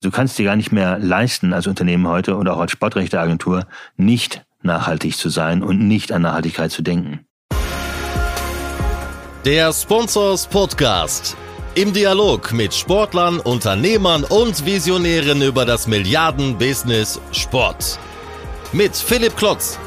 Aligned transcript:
Du 0.00 0.12
kannst 0.12 0.38
dir 0.38 0.44
gar 0.44 0.54
nicht 0.54 0.70
mehr 0.70 0.96
leisten 1.00 1.52
als 1.52 1.66
Unternehmen 1.66 2.06
heute 2.06 2.36
und 2.36 2.48
auch 2.48 2.60
als 2.60 2.70
Sportrechteagentur 2.70 3.66
nicht 3.96 4.44
nachhaltig 4.62 5.16
zu 5.16 5.28
sein 5.28 5.64
und 5.64 5.88
nicht 5.88 6.12
an 6.12 6.22
Nachhaltigkeit 6.22 6.70
zu 6.70 6.82
denken. 6.82 7.26
Der 9.44 9.72
Sponsors 9.72 10.46
Podcast. 10.46 11.36
Im 11.74 11.92
Dialog 11.92 12.52
mit 12.52 12.74
Sportlern, 12.74 13.40
Unternehmern 13.40 14.22
und 14.22 14.64
Visionären 14.64 15.42
über 15.42 15.64
das 15.64 15.88
Milliarden-Business 15.88 17.20
Sport. 17.32 17.98
Mit 18.72 18.94
Philipp 18.94 19.36
Klotz. 19.36 19.80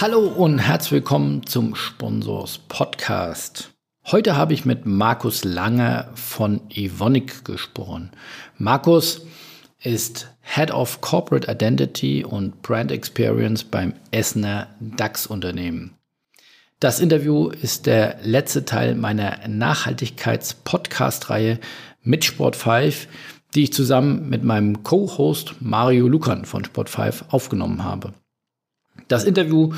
Hallo 0.00 0.20
und 0.20 0.58
herzlich 0.58 0.92
willkommen 0.92 1.46
zum 1.46 1.76
Sponsors 1.76 2.58
Podcast. 2.68 3.69
Heute 4.06 4.36
habe 4.36 4.54
ich 4.54 4.64
mit 4.64 4.86
Markus 4.86 5.44
Lange 5.44 6.08
von 6.14 6.62
Evonik 6.70 7.44
gesprochen. 7.44 8.10
Markus 8.56 9.26
ist 9.82 10.34
Head 10.40 10.72
of 10.72 11.00
Corporate 11.00 11.50
Identity 11.50 12.24
und 12.24 12.62
Brand 12.62 12.90
Experience 12.90 13.62
beim 13.62 13.94
Essener 14.10 14.68
DAX-Unternehmen. 14.80 15.94
Das 16.80 16.98
Interview 16.98 17.50
ist 17.50 17.86
der 17.86 18.16
letzte 18.22 18.64
Teil 18.64 18.94
meiner 18.94 19.46
Nachhaltigkeits-Podcast-Reihe 19.46 21.60
mit 22.02 22.24
Sport 22.24 22.56
5, 22.56 23.06
die 23.54 23.64
ich 23.64 23.74
zusammen 23.74 24.30
mit 24.30 24.44
meinem 24.44 24.82
Co-Host 24.82 25.56
Mario 25.60 26.08
Lukan 26.08 26.46
von 26.46 26.64
Sport 26.64 26.88
5 26.88 27.26
aufgenommen 27.28 27.84
habe. 27.84 28.14
Das 29.08 29.24
Interview 29.24 29.74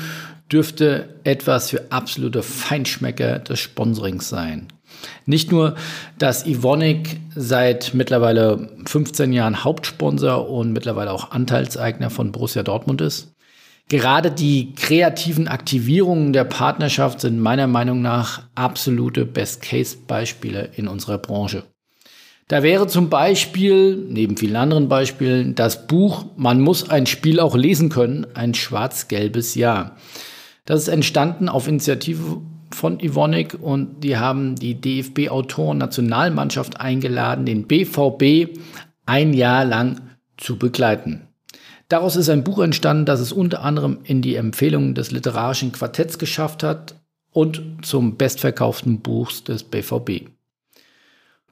dürfte 0.51 1.09
etwas 1.23 1.69
für 1.69 1.91
absolute 1.91 2.43
Feinschmecker 2.43 3.39
des 3.39 3.59
Sponsorings 3.59 4.29
sein. 4.29 4.67
Nicht 5.25 5.51
nur, 5.51 5.75
dass 6.17 6.45
Ivonic 6.45 7.19
seit 7.35 7.93
mittlerweile 7.93 8.69
15 8.85 9.33
Jahren 9.33 9.63
Hauptsponsor 9.63 10.49
und 10.49 10.71
mittlerweile 10.71 11.11
auch 11.11 11.31
Anteilseigner 11.31 12.09
von 12.09 12.31
Borussia 12.31 12.63
Dortmund 12.63 13.01
ist. 13.01 13.33
Gerade 13.89 14.31
die 14.31 14.73
kreativen 14.75 15.47
Aktivierungen 15.47 16.31
der 16.31 16.45
Partnerschaft 16.45 17.21
sind 17.21 17.39
meiner 17.39 17.67
Meinung 17.67 18.01
nach 18.01 18.43
absolute 18.55 19.25
Best-Case-Beispiele 19.25 20.69
in 20.75 20.87
unserer 20.87 21.17
Branche. 21.17 21.63
Da 22.47 22.63
wäre 22.63 22.87
zum 22.87 23.09
Beispiel, 23.09 23.95
neben 23.95 24.37
vielen 24.37 24.55
anderen 24.55 24.89
Beispielen, 24.89 25.55
das 25.55 25.87
Buch 25.87 26.25
Man 26.35 26.61
muss 26.61 26.89
ein 26.89 27.05
Spiel 27.05 27.39
auch 27.39 27.55
lesen 27.55 27.89
können, 27.89 28.27
ein 28.33 28.53
schwarz-gelbes 28.53 29.55
Jahr. 29.55 29.97
Das 30.65 30.81
ist 30.81 30.87
entstanden 30.87 31.49
auf 31.49 31.67
Initiative 31.67 32.41
von 32.71 32.99
Ivonik 32.99 33.57
und 33.61 34.03
die 34.03 34.17
haben 34.17 34.55
die 34.55 34.79
DFB-Autoren-Nationalmannschaft 34.79 36.79
eingeladen, 36.79 37.45
den 37.45 37.67
BVB 37.67 38.57
ein 39.05 39.33
Jahr 39.33 39.65
lang 39.65 40.01
zu 40.37 40.57
begleiten. 40.57 41.27
Daraus 41.89 42.15
ist 42.15 42.29
ein 42.29 42.43
Buch 42.43 42.59
entstanden, 42.59 43.05
das 43.05 43.19
es 43.19 43.31
unter 43.31 43.61
anderem 43.61 43.99
in 44.03 44.21
die 44.21 44.35
Empfehlungen 44.35 44.95
des 44.95 45.11
literarischen 45.11 45.73
Quartetts 45.73 46.17
geschafft 46.17 46.63
hat 46.63 46.95
und 47.31 47.61
zum 47.83 48.17
bestverkauften 48.17 49.01
Buch 49.01 49.31
des 49.31 49.63
BVB. 49.63 50.33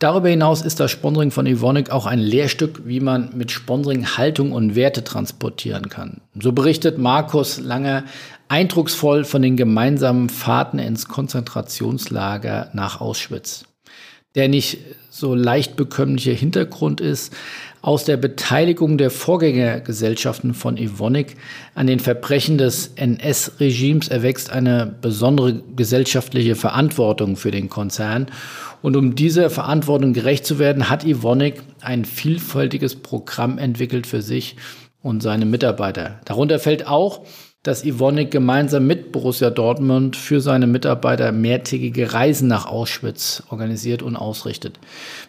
Darüber 0.01 0.29
hinaus 0.29 0.63
ist 0.63 0.79
das 0.79 0.89
Sponsoring 0.89 1.29
von 1.29 1.45
Evonik 1.45 1.91
auch 1.91 2.07
ein 2.07 2.17
Lehrstück, 2.17 2.87
wie 2.87 2.99
man 2.99 3.37
mit 3.37 3.51
Sponsoring 3.51 4.17
Haltung 4.17 4.51
und 4.51 4.73
Werte 4.73 5.03
transportieren 5.03 5.89
kann. 5.89 6.21
So 6.39 6.53
berichtet 6.53 6.97
Markus 6.97 7.59
Lange 7.59 8.05
eindrucksvoll 8.51 9.23
von 9.23 9.41
den 9.41 9.55
gemeinsamen 9.55 10.27
Fahrten 10.27 10.77
ins 10.77 11.07
Konzentrationslager 11.07 12.69
nach 12.73 12.99
Auschwitz. 12.99 13.63
Der 14.35 14.49
nicht 14.49 14.77
so 15.09 15.35
leicht 15.35 15.77
bekömmliche 15.77 16.31
Hintergrund 16.31 16.99
ist, 16.99 17.33
aus 17.81 18.03
der 18.03 18.17
Beteiligung 18.17 18.97
der 18.97 19.09
Vorgängergesellschaften 19.09 20.53
von 20.53 20.75
Evonik 20.75 21.37
an 21.75 21.87
den 21.87 22.01
Verbrechen 22.01 22.57
des 22.57 22.91
NS-Regimes 22.97 24.09
erwächst 24.09 24.51
eine 24.51 24.95
besondere 25.01 25.63
gesellschaftliche 25.77 26.55
Verantwortung 26.55 27.37
für 27.37 27.51
den 27.51 27.69
Konzern 27.69 28.27
und 28.81 28.97
um 28.97 29.15
dieser 29.15 29.49
Verantwortung 29.49 30.11
gerecht 30.11 30.45
zu 30.45 30.59
werden, 30.59 30.89
hat 30.89 31.05
Ivonik 31.05 31.63
ein 31.79 32.03
vielfältiges 32.03 32.97
Programm 32.97 33.57
entwickelt 33.57 34.07
für 34.07 34.21
sich 34.21 34.57
und 35.01 35.23
seine 35.23 35.45
Mitarbeiter. 35.45 36.19
Darunter 36.25 36.59
fällt 36.59 36.85
auch, 36.85 37.21
dass 37.63 37.85
Ivonik 37.85 38.31
gemeinsam 38.31 38.87
mit 38.87 39.11
Borussia 39.11 39.51
Dortmund 39.51 40.15
für 40.15 40.41
seine 40.41 40.65
Mitarbeiter 40.65 41.31
mehrtägige 41.31 42.11
Reisen 42.11 42.47
nach 42.47 42.65
Auschwitz 42.65 43.43
organisiert 43.49 44.01
und 44.01 44.15
ausrichtet. 44.15 44.79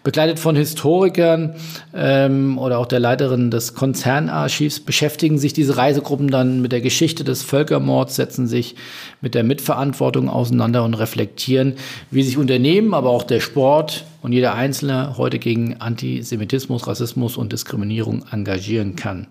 Begleitet 0.02 0.38
von 0.38 0.56
Historikern 0.56 1.54
ähm, 1.94 2.56
oder 2.56 2.78
auch 2.78 2.86
der 2.86 3.00
Leiterin 3.00 3.50
des 3.50 3.74
Konzernarchivs 3.74 4.80
beschäftigen 4.80 5.36
sich 5.36 5.52
diese 5.52 5.76
Reisegruppen 5.76 6.28
dann 6.28 6.62
mit 6.62 6.72
der 6.72 6.80
Geschichte 6.80 7.22
des 7.22 7.42
Völkermords, 7.42 8.16
setzen 8.16 8.46
sich 8.46 8.76
mit 9.20 9.34
der 9.34 9.44
Mitverantwortung 9.44 10.30
auseinander 10.30 10.84
und 10.84 10.94
reflektieren, 10.94 11.74
wie 12.10 12.22
sich 12.22 12.38
Unternehmen, 12.38 12.94
aber 12.94 13.10
auch 13.10 13.24
der 13.24 13.40
Sport 13.40 14.06
und 14.22 14.32
jeder 14.32 14.54
Einzelne 14.54 15.18
heute 15.18 15.38
gegen 15.38 15.82
Antisemitismus, 15.82 16.86
Rassismus 16.86 17.36
und 17.36 17.52
Diskriminierung 17.52 18.24
engagieren 18.30 18.96
kann. 18.96 19.26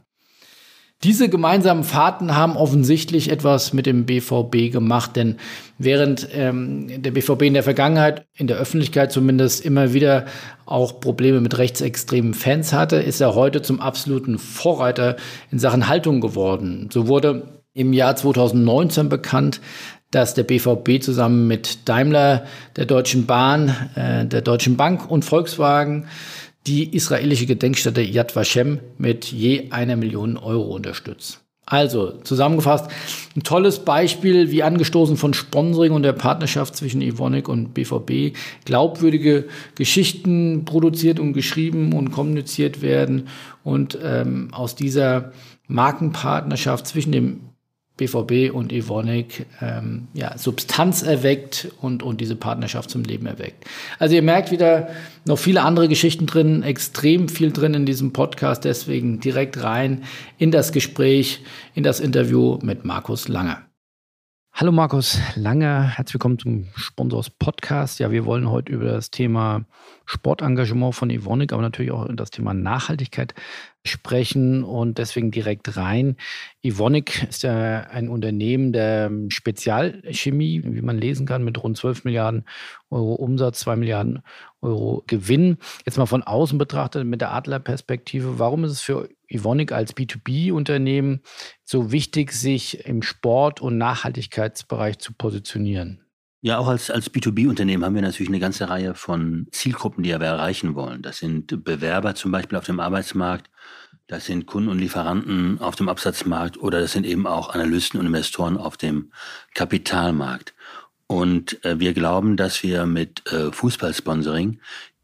Diese 1.03 1.29
gemeinsamen 1.29 1.83
Fahrten 1.83 2.35
haben 2.35 2.55
offensichtlich 2.55 3.31
etwas 3.31 3.73
mit 3.73 3.87
dem 3.87 4.05
BVB 4.05 4.71
gemacht, 4.71 5.15
denn 5.15 5.37
während 5.79 6.27
ähm, 6.31 7.01
der 7.01 7.09
BVB 7.09 7.41
in 7.43 7.55
der 7.55 7.63
Vergangenheit, 7.63 8.27
in 8.35 8.45
der 8.45 8.57
Öffentlichkeit 8.57 9.11
zumindest, 9.11 9.65
immer 9.65 9.93
wieder 9.93 10.25
auch 10.67 10.99
Probleme 10.99 11.41
mit 11.41 11.57
rechtsextremen 11.57 12.35
Fans 12.35 12.71
hatte, 12.71 12.97
ist 12.97 13.19
er 13.19 13.33
heute 13.33 13.63
zum 13.63 13.81
absoluten 13.81 14.37
Vorreiter 14.37 15.15
in 15.49 15.57
Sachen 15.57 15.87
Haltung 15.87 16.21
geworden. 16.21 16.89
So 16.93 17.07
wurde 17.07 17.61
im 17.73 17.93
Jahr 17.93 18.15
2019 18.15 19.09
bekannt, 19.09 19.59
dass 20.11 20.35
der 20.35 20.43
BVB 20.43 21.01
zusammen 21.01 21.47
mit 21.47 21.89
Daimler, 21.89 22.45
der 22.75 22.85
Deutschen 22.85 23.25
Bahn, 23.25 23.75
äh, 23.95 24.25
der 24.25 24.41
Deutschen 24.41 24.77
Bank 24.77 25.09
und 25.09 25.25
Volkswagen 25.25 26.05
die 26.67 26.95
israelische 26.95 27.45
Gedenkstätte 27.45 28.01
Yad 28.01 28.35
Vashem 28.35 28.79
mit 28.97 29.25
je 29.25 29.71
einer 29.71 29.95
Million 29.95 30.37
Euro 30.37 30.75
unterstützt. 30.75 31.41
Also 31.65 32.11
zusammengefasst, 32.23 32.91
ein 33.35 33.43
tolles 33.43 33.79
Beispiel, 33.79 34.51
wie 34.51 34.63
angestoßen 34.63 35.15
von 35.15 35.33
Sponsoring 35.33 35.93
und 35.93 36.03
der 36.03 36.11
Partnerschaft 36.13 36.75
zwischen 36.75 37.01
Evonik 37.01 37.47
und 37.47 37.73
BVB 37.73 38.35
glaubwürdige 38.65 39.45
Geschichten 39.75 40.65
produziert 40.65 41.19
und 41.19 41.33
geschrieben 41.33 41.93
und 41.93 42.11
kommuniziert 42.11 42.81
werden 42.81 43.29
und 43.63 43.97
ähm, 44.03 44.49
aus 44.51 44.75
dieser 44.75 45.31
Markenpartnerschaft 45.67 46.87
zwischen 46.87 47.11
dem 47.13 47.50
BVB 48.01 48.51
und 48.51 48.73
Evonik 48.73 49.45
ähm, 49.61 50.07
ja, 50.13 50.35
Substanz 50.35 51.03
erweckt 51.03 51.67
und, 51.81 52.01
und 52.01 52.19
diese 52.19 52.35
Partnerschaft 52.35 52.89
zum 52.89 53.03
Leben 53.03 53.27
erweckt. 53.27 53.65
Also 53.99 54.15
ihr 54.15 54.23
merkt 54.23 54.49
wieder 54.49 54.87
noch 55.25 55.37
viele 55.37 55.61
andere 55.61 55.87
Geschichten 55.87 56.25
drin, 56.25 56.63
extrem 56.63 57.29
viel 57.29 57.51
drin 57.51 57.75
in 57.75 57.85
diesem 57.85 58.11
Podcast, 58.11 58.65
deswegen 58.65 59.19
direkt 59.19 59.61
rein 59.63 60.03
in 60.39 60.49
das 60.49 60.71
Gespräch, 60.71 61.43
in 61.75 61.83
das 61.83 61.99
Interview 61.99 62.57
mit 62.63 62.85
Markus 62.85 63.27
Lange. 63.27 63.57
Hallo 64.53 64.71
Markus 64.71 65.19
Lange, 65.35 65.95
herzlich 65.95 66.15
willkommen 66.15 66.39
zum 66.39 66.67
Sponsors 66.75 67.29
Podcast. 67.29 67.99
Ja, 67.99 68.11
wir 68.11 68.25
wollen 68.25 68.49
heute 68.49 68.71
über 68.71 68.85
das 68.85 69.11
Thema 69.11 69.63
Sportengagement 70.05 70.93
von 70.93 71.09
Evonik, 71.09 71.53
aber 71.53 71.61
natürlich 71.61 71.91
auch 71.91 72.07
das 72.13 72.31
Thema 72.31 72.53
Nachhaltigkeit 72.53 73.33
sprechen 73.83 74.63
und 74.63 74.97
deswegen 74.97 75.31
direkt 75.31 75.75
rein. 75.75 76.17
Evonik 76.61 77.27
ist 77.29 77.43
ja 77.43 77.81
ein 77.81 78.09
Unternehmen 78.09 78.73
der 78.73 79.11
Spezialchemie, 79.29 80.61
wie 80.63 80.81
man 80.81 80.97
lesen 80.97 81.25
kann, 81.25 81.43
mit 81.43 81.61
rund 81.63 81.77
12 81.77 82.03
Milliarden 82.03 82.45
Euro 82.89 83.15
Umsatz, 83.15 83.59
2 83.61 83.77
Milliarden 83.77 84.21
Euro 84.61 85.03
Gewinn. 85.07 85.57
Jetzt 85.85 85.97
mal 85.97 86.05
von 86.05 86.23
außen 86.23 86.57
betrachtet 86.57 87.05
mit 87.05 87.21
der 87.21 87.33
Adlerperspektive, 87.33 88.37
warum 88.37 88.63
ist 88.63 88.71
es 88.71 88.81
für 88.81 89.09
Evonik 89.27 89.71
als 89.71 89.95
B2B-Unternehmen 89.95 91.21
so 91.63 91.91
wichtig, 91.91 92.33
sich 92.33 92.85
im 92.85 93.01
Sport- 93.01 93.61
und 93.61 93.77
Nachhaltigkeitsbereich 93.77 94.99
zu 94.99 95.13
positionieren? 95.13 96.01
Ja, 96.43 96.57
auch 96.57 96.67
als, 96.67 96.89
als 96.89 97.13
B2B-Unternehmen 97.13 97.85
haben 97.85 97.93
wir 97.93 98.01
natürlich 98.01 98.29
eine 98.29 98.39
ganze 98.39 98.67
Reihe 98.67 98.95
von 98.95 99.47
Zielgruppen, 99.51 100.03
die 100.03 100.09
wir 100.09 100.19
erreichen 100.19 100.73
wollen. 100.73 101.03
Das 101.03 101.19
sind 101.19 101.63
Bewerber 101.63 102.15
zum 102.15 102.31
Beispiel 102.31 102.57
auf 102.57 102.65
dem 102.65 102.79
Arbeitsmarkt, 102.79 103.51
das 104.07 104.25
sind 104.25 104.47
Kunden 104.47 104.69
und 104.69 104.79
Lieferanten 104.79 105.59
auf 105.61 105.75
dem 105.75 105.87
Absatzmarkt 105.87 106.57
oder 106.57 106.81
das 106.81 106.93
sind 106.93 107.05
eben 107.05 107.27
auch 107.27 107.53
Analysten 107.53 107.99
und 107.99 108.07
Investoren 108.07 108.57
auf 108.57 108.75
dem 108.75 109.11
Kapitalmarkt. 109.53 110.55
Und 111.05 111.63
äh, 111.63 111.79
wir 111.79 111.93
glauben, 111.93 112.37
dass 112.37 112.63
wir 112.63 112.85
mit 112.87 113.31
äh, 113.31 113.51
Fußballsponsoring 113.51 114.59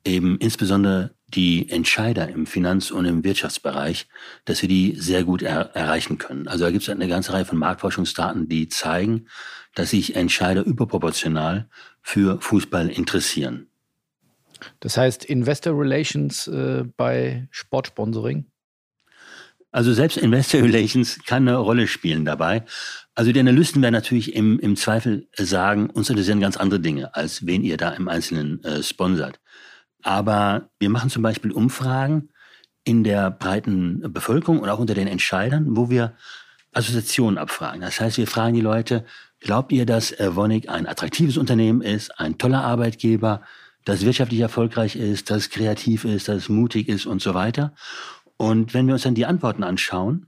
eben 0.06 0.38
insbesondere 0.40 1.12
die 1.28 1.70
Entscheider 1.70 2.30
im 2.30 2.48
Finanz- 2.48 2.90
und 2.90 3.06
im 3.06 3.24
Wirtschaftsbereich, 3.24 4.08
dass 4.46 4.62
wir 4.62 4.70
die 4.70 4.96
sehr 4.96 5.24
gut 5.24 5.42
er 5.42 5.76
erreichen 5.76 6.18
können. 6.18 6.48
Also 6.48 6.64
da 6.64 6.72
gibt 6.72 6.84
es 6.84 6.90
eine 6.90 7.08
ganze 7.08 7.34
Reihe 7.34 7.46
von 7.46 7.58
Marktforschungsdaten, 7.58 8.48
die 8.48 8.70
zeigen, 8.70 9.28
dass 9.78 9.92
sich 9.92 10.16
Entscheider 10.16 10.66
überproportional 10.66 11.70
für 12.02 12.42
Fußball 12.42 12.90
interessieren. 12.90 13.68
Das 14.80 14.98
heißt 14.98 15.26
Investor 15.26 15.80
Relations 15.80 16.48
äh, 16.48 16.84
bei 16.98 17.48
Sportsponsoring? 17.52 18.46
Also 19.72 19.94
selbst 19.94 20.18
Investor 20.18 20.64
Relations 20.64 21.20
kann 21.26 21.48
eine 21.48 21.58
Rolle 21.58 21.88
spielen 21.88 22.26
dabei. 22.26 22.64
Also 23.14 23.32
die 23.32 23.40
Analysten 23.40 23.84
werden 23.84 23.94
natürlich 23.94 24.34
im, 24.34 24.60
im 24.60 24.76
Zweifel 24.76 25.28
sagen, 25.36 25.92
uns 25.92 26.10
interessieren 26.10 26.40
ganz 26.40 26.58
andere 26.58 26.80
Dinge, 26.80 27.14
als 27.14 27.46
wen 27.46 27.64
ihr 27.64 27.78
da 27.78 27.92
im 27.92 28.08
Einzelnen 28.08 28.64
äh, 28.64 28.82
sponsert. 28.82 29.40
Aber 30.02 30.72
wir 30.80 30.90
machen 30.90 31.12
zum 31.12 31.22
Beispiel 31.22 31.52
Umfragen 31.52 32.30
in 32.84 33.04
der 33.04 33.30
breiten 33.30 34.12
Bevölkerung 34.12 34.60
und 34.60 34.70
auch 34.70 34.80
unter 34.80 34.96
den 34.96 35.08
Entscheidern, 35.08 35.78
wo 35.78 35.92
wir 35.92 36.16
Assoziationen 36.74 37.38
abfragen. 37.38 37.82
Das 37.82 38.00
heißt, 38.00 38.18
wir 38.18 38.28
fragen 38.28 38.56
die 38.56 38.62
Leute, 38.62 39.06
glaubt 39.40 39.72
ihr, 39.72 39.86
dass 39.86 40.12
Evonik 40.12 40.70
ein 40.70 40.88
attraktives 40.88 41.38
Unternehmen 41.38 41.82
ist, 41.82 42.20
ein 42.20 42.38
toller 42.38 42.64
Arbeitgeber, 42.64 43.42
das 43.86 44.04
wirtschaftlich 44.04 44.42
erfolgreich 44.42 44.96
ist, 44.96 45.30
das 45.30 45.50
kreativ 45.50 46.04
ist, 46.06 46.28
das 46.28 46.50
mutig 46.50 46.90
ist 46.90 47.06
und 47.06 47.22
so 47.22 47.34
weiter? 47.34 47.74
Und 48.38 48.74
wenn 48.74 48.88
wir 48.88 48.94
uns 48.94 49.04
dann 49.04 49.16
die 49.16 49.26
Antworten 49.26 49.64
anschauen, 49.64 50.28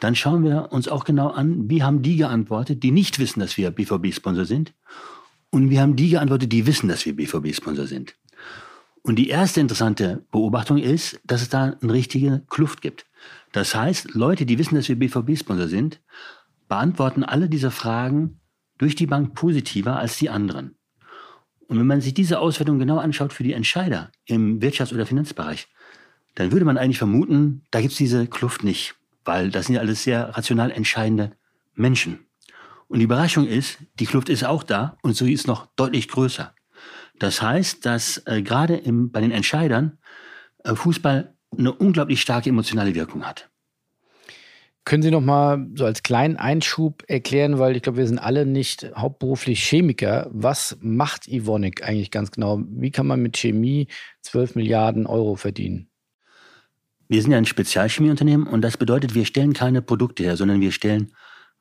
dann 0.00 0.14
schauen 0.16 0.42
wir 0.42 0.72
uns 0.72 0.88
auch 0.88 1.04
genau 1.04 1.28
an, 1.28 1.68
wie 1.70 1.82
haben 1.82 2.02
die 2.02 2.16
geantwortet, 2.16 2.82
die 2.82 2.90
nicht 2.90 3.18
wissen, 3.18 3.40
dass 3.40 3.56
wir 3.56 3.70
BVB-Sponsor 3.70 4.44
sind. 4.44 4.74
Und 5.50 5.70
wie 5.70 5.80
haben 5.80 5.96
die 5.96 6.10
geantwortet, 6.10 6.50
die 6.50 6.66
wissen, 6.66 6.88
dass 6.88 7.06
wir 7.06 7.14
BVB-Sponsor 7.14 7.86
sind. 7.86 8.16
Und 9.02 9.16
die 9.16 9.28
erste 9.28 9.60
interessante 9.60 10.24
Beobachtung 10.30 10.78
ist, 10.78 11.20
dass 11.24 11.42
es 11.42 11.48
da 11.48 11.76
eine 11.80 11.92
richtige 11.92 12.42
Kluft 12.48 12.80
gibt. 12.82 13.06
Das 13.52 13.74
heißt, 13.74 14.14
Leute, 14.14 14.46
die 14.46 14.58
wissen, 14.58 14.76
dass 14.76 14.88
wir 14.88 14.98
BVB-Sponsor 14.98 15.68
sind, 15.68 16.00
beantworten 16.68 17.22
alle 17.22 17.48
diese 17.48 17.70
Fragen 17.70 18.40
durch 18.82 18.96
die 18.96 19.06
Bank 19.06 19.34
positiver 19.34 19.96
als 19.96 20.18
die 20.18 20.28
anderen. 20.28 20.74
Und 21.68 21.78
wenn 21.78 21.86
man 21.86 22.00
sich 22.00 22.14
diese 22.14 22.40
Auswertung 22.40 22.80
genau 22.80 22.98
anschaut 22.98 23.32
für 23.32 23.44
die 23.44 23.52
Entscheider 23.52 24.10
im 24.26 24.58
Wirtschafts- 24.58 24.92
oder 24.92 25.06
Finanzbereich, 25.06 25.68
dann 26.34 26.50
würde 26.50 26.64
man 26.64 26.76
eigentlich 26.76 26.98
vermuten, 26.98 27.62
da 27.70 27.80
gibt 27.80 27.92
es 27.92 27.98
diese 27.98 28.26
Kluft 28.26 28.64
nicht, 28.64 28.96
weil 29.24 29.50
das 29.50 29.66
sind 29.66 29.76
ja 29.76 29.80
alles 29.80 30.02
sehr 30.02 30.30
rational 30.36 30.72
entscheidende 30.72 31.30
Menschen. 31.76 32.26
Und 32.88 32.98
die 32.98 33.04
Überraschung 33.04 33.46
ist, 33.46 33.78
die 34.00 34.06
Kluft 34.06 34.28
ist 34.28 34.42
auch 34.42 34.64
da 34.64 34.98
und 35.02 35.14
so 35.14 35.26
ist 35.26 35.46
noch 35.46 35.66
deutlich 35.76 36.08
größer. 36.08 36.52
Das 37.20 37.40
heißt, 37.40 37.86
dass 37.86 38.18
äh, 38.26 38.42
gerade 38.42 38.82
bei 38.84 39.20
den 39.20 39.30
Entscheidern 39.30 39.98
äh, 40.64 40.74
Fußball 40.74 41.36
eine 41.56 41.72
unglaublich 41.72 42.20
starke 42.20 42.50
emotionale 42.50 42.96
Wirkung 42.96 43.24
hat. 43.24 43.48
Können 44.84 45.02
Sie 45.02 45.12
noch 45.12 45.20
mal 45.20 45.68
so 45.74 45.84
als 45.84 46.02
kleinen 46.02 46.36
Einschub 46.36 47.04
erklären, 47.06 47.58
weil 47.60 47.76
ich 47.76 47.82
glaube, 47.82 47.98
wir 47.98 48.06
sind 48.06 48.18
alle 48.18 48.46
nicht 48.46 48.90
hauptberuflich 48.96 49.62
Chemiker. 49.62 50.28
Was 50.32 50.76
macht 50.80 51.28
Evonik 51.28 51.86
eigentlich 51.86 52.10
ganz 52.10 52.32
genau? 52.32 52.60
Wie 52.66 52.90
kann 52.90 53.06
man 53.06 53.22
mit 53.22 53.36
Chemie 53.36 53.86
12 54.22 54.56
Milliarden 54.56 55.06
Euro 55.06 55.36
verdienen? 55.36 55.88
Wir 57.08 57.22
sind 57.22 57.30
ja 57.30 57.38
ein 57.38 57.44
Spezialchemieunternehmen 57.44 58.46
und 58.46 58.62
das 58.62 58.76
bedeutet, 58.76 59.14
wir 59.14 59.24
stellen 59.24 59.52
keine 59.52 59.82
Produkte 59.82 60.24
her, 60.24 60.36
sondern 60.36 60.60
wir 60.60 60.72
stellen 60.72 61.12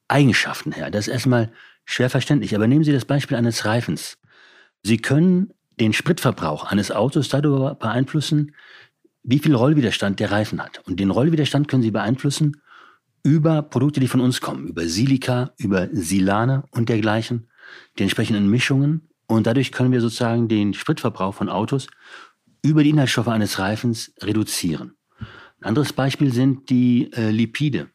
Eigenschaften 0.08 0.72
her. 0.72 0.90
Das 0.90 1.08
ist 1.08 1.14
erstmal 1.14 1.52
schwer 1.86 2.10
verständlich. 2.10 2.56
Aber 2.56 2.68
nehmen 2.68 2.84
Sie 2.84 2.92
das 2.92 3.06
Beispiel 3.06 3.38
eines 3.38 3.66
Reifens. 3.66 4.18
Sie 4.82 4.98
können 4.98 5.54
den 5.80 5.94
Spritverbrauch 5.94 6.66
eines 6.66 6.92
Autos 6.92 7.30
darüber 7.30 7.76
beeinflussen, 7.76 8.56
wie 9.24 9.40
viel 9.40 9.54
Rollwiderstand 9.54 10.20
der 10.20 10.32
Reifen 10.32 10.62
hat. 10.62 10.80
Und 10.88 11.00
den 11.00 11.12
Rollwiderstand 11.12 11.68
können 11.68 11.84
Sie 11.84 11.92
beeinflussen 11.92 12.61
über 13.24 13.62
Produkte, 13.62 14.00
die 14.00 14.08
von 14.08 14.22
uns 14.22 14.42
kommen, 14.42 14.68
über 14.68 14.88
Silika, 14.88 15.54
über 15.58 15.90
Silane 15.92 16.64
und 16.72 16.90
dergleichen, 16.90 17.48
die 17.98 18.04
entsprechenden 18.04 18.50
Mischungen. 18.50 19.10
Und 19.28 19.48
dadurch 19.48 19.72
können 19.72 19.92
wir 19.92 20.02
sozusagen 20.02 20.48
den 20.48 20.74
Spritverbrauch 20.74 21.34
von 21.34 21.50
Autos 21.50 21.88
über 22.64 22.84
die 22.84 22.90
Inhaltsstoffe 22.90 23.28
eines 23.28 23.60
Reifens 23.60 24.14
reduzieren. 24.22 24.96
Ein 25.60 25.70
anderes 25.70 25.94
Beispiel 25.94 26.34
sind 26.34 26.70
die 26.70 27.12
äh, 27.14 27.30
Lipide, 27.30 27.90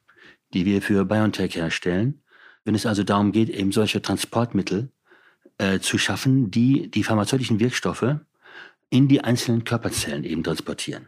die 0.54 0.64
wir 0.64 0.82
für 0.82 1.04
BioNTech 1.04 1.56
herstellen. 1.56 2.22
Wenn 2.64 2.74
es 2.74 2.86
also 2.86 3.02
darum 3.02 3.32
geht, 3.32 3.50
eben 3.50 3.72
solche 3.72 4.02
Transportmittel 4.02 4.90
äh, 5.58 5.80
zu 5.80 5.98
schaffen, 5.98 6.50
die 6.50 6.90
die 6.90 7.04
pharmazeutischen 7.04 7.60
Wirkstoffe 7.60 8.16
in 8.90 9.08
die 9.08 9.22
einzelnen 9.22 9.64
Körperzellen 9.64 10.24
eben 10.24 10.44
transportieren. 10.44 11.06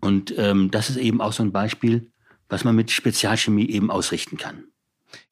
Und 0.00 0.34
ähm, 0.36 0.70
das 0.70 0.90
ist 0.90 0.96
eben 0.96 1.20
auch 1.20 1.32
so 1.32 1.42
ein 1.42 1.52
Beispiel, 1.52 2.10
was 2.54 2.62
man 2.62 2.76
mit 2.76 2.92
Spezialchemie 2.92 3.68
eben 3.68 3.90
ausrichten 3.90 4.36
kann. 4.36 4.64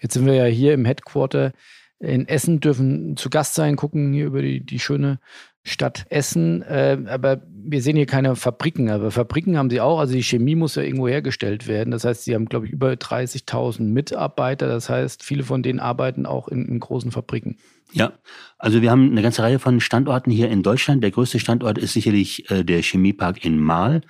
Jetzt 0.00 0.14
sind 0.14 0.26
wir 0.26 0.34
ja 0.34 0.44
hier 0.44 0.74
im 0.74 0.84
Headquarter 0.84 1.52
in 2.00 2.26
Essen, 2.26 2.58
dürfen 2.58 3.16
zu 3.16 3.30
Gast 3.30 3.54
sein, 3.54 3.76
gucken 3.76 4.12
hier 4.12 4.26
über 4.26 4.42
die, 4.42 4.58
die 4.58 4.80
schöne 4.80 5.20
Stadt 5.62 6.06
Essen. 6.10 6.62
Äh, 6.62 6.98
aber 7.06 7.42
wir 7.46 7.80
sehen 7.80 7.94
hier 7.94 8.06
keine 8.06 8.34
Fabriken. 8.34 8.90
Aber 8.90 9.12
Fabriken 9.12 9.56
haben 9.56 9.70
sie 9.70 9.80
auch. 9.80 10.00
Also 10.00 10.14
die 10.14 10.24
Chemie 10.24 10.56
muss 10.56 10.74
ja 10.74 10.82
irgendwo 10.82 11.06
hergestellt 11.06 11.68
werden. 11.68 11.92
Das 11.92 12.04
heißt, 12.04 12.24
sie 12.24 12.34
haben, 12.34 12.46
glaube 12.46 12.66
ich, 12.66 12.72
über 12.72 12.90
30.000 12.90 13.82
Mitarbeiter. 13.82 14.66
Das 14.66 14.88
heißt, 14.88 15.22
viele 15.22 15.44
von 15.44 15.62
denen 15.62 15.78
arbeiten 15.78 16.26
auch 16.26 16.48
in, 16.48 16.66
in 16.66 16.80
großen 16.80 17.12
Fabriken. 17.12 17.58
Ja, 17.92 18.14
also 18.58 18.82
wir 18.82 18.90
haben 18.90 19.12
eine 19.12 19.22
ganze 19.22 19.42
Reihe 19.42 19.60
von 19.60 19.78
Standorten 19.78 20.32
hier 20.32 20.50
in 20.50 20.64
Deutschland. 20.64 21.04
Der 21.04 21.12
größte 21.12 21.38
Standort 21.38 21.78
ist 21.78 21.92
sicherlich 21.92 22.50
äh, 22.50 22.64
der 22.64 22.82
Chemiepark 22.82 23.44
in 23.44 23.60
Mahl 23.60 24.00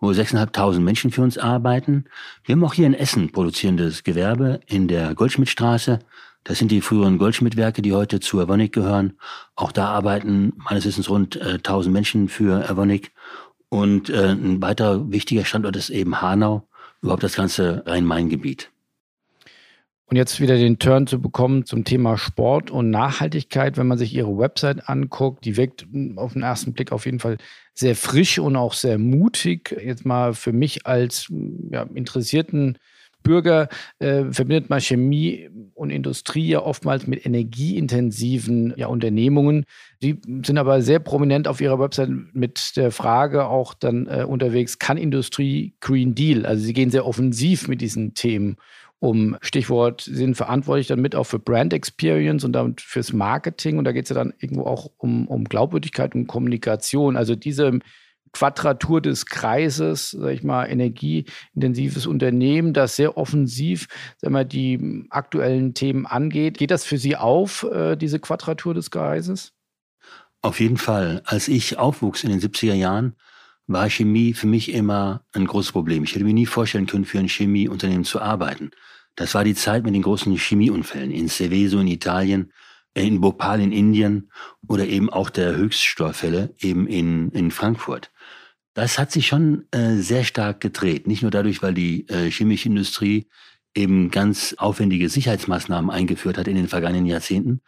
wo 0.00 0.10
6.500 0.10 0.80
Menschen 0.80 1.10
für 1.10 1.22
uns 1.22 1.38
arbeiten. 1.38 2.04
Wir 2.44 2.54
haben 2.54 2.64
auch 2.64 2.74
hier 2.74 2.86
in 2.86 2.94
Essen 2.94 3.32
produzierendes 3.32 4.04
Gewerbe 4.04 4.60
in 4.66 4.88
der 4.88 5.14
Goldschmidtstraße. 5.14 6.00
Das 6.44 6.58
sind 6.58 6.70
die 6.70 6.82
früheren 6.82 7.16
Goldschmidtwerke, 7.16 7.80
die 7.80 7.94
heute 7.94 8.20
zu 8.20 8.40
Evonik 8.40 8.72
gehören. 8.72 9.14
Auch 9.56 9.72
da 9.72 9.88
arbeiten 9.88 10.52
meines 10.56 10.84
Wissens 10.84 11.08
rund 11.08 11.36
äh, 11.36 11.54
1000 11.54 11.92
Menschen 11.92 12.28
für 12.28 12.68
Evonik. 12.68 13.12
Und 13.70 14.10
äh, 14.10 14.32
ein 14.32 14.60
weiterer 14.60 15.10
wichtiger 15.10 15.44
Standort 15.44 15.74
ist 15.76 15.90
eben 15.90 16.20
Hanau, 16.20 16.68
überhaupt 17.00 17.22
das 17.22 17.34
ganze 17.34 17.82
Rhein-Main-Gebiet. 17.86 18.70
Und 20.06 20.16
jetzt 20.16 20.38
wieder 20.38 20.56
den 20.56 20.78
Turn 20.78 21.06
zu 21.06 21.20
bekommen 21.20 21.64
zum 21.64 21.84
Thema 21.84 22.18
Sport 22.18 22.70
und 22.70 22.90
Nachhaltigkeit, 22.90 23.78
wenn 23.78 23.86
man 23.86 23.98
sich 23.98 24.14
ihre 24.14 24.36
Website 24.36 24.88
anguckt, 24.88 25.44
die 25.46 25.56
wirkt 25.56 25.86
auf 26.16 26.34
den 26.34 26.42
ersten 26.42 26.74
Blick 26.74 26.92
auf 26.92 27.06
jeden 27.06 27.20
Fall 27.20 27.38
sehr 27.74 27.96
frisch 27.96 28.38
und 28.38 28.56
auch 28.56 28.72
sehr 28.72 28.98
mutig. 28.98 29.76
Jetzt 29.84 30.06
mal 30.06 30.34
für 30.34 30.52
mich 30.52 30.86
als 30.86 31.26
ja, 31.70 31.82
interessierten 31.94 32.78
Bürger 33.24 33.68
äh, 33.98 34.24
verbindet 34.30 34.70
man 34.70 34.80
Chemie 34.80 35.48
und 35.74 35.90
Industrie 35.90 36.46
ja 36.46 36.62
oftmals 36.62 37.08
mit 37.08 37.26
energieintensiven 37.26 38.74
ja, 38.76 38.86
Unternehmungen. 38.86 39.64
Die 40.02 40.20
sind 40.44 40.58
aber 40.58 40.82
sehr 40.82 41.00
prominent 41.00 41.48
auf 41.48 41.60
ihrer 41.60 41.80
Website 41.80 42.10
mit 42.32 42.76
der 42.76 42.92
Frage 42.92 43.46
auch 43.46 43.74
dann 43.74 44.06
äh, 44.06 44.24
unterwegs, 44.28 44.78
kann 44.78 44.98
Industrie 44.98 45.74
Green 45.80 46.14
Deal? 46.14 46.46
Also 46.46 46.62
sie 46.62 46.74
gehen 46.74 46.90
sehr 46.90 47.06
offensiv 47.06 47.66
mit 47.66 47.80
diesen 47.80 48.14
Themen 48.14 48.56
um. 49.04 49.36
Stichwort, 49.42 50.00
sie 50.00 50.16
sind 50.16 50.36
verantwortlich 50.36 50.86
dann 50.86 51.00
mit 51.00 51.14
auch 51.14 51.24
für 51.24 51.38
Brand 51.38 51.72
Experience 51.72 52.42
und 52.42 52.52
damit 52.52 52.80
fürs 52.80 53.12
Marketing. 53.12 53.78
Und 53.78 53.84
da 53.84 53.92
geht 53.92 54.04
es 54.04 54.08
ja 54.08 54.16
dann 54.16 54.32
irgendwo 54.38 54.64
auch 54.64 54.90
um, 54.96 55.28
um 55.28 55.44
Glaubwürdigkeit 55.44 56.14
und 56.14 56.26
Kommunikation. 56.26 57.16
Also 57.16 57.36
diese 57.36 57.78
Quadratur 58.32 59.00
des 59.00 59.26
Kreises, 59.26 60.10
sag 60.10 60.32
ich 60.32 60.42
mal, 60.42 60.64
energieintensives 60.64 62.06
Unternehmen, 62.06 62.72
das 62.72 62.96
sehr 62.96 63.16
offensiv 63.16 63.86
sag 64.16 64.30
mal, 64.30 64.44
die 64.44 65.06
aktuellen 65.10 65.74
Themen 65.74 66.06
angeht. 66.06 66.58
Geht 66.58 66.70
das 66.70 66.84
für 66.84 66.98
Sie 66.98 67.16
auf, 67.16 67.62
äh, 67.70 67.96
diese 67.96 68.18
Quadratur 68.18 68.74
des 68.74 68.90
Kreises? 68.90 69.52
Auf 70.40 70.60
jeden 70.60 70.78
Fall. 70.78 71.22
Als 71.24 71.48
ich 71.48 71.78
aufwuchs 71.78 72.24
in 72.24 72.30
den 72.30 72.40
70er 72.40 72.74
Jahren, 72.74 73.16
war 73.66 73.88
Chemie 73.88 74.34
für 74.34 74.46
mich 74.46 74.72
immer 74.72 75.24
ein 75.32 75.46
großes 75.46 75.72
Problem. 75.72 76.04
Ich 76.04 76.14
hätte 76.14 76.24
mir 76.24 76.34
nie 76.34 76.46
vorstellen 76.46 76.86
können, 76.86 77.04
für 77.04 77.18
ein 77.18 77.28
Chemieunternehmen 77.28 78.04
zu 78.04 78.20
arbeiten. 78.20 78.70
Das 79.16 79.34
war 79.34 79.44
die 79.44 79.54
Zeit 79.54 79.84
mit 79.84 79.94
den 79.94 80.02
großen 80.02 80.36
Chemieunfällen 80.36 81.10
in 81.10 81.28
Seveso 81.28 81.78
in 81.80 81.86
Italien, 81.86 82.52
äh, 82.94 83.06
in 83.06 83.20
Bhopal 83.20 83.60
in 83.60 83.72
Indien 83.72 84.30
oder 84.66 84.86
eben 84.86 85.10
auch 85.10 85.30
der 85.30 85.56
Höchststeuerfälle 85.56 86.54
eben 86.58 86.86
in, 86.86 87.30
in 87.30 87.50
Frankfurt. 87.50 88.10
Das 88.74 88.98
hat 88.98 89.12
sich 89.12 89.28
schon 89.28 89.66
äh, 89.70 89.96
sehr 89.96 90.24
stark 90.24 90.60
gedreht. 90.60 91.06
Nicht 91.06 91.22
nur 91.22 91.30
dadurch, 91.30 91.62
weil 91.62 91.74
die 91.74 92.08
äh, 92.08 92.30
chemische 92.30 92.68
Industrie 92.68 93.28
eben 93.74 94.10
ganz 94.10 94.54
aufwendige 94.58 95.08
Sicherheitsmaßnahmen 95.08 95.90
eingeführt 95.90 96.38
hat 96.38 96.48
in 96.48 96.56
den 96.56 96.68
vergangenen 96.68 97.06
Jahrzehnten, 97.06 97.60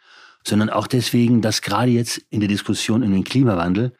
sondern 0.45 0.69
auch 0.69 0.87
deswegen, 0.87 1.41
dass 1.41 1.61
gerade 1.61 1.91
jetzt 1.91 2.17
in 2.29 2.39
der 2.39 2.49
Diskussion 2.49 3.03
um 3.03 3.11
den 3.11 3.23
Klimawandel 3.23 3.93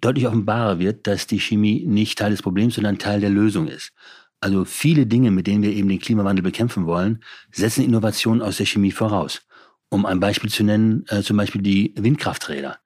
deutlich 0.00 0.26
offenbarer 0.26 0.78
wird, 0.78 1.06
dass 1.06 1.26
die 1.26 1.40
Chemie 1.40 1.84
nicht 1.86 2.18
Teil 2.18 2.30
des 2.30 2.42
Problems, 2.42 2.74
sondern 2.74 2.98
Teil 2.98 3.20
der 3.20 3.30
Lösung 3.30 3.68
ist. 3.68 3.92
Also 4.40 4.64
viele 4.64 5.06
Dinge, 5.06 5.30
mit 5.30 5.46
denen 5.46 5.62
wir 5.62 5.72
eben 5.72 5.88
den 5.88 5.98
Klimawandel 5.98 6.42
bekämpfen 6.42 6.86
wollen, 6.86 7.22
setzen 7.52 7.84
Innovationen 7.84 8.42
aus 8.42 8.56
der 8.56 8.66
Chemie 8.66 8.92
voraus. 8.92 9.42
Um 9.90 10.06
ein 10.06 10.20
Beispiel 10.20 10.50
zu 10.50 10.64
nennen, 10.64 11.04
äh, 11.08 11.22
zum 11.22 11.36
Beispiel 11.36 11.62
die 11.62 11.94
Windkrafträder. 11.96 12.78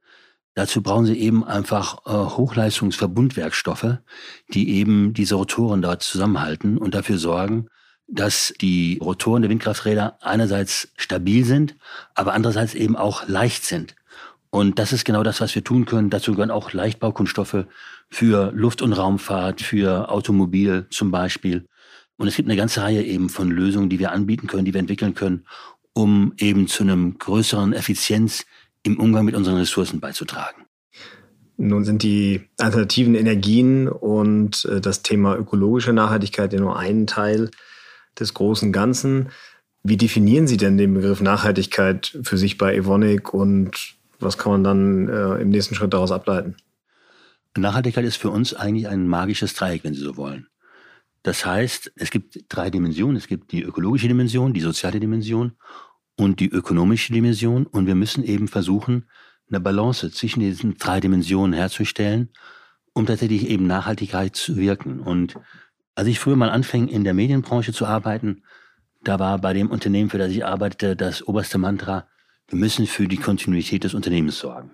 Dazu 0.55 0.83
brauchen 0.83 1.07
sie 1.07 1.19
eben 1.19 1.45
einfach 1.45 1.99
äh, 2.07 2.11
Hochleistungsverbundwerkstoffe, 2.11 3.99
die 4.49 4.77
eben 4.77 5.13
diese 5.13 5.35
Rotoren 5.35 5.83
dort 5.83 6.03
zusammenhalten 6.03 6.79
und 6.79 6.95
dafür 6.95 7.19
sorgen, 7.19 7.69
dass 8.07 8.53
die 8.61 8.99
Rotoren 9.03 9.43
der 9.43 9.51
Windkrafträder 9.51 10.19
einerseits 10.23 10.93
stabil 10.97 11.45
sind, 11.45 11.77
aber 12.15 12.35
andererseits 12.35 12.75
eben 12.75 12.97
auch 12.97 13.27
leicht 13.29 13.65
sind. 13.65 13.95
Und 14.55 14.79
das 14.79 14.93
ist 14.93 15.05
genau 15.05 15.25
das, 15.25 15.41
was 15.41 15.53
wir 15.57 15.65
tun 15.65 15.85
können. 15.85 16.11
Dazu 16.11 16.31
gehören 16.31 16.53
auch 16.53 16.73
Leichtbaukunststoffe 16.73 17.65
für 18.09 18.53
Luft- 18.55 18.83
und 18.83 18.93
Raumfahrt, 18.93 19.61
für 19.61 20.13
Automobil 20.13 20.87
zum 20.91 21.11
Beispiel. 21.11 21.67
Und 22.19 22.29
es 22.29 22.37
gibt 22.37 22.49
eine 22.49 22.57
ganze 22.57 22.81
Reihe 22.81 23.03
eben 23.03 23.31
von 23.31 23.51
Lösungen, 23.51 23.89
die 23.89 23.99
wir 23.99 24.13
anbieten 24.13 24.47
können, 24.47 24.65
die 24.65 24.73
wir 24.73 24.79
entwickeln 24.79 25.15
können, 25.15 25.45
um 25.93 26.35
eben 26.39 26.69
zu 26.69 26.85
einem 26.85 27.19
größeren 27.19 27.73
Effizienz 27.73 28.47
im 28.85 29.01
Umgang 29.01 29.25
mit 29.25 29.35
unseren 29.35 29.57
Ressourcen 29.57 29.99
beizutragen. 29.99 30.67
Nun 31.57 31.85
sind 31.85 32.05
die 32.05 32.43
alternativen 32.57 33.17
Energien 33.17 33.89
und 33.89 34.67
äh, 34.67 34.81
das 34.81 35.03
Thema 35.03 35.37
ökologische 35.37 35.93
Nachhaltigkeit 35.93 36.53
ja 36.53 36.61
nur 36.61 36.79
ein 36.79 37.09
Teil 37.09 37.51
des 38.21 38.35
großen 38.35 38.71
Ganzen. 38.71 39.31
Wie 39.83 39.97
definieren 39.97 40.47
Sie 40.47 40.59
denn 40.59 40.79
den 40.79 40.95
Begriff 40.95 41.21
Nachhaltigkeit 41.21 42.17
für 42.23 42.39
sich 42.39 42.57
bei 42.57 42.77
Evonik 42.77 43.35
und 43.35 43.94
was 44.21 44.39
kann 44.39 44.53
man 44.53 44.65
dann 44.65 45.09
äh, 45.09 45.43
im 45.43 45.51
nächsten 45.51 45.75
Schritt 45.75 45.93
daraus 45.93 46.13
ableiten? 46.13 46.57
Nachhaltigkeit 47.57 48.05
ist 48.05 48.17
für 48.17 48.31
uns 48.31 48.55
eigentlich 48.55 48.89
ein 48.89 49.07
magisches 49.07 49.55
Dreieck, 49.55 49.85
wenn 49.85 49.95
Sie 49.95 50.01
so 50.01 50.17
wollen. 50.17 50.49
Das 51.23 51.47
heißt, 51.47 51.93
es 51.97 52.11
gibt 52.11 52.45
drei 52.49 52.71
Dimensionen. 52.71 53.17
Es 53.17 53.29
gibt 53.29 53.53
die 53.53 53.63
ökologische 53.63 54.09
Dimension, 54.09 54.53
die 54.53 54.61
soziale 54.61 55.01
Dimension 55.01 55.53
und 56.17 56.41
die 56.41 56.51
ökonomische 56.51 57.13
Dimension. 57.13 57.67
Und 57.67 57.87
wir 57.87 57.95
müssen 57.95 58.25
eben 58.25 58.49
versuchen, 58.49 59.09
eine 59.49 59.61
Balance 59.61 60.11
zwischen 60.11 60.41
diesen 60.41 60.77
drei 60.77 61.01
Dimensionen 61.01 61.53
herzustellen, 61.53 62.31
um 62.93 63.07
tatsächlich 63.07 63.49
eben 63.49 63.67
Nachhaltigkeit 63.67 64.37
zu 64.37 64.57
wirken. 64.57 65.01
Und 65.01 65.37
als 65.95 66.09
ich 66.09 66.19
früher 66.19 66.37
mal 66.37 66.51
anfing, 66.51 66.89
in 66.89 67.05
der 67.05 67.15
Medienbranche 67.15 67.73
zu 67.73 67.87
arbeiten, 67.87 68.43
da 69.03 69.19
war 69.19 69.39
bei 69.39 69.53
dem 69.53 69.71
Unternehmen, 69.71 70.11
für 70.11 70.19
das 70.19 70.31
ich 70.31 70.45
arbeitete, 70.45 70.97
das 70.97 71.27
oberste 71.27 71.59
Mantra, 71.59 72.09
wir 72.49 72.59
müssen 72.59 72.87
für 72.87 73.09
die 73.09 73.17
Kontinuität 73.17 73.85
des 73.85 73.95
Unternehmens 73.95 74.39
sorgen. 74.39 74.73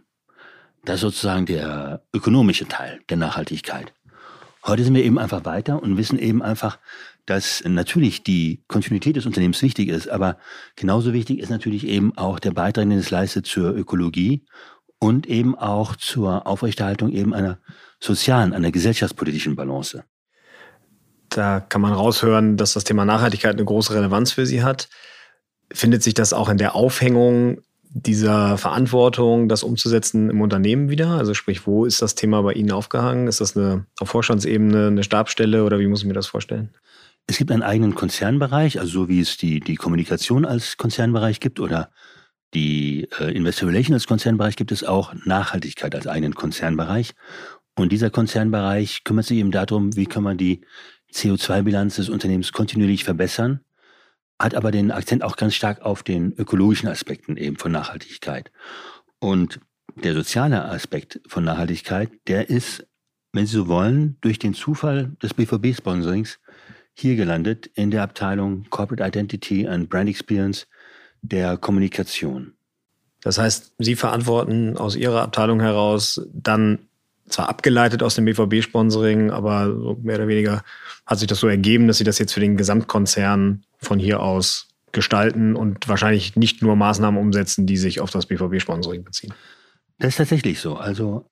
Das 0.85 0.97
ist 0.97 1.01
sozusagen 1.03 1.47
der 1.47 2.03
ökonomische 2.15 2.67
Teil 2.67 3.01
der 3.09 3.17
Nachhaltigkeit. 3.17 3.93
Heute 4.65 4.85
sind 4.85 4.95
wir 4.95 5.05
eben 5.05 5.19
einfach 5.19 5.45
weiter 5.45 5.83
und 5.83 5.97
wissen 5.97 6.19
eben 6.19 6.43
einfach, 6.43 6.79
dass 7.27 7.63
natürlich 7.65 8.23
die 8.23 8.63
Kontinuität 8.67 9.17
des 9.17 9.27
Unternehmens 9.27 9.63
wichtig 9.63 9.89
ist, 9.89 10.09
aber 10.09 10.39
genauso 10.77 11.13
wichtig 11.13 11.39
ist 11.39 11.51
natürlich 11.51 11.87
eben 11.87 12.17
auch 12.17 12.39
der 12.39 12.51
Beitrag, 12.51 12.89
den 12.89 12.99
es 12.99 13.11
leistet 13.11 13.47
zur 13.47 13.75
Ökologie 13.75 14.45
und 14.99 15.27
eben 15.27 15.57
auch 15.57 15.97
zur 15.97 16.47
Aufrechterhaltung 16.47 17.11
eben 17.11 17.35
einer 17.35 17.59
sozialen, 18.01 18.53
einer 18.53 18.71
gesellschaftspolitischen 18.71 19.57
Balance. 19.57 20.05
Da 21.31 21.61
kann 21.61 21.81
man 21.81 21.93
raushören, 21.93 22.57
dass 22.57 22.73
das 22.73 22.85
Thema 22.85 23.05
Nachhaltigkeit 23.05 23.55
eine 23.55 23.65
große 23.65 23.95
Relevanz 23.95 24.33
für 24.33 24.45
Sie 24.45 24.63
hat. 24.63 24.89
Findet 25.73 26.03
sich 26.03 26.15
das 26.15 26.33
auch 26.33 26.49
in 26.49 26.59
der 26.59 26.75
Aufhängung 26.75 27.61
dieser 27.93 28.57
Verantwortung, 28.57 29.49
das 29.49 29.63
umzusetzen 29.63 30.31
im 30.31 30.41
Unternehmen 30.41 30.91
wieder? 30.91 31.11
Also 31.11 31.35
sprich, 31.35 31.67
wo 31.67 31.85
ist 31.85 32.03
das 32.03 32.15
Thema 32.15 32.43
bei 32.43 32.53
Ihnen 32.53 32.71
aufgehangen? 32.71 33.27
Ist 33.27 33.41
das 33.41 33.57
eine 33.57 33.87
auf 33.99 34.11
Vorstandsebene 34.11 34.89
eine 34.89 35.03
Stabsstelle 35.03 35.65
oder 35.65 35.81
wie 35.81 35.87
muss 35.87 36.01
ich 36.01 36.07
mir 36.07 36.15
das 36.15 36.29
vorstellen? 36.29 36.71
Es 37.27 37.37
gibt 37.37 37.51
einen 37.51 37.63
eigenen 37.63 37.95
Konzernbereich, 37.95 38.79
also 38.81 39.03
so 39.03 39.09
wie 39.09 39.21
es 39.21 39.37
die, 39.37 39.61
die 39.61 39.77
Kommunikation 39.77 40.45
als 40.45 40.77
Konzernbereich 40.77 41.41
gibt 41.41 41.61
oder 41.61 41.91
die 42.55 43.09
äh, 43.21 43.33
Investor 43.33 43.69
Relations 43.69 43.95
als 43.95 44.07
Konzernbereich 44.07 44.57
gibt 44.57 44.73
es 44.73 44.83
auch 44.83 45.15
Nachhaltigkeit 45.25 45.95
als 45.95 46.07
eigenen 46.07 46.35
Konzernbereich. 46.35 47.15
Und 47.77 47.93
dieser 47.93 48.11
Konzernbereich 48.11 49.05
kümmert 49.05 49.27
sich 49.27 49.39
eben 49.39 49.53
darum, 49.53 49.95
wie 49.97 50.07
kann 50.07 50.25
man 50.25 50.37
die 50.37 50.63
CO2-Bilanz 51.13 51.97
des 51.97 52.09
Unternehmens 52.09 52.53
kontinuierlich 52.53 53.05
verbessern, 53.05 53.61
hat 54.41 54.55
aber 54.55 54.71
den 54.71 54.91
Akzent 54.91 55.23
auch 55.23 55.37
ganz 55.37 55.55
stark 55.55 55.83
auf 55.83 56.03
den 56.03 56.33
ökologischen 56.33 56.89
Aspekten 56.89 57.37
eben 57.37 57.57
von 57.59 57.71
Nachhaltigkeit. 57.71 58.51
Und 59.19 59.61
der 60.03 60.15
soziale 60.15 60.65
Aspekt 60.65 61.21
von 61.27 61.45
Nachhaltigkeit, 61.45 62.11
der 62.27 62.49
ist, 62.49 62.87
wenn 63.33 63.47
Sie 63.47 63.57
so 63.57 63.69
wollen, 63.69 64.17
durch 64.23 64.39
den 64.39 64.55
Zufall 64.55 65.13
des 65.23 65.35
BVB-Sponsorings 65.35 66.39
hier 66.95 67.17
gelandet 67.17 67.67
in 67.75 67.91
der 67.91 68.03
Abteilung 68.03 68.65
Corporate 68.71 69.07
Identity 69.07 69.69
and 69.69 69.91
Brand 69.91 70.09
Experience 70.09 70.67
der 71.21 71.59
Kommunikation. 71.59 72.55
Das 73.21 73.37
heißt, 73.37 73.75
Sie 73.79 73.95
verantworten 73.95 74.79
aus 74.79 74.97
Ihrer 74.97 75.21
Abteilung 75.21 75.61
heraus 75.61 76.27
dann 76.33 76.79
zwar 77.29 77.51
abgeleitet 77.51 78.03
aus 78.03 78.15
dem 78.15 78.25
BVB-Sponsoring, 78.25 79.31
aber 79.31 79.97
mehr 80.03 80.17
oder 80.17 80.29
weniger 80.29 80.63
hat 81.05 81.19
sich 81.19 81.29
das 81.29 81.41
so 81.41 81.47
ergeben, 81.47 81.87
dass 81.87 81.99
Sie 81.99 82.05
das 82.05 82.19
jetzt 82.19 82.33
für 82.33 82.41
den 82.41 82.57
Gesamtkonzern 82.57 83.65
von 83.81 83.99
hier 83.99 84.21
aus 84.21 84.69
gestalten 84.93 85.55
und 85.55 85.89
wahrscheinlich 85.89 86.37
nicht 86.37 86.63
nur 86.63 86.77
Maßnahmen 86.77 87.21
umsetzen, 87.21 87.67
die 87.67 87.77
sich 87.77 88.01
auf 88.01 88.11
das 88.11 88.27
BVB-Sponsoring 88.27 89.05
beziehen. 89.05 89.33
Das 89.99 90.11
ist 90.11 90.17
tatsächlich 90.17 90.61
so. 90.61 90.77
Also, 90.77 91.31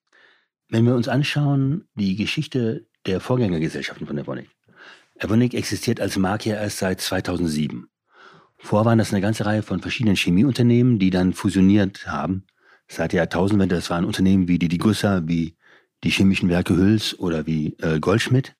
wenn 0.69 0.85
wir 0.85 0.95
uns 0.95 1.07
anschauen, 1.07 1.87
die 1.95 2.15
Geschichte 2.15 2.85
der 3.05 3.19
Vorgängergesellschaften 3.19 4.07
von 4.07 4.17
Evonik, 4.17 4.49
Evonik 5.15 5.53
existiert 5.53 5.99
als 5.99 6.17
Marke 6.17 6.51
erst 6.51 6.77
seit 6.77 7.01
2007. 7.01 7.87
Vorher 8.57 8.85
waren 8.85 8.97
das 8.99 9.11
eine 9.11 9.21
ganze 9.21 9.45
Reihe 9.45 9.63
von 9.63 9.81
verschiedenen 9.81 10.15
Chemieunternehmen, 10.15 10.99
die 10.99 11.09
dann 11.09 11.33
fusioniert 11.33 12.07
haben. 12.07 12.45
Seit 12.87 13.11
der 13.11 13.19
Jahrtausendwende, 13.19 13.75
das 13.75 13.89
waren 13.89 14.05
Unternehmen 14.05 14.47
wie 14.47 14.59
die 14.59 14.67
Digussa, 14.67 15.23
wie 15.25 15.55
die 16.03 16.09
Chemischen 16.09 16.49
Werke 16.49 16.75
Hüls 16.75 17.17
oder 17.19 17.45
wie 17.45 17.75
äh, 17.81 17.99
Goldschmidt. 17.99 18.55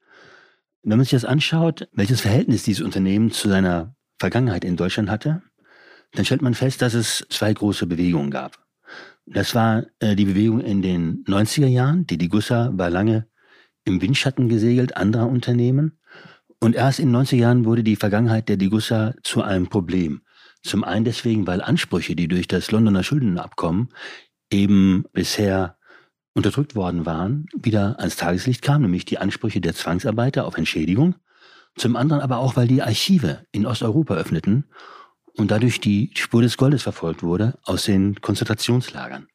Wenn 0.83 0.97
man 0.97 1.03
sich 1.03 1.11
das 1.11 1.25
anschaut, 1.25 1.87
welches 1.91 2.21
Verhältnis 2.21 2.63
dieses 2.63 2.83
Unternehmen 2.83 3.31
zu 3.31 3.49
seiner 3.49 3.95
Vergangenheit 4.19 4.63
in 4.63 4.77
Deutschland 4.77 5.09
hatte, 5.09 5.41
dann 6.13 6.25
stellt 6.25 6.41
man 6.41 6.53
fest, 6.53 6.81
dass 6.81 6.93
es 6.93 7.25
zwei 7.29 7.53
große 7.53 7.85
Bewegungen 7.85 8.31
gab. 8.31 8.65
Das 9.25 9.53
war 9.53 9.85
äh, 9.99 10.15
die 10.15 10.25
Bewegung 10.25 10.61
in 10.61 10.81
den 10.81 11.23
90er 11.25 11.67
Jahren. 11.67 12.07
Die 12.07 12.17
Digussa 12.17 12.71
war 12.73 12.89
lange 12.89 13.27
im 13.85 14.01
Windschatten 14.01 14.49
gesegelt 14.49 14.97
anderer 14.97 15.27
Unternehmen. 15.27 15.99
Und 16.59 16.75
erst 16.75 16.99
in 16.99 17.11
den 17.11 17.21
90er 17.21 17.35
Jahren 17.35 17.65
wurde 17.65 17.83
die 17.83 17.95
Vergangenheit 17.95 18.49
der 18.49 18.57
Digussa 18.57 19.13
zu 19.23 19.43
einem 19.43 19.67
Problem. 19.67 20.21
Zum 20.63 20.83
einen 20.83 21.05
deswegen, 21.05 21.47
weil 21.47 21.61
Ansprüche, 21.61 22.15
die 22.15 22.27
durch 22.27 22.47
das 22.47 22.71
Londoner 22.71 23.03
Schuldenabkommen 23.03 23.89
eben 24.51 25.05
bisher 25.13 25.77
unterdrückt 26.39 26.73
worden 26.73 27.05
waren, 27.05 27.47
wieder 27.53 27.99
ans 27.99 28.15
Tageslicht 28.15 28.61
kamen, 28.61 28.83
nämlich 28.83 29.03
die 29.03 29.17
Ansprüche 29.17 29.59
der 29.59 29.75
Zwangsarbeiter 29.75 30.45
auf 30.45 30.57
Entschädigung. 30.57 31.15
Zum 31.75 31.97
anderen 31.97 32.21
aber 32.21 32.37
auch, 32.37 32.55
weil 32.55 32.67
die 32.67 32.81
Archive 32.81 33.45
in 33.51 33.65
Osteuropa 33.65 34.15
öffneten 34.15 34.63
und 35.35 35.51
dadurch 35.51 35.81
die 35.81 36.11
Spur 36.15 36.41
des 36.41 36.55
Goldes 36.55 36.83
verfolgt 36.83 37.23
wurde 37.23 37.59
aus 37.63 37.83
den 37.85 38.21
Konzentrationslagern. 38.21 39.27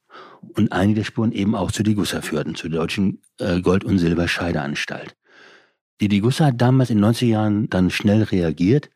Und 0.57 0.73
einige 0.73 1.01
der 1.01 1.05
Spuren 1.05 1.33
eben 1.33 1.55
auch 1.55 1.73
zu 1.73 1.83
Digussa 1.83 2.23
führten, 2.23 2.55
zur 2.55 2.71
deutschen 2.71 3.21
äh, 3.39 3.61
Gold- 3.61 3.85
und 3.85 3.99
Silberscheideanstalt. 3.99 5.15
Die 6.01 6.09
Degussa 6.09 6.47
hat 6.47 6.61
damals 6.61 6.89
in 6.89 7.03
den 7.03 7.05
90er 7.05 7.27
Jahren 7.27 7.69
dann 7.69 7.91
schnell 7.91 8.23
reagiert. 8.23 8.89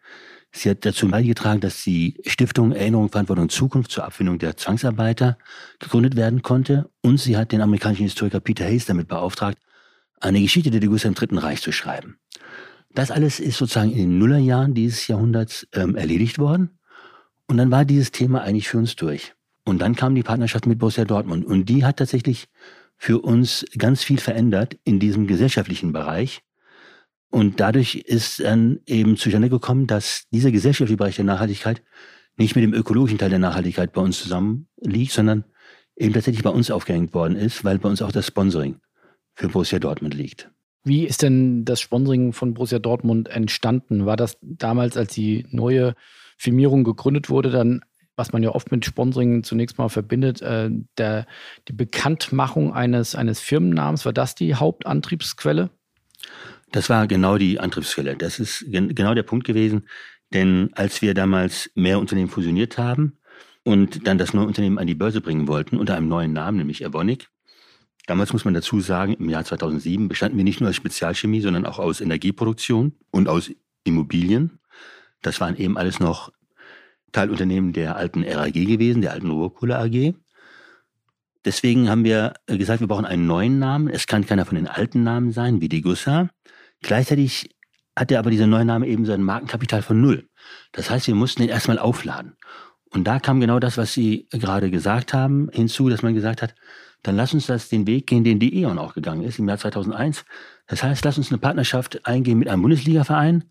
Sie 0.59 0.71
hat 0.71 0.85
dazu 0.85 1.07
beigetragen, 1.09 1.61
dass 1.61 1.85
die 1.85 2.21
Stiftung 2.27 2.73
Erinnerung, 2.73 3.11
Verantwortung 3.11 3.49
Zukunft 3.49 3.93
zur 3.93 4.05
Abfindung 4.05 4.41
der 4.41 4.57
Zwangsarbeiter 4.57 5.39
gegründet 5.79 6.17
werden 6.17 6.43
konnte. 6.43 6.91
Und 7.01 7.19
sie 7.19 7.37
hat 7.37 7.53
den 7.53 7.61
amerikanischen 7.61 8.03
Historiker 8.03 8.41
Peter 8.41 8.65
Hayes 8.65 8.87
damit 8.87 9.07
beauftragt, 9.07 9.59
eine 10.19 10.41
Geschichte 10.41 10.73
der 10.73 10.81
Degussa 10.81 11.07
im 11.07 11.15
Dritten 11.15 11.39
Reich 11.39 11.63
zu 11.63 11.71
schreiben. 11.71 12.19
Das 12.93 13.13
alles 13.13 13.39
ist 13.39 13.59
sozusagen 13.59 13.93
in 13.93 13.99
den 13.99 14.19
Nullerjahren 14.19 14.75
dieses 14.75 15.07
Jahrhunderts 15.07 15.69
ähm, 15.75 15.95
erledigt 15.95 16.41
worden. 16.41 16.71
Und 17.47 17.57
dann 17.57 17.71
war 17.71 17.85
dieses 17.85 18.11
Thema 18.11 18.43
eigentlich 18.43 18.69
für 18.69 18.79
uns 18.79 18.97
durch. 18.97 19.35
Und 19.65 19.79
dann 19.81 19.95
kam 19.95 20.17
die 20.17 20.25
Partnerschaft 20.25 20.67
mit 20.67 20.81
Borussia 20.81 21.05
Dortmund. 21.05 21.47
Und 21.47 21.67
die 21.67 21.85
hat 21.85 21.99
tatsächlich 21.99 22.49
für 22.97 23.21
uns 23.21 23.65
ganz 23.79 24.03
viel 24.03 24.19
verändert 24.19 24.77
in 24.83 24.99
diesem 24.99 25.29
gesellschaftlichen 25.29 25.93
Bereich. 25.93 26.43
Und 27.31 27.61
dadurch 27.61 27.97
ist 27.97 28.41
dann 28.41 28.81
eben 28.87 29.17
zustande 29.17 29.51
gekommen, 29.51 29.87
dass 29.87 30.25
dieser 30.33 30.51
gesellschaftliche 30.51 30.97
Bereich 30.97 31.17
der 31.17 31.27
Nachhaltigkeit 31.27 31.83
nicht 32.37 32.57
mit 32.57 32.63
dem 32.63 32.73
ökologischen 32.73 33.19
Teil 33.19 33.31
der 33.31 33.39
Nachhaltigkeit 33.39 33.93
bei 33.93 34.01
uns 34.01 34.23
zusammen 34.23 34.69
liegt, 34.81 35.13
sondern 35.13 35.45
eben 35.97 36.15
tatsächlich 36.15 36.43
bei 36.43 36.51
uns 36.51 36.71
aufgehängt 36.71 37.13
worden 37.13 37.37
ist, 37.37 37.65
weil 37.65 37.79
bei 37.79 37.89
uns 37.89 38.01
auch 38.01 38.13
das 38.13 38.27
Sponsoring 38.27 38.77
für 39.35 39.49
Borussia 39.49 39.79
Dortmund 39.79 40.15
liegt. 40.15 40.51
Wie 40.85 41.05
ist 41.05 41.23
denn 41.23 41.65
das 41.65 41.81
Sponsoring 41.81 42.33
von 42.33 42.55
Borussia 42.55 42.79
Dortmund 42.79 43.29
entstanden? 43.29 44.07
War 44.07 44.17
das 44.17 44.39
damals, 44.41 44.97
als 44.97 45.13
die 45.13 45.47
neue 45.51 45.95
Firmierung 46.39 46.85
gegründet 46.85 47.29
wurde, 47.29 47.51
dann, 47.51 47.83
was 48.17 48.33
man 48.33 48.43
ja 48.43 48.51
oft 48.51 48.71
mit 48.71 48.85
Sponsoring 48.85 49.43
zunächst 49.43 49.77
mal 49.77 49.89
verbindet, 49.89 50.41
äh, 50.41 50.71
der, 50.97 51.27
die 51.67 51.73
Bekanntmachung 51.73 52.73
eines, 52.73 53.15
eines 53.15 53.41
Firmennamens, 53.41 54.05
war 54.07 54.13
das 54.13 54.35
die 54.35 54.55
Hauptantriebsquelle? 54.55 55.71
Das 56.73 56.91
war 56.91 57.07
genau 57.07 57.39
die 57.39 57.61
Antriebsquelle. 57.61 58.17
Das 58.17 58.39
ist 58.39 58.65
gen 58.69 58.95
genau 58.95 59.15
der 59.15 59.23
Punkt 59.23 59.47
gewesen. 59.47 59.89
Denn 60.33 60.71
als 60.75 61.01
wir 61.01 61.15
damals 61.15 61.71
mehr 61.75 61.99
Unternehmen 61.99 62.29
fusioniert 62.29 62.77
haben 62.77 63.19
und 63.65 64.07
dann 64.07 64.19
das 64.19 64.35
neue 64.35 64.47
Unternehmen 64.47 64.79
an 64.79 64.87
die 64.87 64.95
Börse 64.95 65.21
bringen 65.21 65.49
wollten, 65.49 65.79
unter 65.79 65.97
einem 65.97 66.09
neuen 66.09 66.33
Namen, 66.33 66.59
nämlich 66.59 66.85
Evonik, 66.85 67.29
damals 68.07 68.33
muss 68.33 68.45
man 68.45 68.55
dazu 68.55 68.81
sagen, 68.81 69.15
im 69.15 69.31
Jahr 69.31 69.45
2007 69.45 70.09
bestanden 70.09 70.37
wir 70.37 70.45
nicht 70.45 70.61
nur 70.61 70.69
aus 70.69 70.77
Spezialchemie, 70.77 71.41
sondern 71.41 71.65
auch 71.65 71.79
aus 71.79 72.01
Energieproduktion 72.01 72.93
und 73.11 73.29
aus 73.29 73.51
Immobilien. 73.85 74.59
Das 75.23 75.41
waren 75.41 75.57
eben 75.57 75.79
alles 75.79 75.99
noch 76.01 76.31
Teilunternehmen 77.13 77.73
der 77.73 77.97
alten 77.97 78.23
RAG 78.23 78.53
gewesen, 78.53 79.01
der 79.01 79.13
alten 79.13 79.31
Ruhrkohle 79.31 79.79
AG. 79.79 80.15
Deswegen 81.45 81.89
haben 81.89 82.05
wir 82.05 82.35
gesagt, 82.47 82.81
wir 82.81 82.89
brauchen 82.89 83.07
einen 83.07 83.27
neuen 83.27 83.59
Namen. 83.59 83.89
Es 83.89 84.07
kann 84.07 84.27
keiner 84.27 84.45
von 84.45 84.57
den 84.57 84.67
alten 84.67 85.03
Namen 85.03 85.33
sein, 85.33 85.63
wie 85.63 85.69
die 85.71 85.81
Gussa. 85.81 86.29
Gleichzeitig 86.83 87.55
hat 87.97 88.13
er 88.13 88.21
aber 88.21 88.31
dieser 88.31 88.47
neue 88.47 88.65
Name 88.65 88.87
eben 88.87 89.05
sein 89.05 89.23
Markenkapital 89.23 89.83
von 89.83 90.01
null. 90.01 90.29
Das 90.73 90.91
heißt, 90.91 91.07
wir 91.09 91.15
mussten 91.15 91.43
ihn 91.43 91.49
erstmal 91.49 91.79
aufladen. 91.79 92.37
Und 92.91 93.05
da 93.05 93.19
kam 93.19 93.41
genau 93.41 93.59
das, 93.59 93.77
was 93.77 93.93
Sie 93.93 94.29
gerade 94.31 94.71
gesagt 94.71 95.13
haben, 95.13 95.51
hinzu, 95.53 95.89
dass 95.89 96.03
man 96.03 96.15
gesagt 96.15 96.43
hat, 96.43 96.55
dann 97.03 97.17
lass 97.17 97.35
uns 97.35 97.47
das 97.47 97.69
den 97.69 97.87
Weg 97.87 98.07
gehen, 98.07 98.25
den 98.25 98.39
die 98.39 98.63
E.ON 98.63 98.79
auch 98.79 98.95
gegangen 98.95 99.23
ist 99.23 99.39
im 99.39 99.49
Jahr 99.49 99.59
2001. 99.59 100.25
Das 100.67 100.83
heißt, 100.83 101.05
lass 101.05 101.19
uns 101.19 101.31
eine 101.31 101.39
Partnerschaft 101.39 102.07
eingehen 102.07 102.39
mit 102.39 102.49
einem 102.49 102.63
Bundesligaverein, 102.63 103.45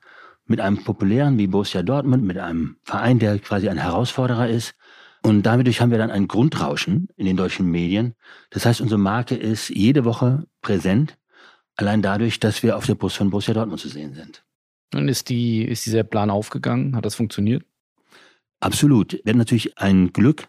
mit 0.46 0.60
einem 0.60 0.84
populären 0.84 1.38
wie 1.38 1.48
Borussia 1.48 1.84
Dortmund, 1.84 2.24
mit 2.24 2.38
einem 2.38 2.77
Verein, 2.84 3.19
der 3.19 3.39
quasi 3.39 3.69
ein 3.69 3.77
Herausforderer 3.77 4.50
ist. 4.50 4.75
Und 5.24 5.43
dadurch 5.43 5.81
haben 5.81 5.91
wir 5.91 5.98
dann 5.98 6.12
ein 6.12 6.27
Grundrauschen 6.27 7.07
in 7.15 7.25
den 7.25 7.38
deutschen 7.38 7.69
Medien. 7.69 8.15
Das 8.50 8.65
heißt, 8.65 8.81
unsere 8.81 9.00
Marke 9.00 9.36
ist 9.36 9.69
jede 9.69 10.05
Woche 10.05 10.46
präsent, 10.62 11.17
allein 11.77 12.01
dadurch, 12.01 12.39
dass 12.39 12.63
wir 12.63 12.75
auf 12.75 12.86
der 12.86 12.96
Bus 12.96 13.15
von 13.15 13.29
Borussia 13.29 13.53
Dortmund 13.53 13.79
zu 13.79 13.89
sehen 13.89 14.13
sind. 14.13 14.43
Und 14.93 15.07
ist, 15.07 15.29
die, 15.29 15.63
ist 15.63 15.86
dieser 15.86 16.03
Plan 16.03 16.29
aufgegangen? 16.29 16.96
Hat 16.96 17.05
das 17.05 17.15
funktioniert? 17.15 17.63
Absolut. 18.60 19.13
Wir 19.13 19.29
hatten 19.29 19.38
natürlich 19.38 19.77
ein 19.77 20.12
Glück, 20.12 20.48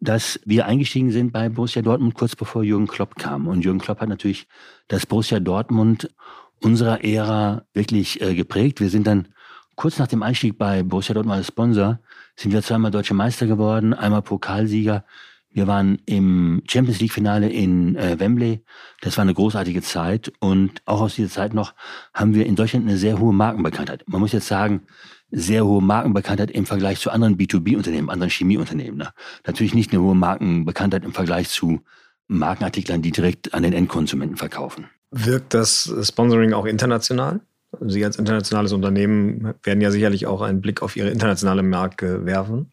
dass 0.00 0.38
wir 0.44 0.66
eingestiegen 0.66 1.10
sind 1.10 1.32
bei 1.32 1.48
Borussia 1.48 1.82
Dortmund 1.82 2.14
kurz 2.14 2.36
bevor 2.36 2.62
Jürgen 2.62 2.86
Klopp 2.86 3.16
kam. 3.16 3.46
Und 3.46 3.64
Jürgen 3.64 3.78
Klopp 3.78 4.00
hat 4.00 4.08
natürlich 4.08 4.46
das 4.88 5.06
Borussia 5.06 5.40
Dortmund 5.40 6.10
unserer 6.60 7.02
Ära 7.04 7.64
wirklich 7.72 8.20
äh, 8.20 8.34
geprägt. 8.34 8.80
Wir 8.80 8.90
sind 8.90 9.06
dann 9.06 9.28
kurz 9.76 9.98
nach 9.98 10.08
dem 10.08 10.22
Einstieg 10.22 10.58
bei 10.58 10.82
Borussia 10.82 11.14
Dortmund 11.14 11.36
als 11.36 11.46
Sponsor, 11.46 12.00
sind 12.36 12.52
wir 12.52 12.62
zweimal 12.62 12.90
deutsche 12.90 13.14
Meister 13.14 13.46
geworden, 13.46 13.94
einmal 13.94 14.22
Pokalsieger. 14.22 15.04
Wir 15.50 15.66
waren 15.66 15.98
im 16.06 16.62
Champions 16.68 17.00
League 17.00 17.12
Finale 17.12 17.48
in 17.48 17.96
äh, 17.96 18.20
Wembley. 18.20 18.62
Das 19.00 19.16
war 19.16 19.22
eine 19.22 19.34
großartige 19.34 19.82
Zeit. 19.82 20.32
Und 20.40 20.82
auch 20.84 21.00
aus 21.00 21.14
dieser 21.14 21.30
Zeit 21.30 21.54
noch 21.54 21.74
haben 22.14 22.34
wir 22.34 22.46
in 22.46 22.54
Deutschland 22.54 22.86
eine 22.86 22.98
sehr 22.98 23.18
hohe 23.18 23.32
Markenbekanntheit. 23.32 24.04
Man 24.06 24.20
muss 24.20 24.32
jetzt 24.32 24.48
sagen, 24.48 24.82
sehr 25.30 25.64
hohe 25.64 25.82
Markenbekanntheit 25.82 26.50
im 26.50 26.66
Vergleich 26.66 27.00
zu 27.00 27.10
anderen 27.10 27.36
B2B-Unternehmen, 27.36 28.10
anderen 28.10 28.30
Chemieunternehmen. 28.30 28.98
Ne? 28.98 29.10
Natürlich 29.46 29.74
nicht 29.74 29.92
eine 29.92 30.02
hohe 30.02 30.14
Markenbekanntheit 30.14 31.04
im 31.04 31.12
Vergleich 31.12 31.48
zu 31.48 31.80
Markenartiklern, 32.28 33.02
die 33.02 33.10
direkt 33.10 33.54
an 33.54 33.62
den 33.62 33.72
Endkonsumenten 33.72 34.36
verkaufen. 34.36 34.86
Wirkt 35.10 35.54
das 35.54 35.92
Sponsoring 36.02 36.52
auch 36.52 36.66
international? 36.66 37.40
Sie 37.80 38.04
als 38.04 38.16
internationales 38.16 38.72
Unternehmen 38.72 39.54
werden 39.62 39.80
ja 39.80 39.90
sicherlich 39.90 40.26
auch 40.26 40.40
einen 40.40 40.60
Blick 40.60 40.82
auf 40.82 40.96
Ihre 40.96 41.10
internationale 41.10 41.62
Marke 41.62 42.24
werfen. 42.24 42.72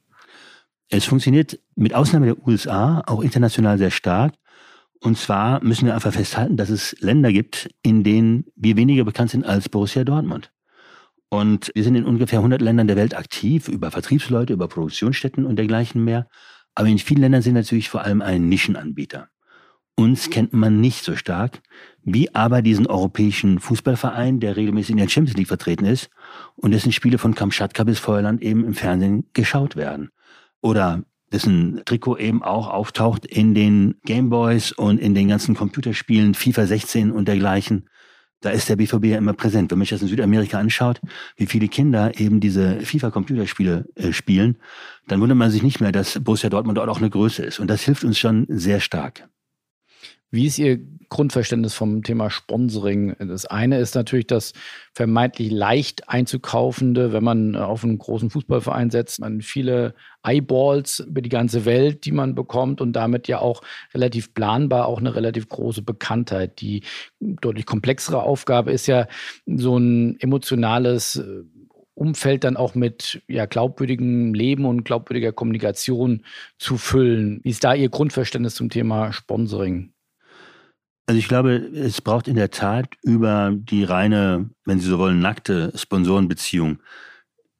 Es 0.89 1.05
funktioniert 1.05 1.59
mit 1.75 1.93
Ausnahme 1.93 2.27
der 2.27 2.47
USA 2.47 3.03
auch 3.07 3.21
international 3.21 3.77
sehr 3.77 3.91
stark. 3.91 4.33
Und 4.99 5.17
zwar 5.17 5.63
müssen 5.63 5.85
wir 5.85 5.93
einfach 5.93 6.13
festhalten, 6.13 6.57
dass 6.57 6.69
es 6.69 6.95
Länder 6.99 7.31
gibt, 7.31 7.69
in 7.81 8.03
denen 8.03 8.45
wir 8.55 8.77
weniger 8.77 9.03
bekannt 9.03 9.31
sind 9.31 9.45
als 9.45 9.69
Borussia 9.69 10.03
Dortmund. 10.03 10.51
Und 11.29 11.71
wir 11.75 11.83
sind 11.83 11.95
in 11.95 12.05
ungefähr 12.05 12.39
100 12.39 12.61
Ländern 12.61 12.87
der 12.87 12.95
Welt 12.95 13.15
aktiv, 13.15 13.67
über 13.67 13.91
Vertriebsleute, 13.91 14.53
über 14.53 14.67
Produktionsstätten 14.67 15.45
und 15.45 15.57
dergleichen 15.57 16.03
mehr. 16.03 16.27
Aber 16.75 16.87
in 16.87 16.99
vielen 16.99 17.21
Ländern 17.21 17.41
sind 17.41 17.55
wir 17.55 17.61
natürlich 17.61 17.89
vor 17.89 18.03
allem 18.03 18.21
ein 18.21 18.47
Nischenanbieter. 18.47 19.29
Uns 19.97 20.29
kennt 20.29 20.53
man 20.53 20.81
nicht 20.81 21.03
so 21.05 21.15
stark, 21.15 21.61
wie 22.03 22.35
aber 22.35 22.61
diesen 22.61 22.85
europäischen 22.85 23.59
Fußballverein, 23.59 24.41
der 24.41 24.57
regelmäßig 24.57 24.91
in 24.91 24.97
der 24.97 25.07
Champions 25.07 25.37
League 25.37 25.47
vertreten 25.47 25.85
ist 25.85 26.09
und 26.55 26.71
dessen 26.71 26.91
Spiele 26.91 27.17
von 27.17 27.33
Kamtschatka 27.33 27.83
bis 27.85 27.99
Feuerland 27.99 28.41
eben 28.41 28.65
im 28.65 28.73
Fernsehen 28.73 29.29
geschaut 29.33 29.77
werden. 29.77 30.11
Oder 30.65 31.03
dessen 31.31 31.83
Trikot 31.85 32.17
eben 32.17 32.41
auch 32.41 32.67
auftaucht 32.69 33.23
in 33.27 33.53
den 33.53 33.97
Gameboys 34.03 34.71
und 34.71 34.99
in 34.99 35.13
den 35.13 35.27
ganzen 35.27 35.53
Computerspielen 35.53 36.33
FIFA 36.33 36.65
16 36.65 37.11
und 37.11 37.27
dergleichen 37.27 37.87
da 38.41 38.49
ist 38.51 38.69
der 38.69 38.75
BVB 38.75 39.05
ja 39.05 39.17
immer 39.17 39.33
präsent. 39.33 39.71
Wenn 39.71 39.79
man 39.79 39.85
sich 39.85 39.91
das 39.91 40.01
in 40.01 40.07
Südamerika 40.07 40.59
anschaut, 40.59 41.01
wie 41.35 41.47
viele 41.47 41.67
Kinder 41.67 42.19
eben 42.19 42.39
diese 42.39 42.79
FIFA-Computerspiele 42.81 43.85
äh, 43.95 44.11
spielen, 44.11 44.57
dann 45.07 45.19
wundert 45.19 45.37
man 45.37 45.49
sich 45.49 45.63
nicht 45.63 45.81
mehr, 45.81 45.91
dass 45.91 46.23
Borussia 46.23 46.49
Dortmund 46.49 46.77
dort 46.77 46.89
auch 46.89 46.99
eine 46.99 47.09
Größe 47.09 47.43
ist. 47.43 47.59
Und 47.59 47.67
das 47.67 47.81
hilft 47.81 48.03
uns 48.03 48.19
schon 48.19 48.45
sehr 48.47 48.79
stark. 48.81 49.27
Wie 50.31 50.47
ist 50.47 50.59
Ihr 50.59 50.79
Grundverständnis 51.09 51.73
vom 51.73 52.03
Thema 52.03 52.29
Sponsoring? 52.29 53.15
Das 53.19 53.45
eine 53.45 53.79
ist 53.79 53.95
natürlich 53.95 54.27
das 54.27 54.53
vermeintlich 54.93 55.51
leicht 55.51 56.09
einzukaufende, 56.09 57.13
wenn 57.13 57.23
man 57.23 57.55
auf 57.55 57.83
einen 57.83 57.97
großen 57.97 58.29
Fußballverein 58.29 58.89
setzt, 58.89 59.19
man 59.19 59.41
viele 59.41 59.93
Eyeballs 60.23 60.99
über 60.99 61.21
die 61.21 61.29
ganze 61.29 61.65
Welt, 61.65 62.05
die 62.05 62.11
man 62.11 62.35
bekommt 62.35 62.81
und 62.81 62.93
damit 62.93 63.27
ja 63.27 63.39
auch 63.39 63.61
relativ 63.93 64.33
planbar 64.33 64.87
auch 64.87 64.99
eine 64.99 65.15
relativ 65.15 65.47
große 65.47 65.83
Bekanntheit. 65.83 66.59
Die 66.59 66.83
deutlich 67.19 67.65
komplexere 67.65 68.23
Aufgabe 68.23 68.71
ist 68.71 68.87
ja 68.87 69.07
so 69.45 69.77
ein 69.77 70.19
emotionales 70.19 71.17
äh, 71.17 71.43
Umfeld 71.93 72.43
dann 72.43 72.57
auch 72.57 72.75
mit 72.75 73.23
ja, 73.27 73.45
glaubwürdigem 73.45 74.33
Leben 74.33 74.65
und 74.65 74.83
glaubwürdiger 74.83 75.31
Kommunikation 75.31 76.25
zu 76.59 76.77
füllen. 76.77 77.39
Wie 77.43 77.49
ist 77.49 77.63
da 77.63 77.73
Ihr 77.73 77.89
Grundverständnis 77.89 78.55
zum 78.55 78.69
Thema 78.69 79.13
Sponsoring? 79.13 79.94
Also 81.07 81.19
ich 81.19 81.27
glaube, 81.27 81.51
es 81.51 82.01
braucht 82.01 82.27
in 82.27 82.35
der 82.35 82.49
Tat 82.49 82.95
über 83.03 83.51
die 83.53 83.83
reine, 83.83 84.49
wenn 84.65 84.79
Sie 84.79 84.87
so 84.87 84.97
wollen, 84.97 85.19
nackte 85.19 85.71
Sponsorenbeziehung. 85.75 86.79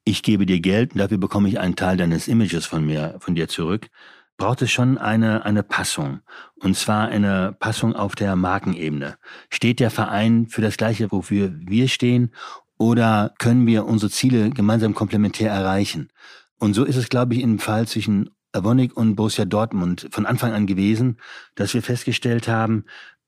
Ich 0.04 0.22
gebe 0.22 0.46
dir 0.46 0.60
Geld 0.60 0.92
und 0.92 0.98
dafür 0.98 1.18
bekomme 1.18 1.48
ich 1.48 1.60
einen 1.60 1.76
Teil 1.76 1.96
deines 1.96 2.26
Images 2.26 2.66
von 2.66 2.84
mir, 2.84 3.16
von 3.20 3.36
dir 3.36 3.48
zurück. 3.48 3.88
Braucht 4.36 4.62
es 4.62 4.70
schon 4.70 4.98
eine, 4.98 5.44
eine 5.44 5.62
Passung. 5.62 6.20
Und 6.56 6.76
zwar 6.76 7.08
eine 7.08 7.56
Passung 7.58 7.94
auf 7.94 8.16
der 8.16 8.34
Markenebene. 8.36 9.16
Steht 9.48 9.80
der 9.80 9.90
Verein 9.90 10.48
für 10.48 10.60
das 10.60 10.76
Gleiche, 10.76 11.10
wofür 11.12 11.52
wir 11.56 11.88
stehen? 11.88 12.32
Oder 12.78 13.32
können 13.38 13.66
wir 13.66 13.86
unsere 13.86 14.10
Ziele 14.10 14.50
gemeinsam 14.50 14.94
komplementär 14.94 15.50
erreichen? 15.50 16.10
Und 16.58 16.74
so 16.74 16.84
ist 16.84 16.96
es, 16.96 17.08
glaube 17.08 17.34
ich, 17.34 17.42
im 17.42 17.58
Fall 17.58 17.86
zwischen 17.86 18.30
Avonik 18.52 18.96
und 18.96 19.16
Borussia 19.16 19.44
Dortmund 19.44 20.08
von 20.10 20.26
Anfang 20.26 20.52
an 20.52 20.66
gewesen, 20.66 21.18
dass 21.54 21.74
wir 21.74 21.82
festgestellt 21.82 22.48
haben, 22.48 22.84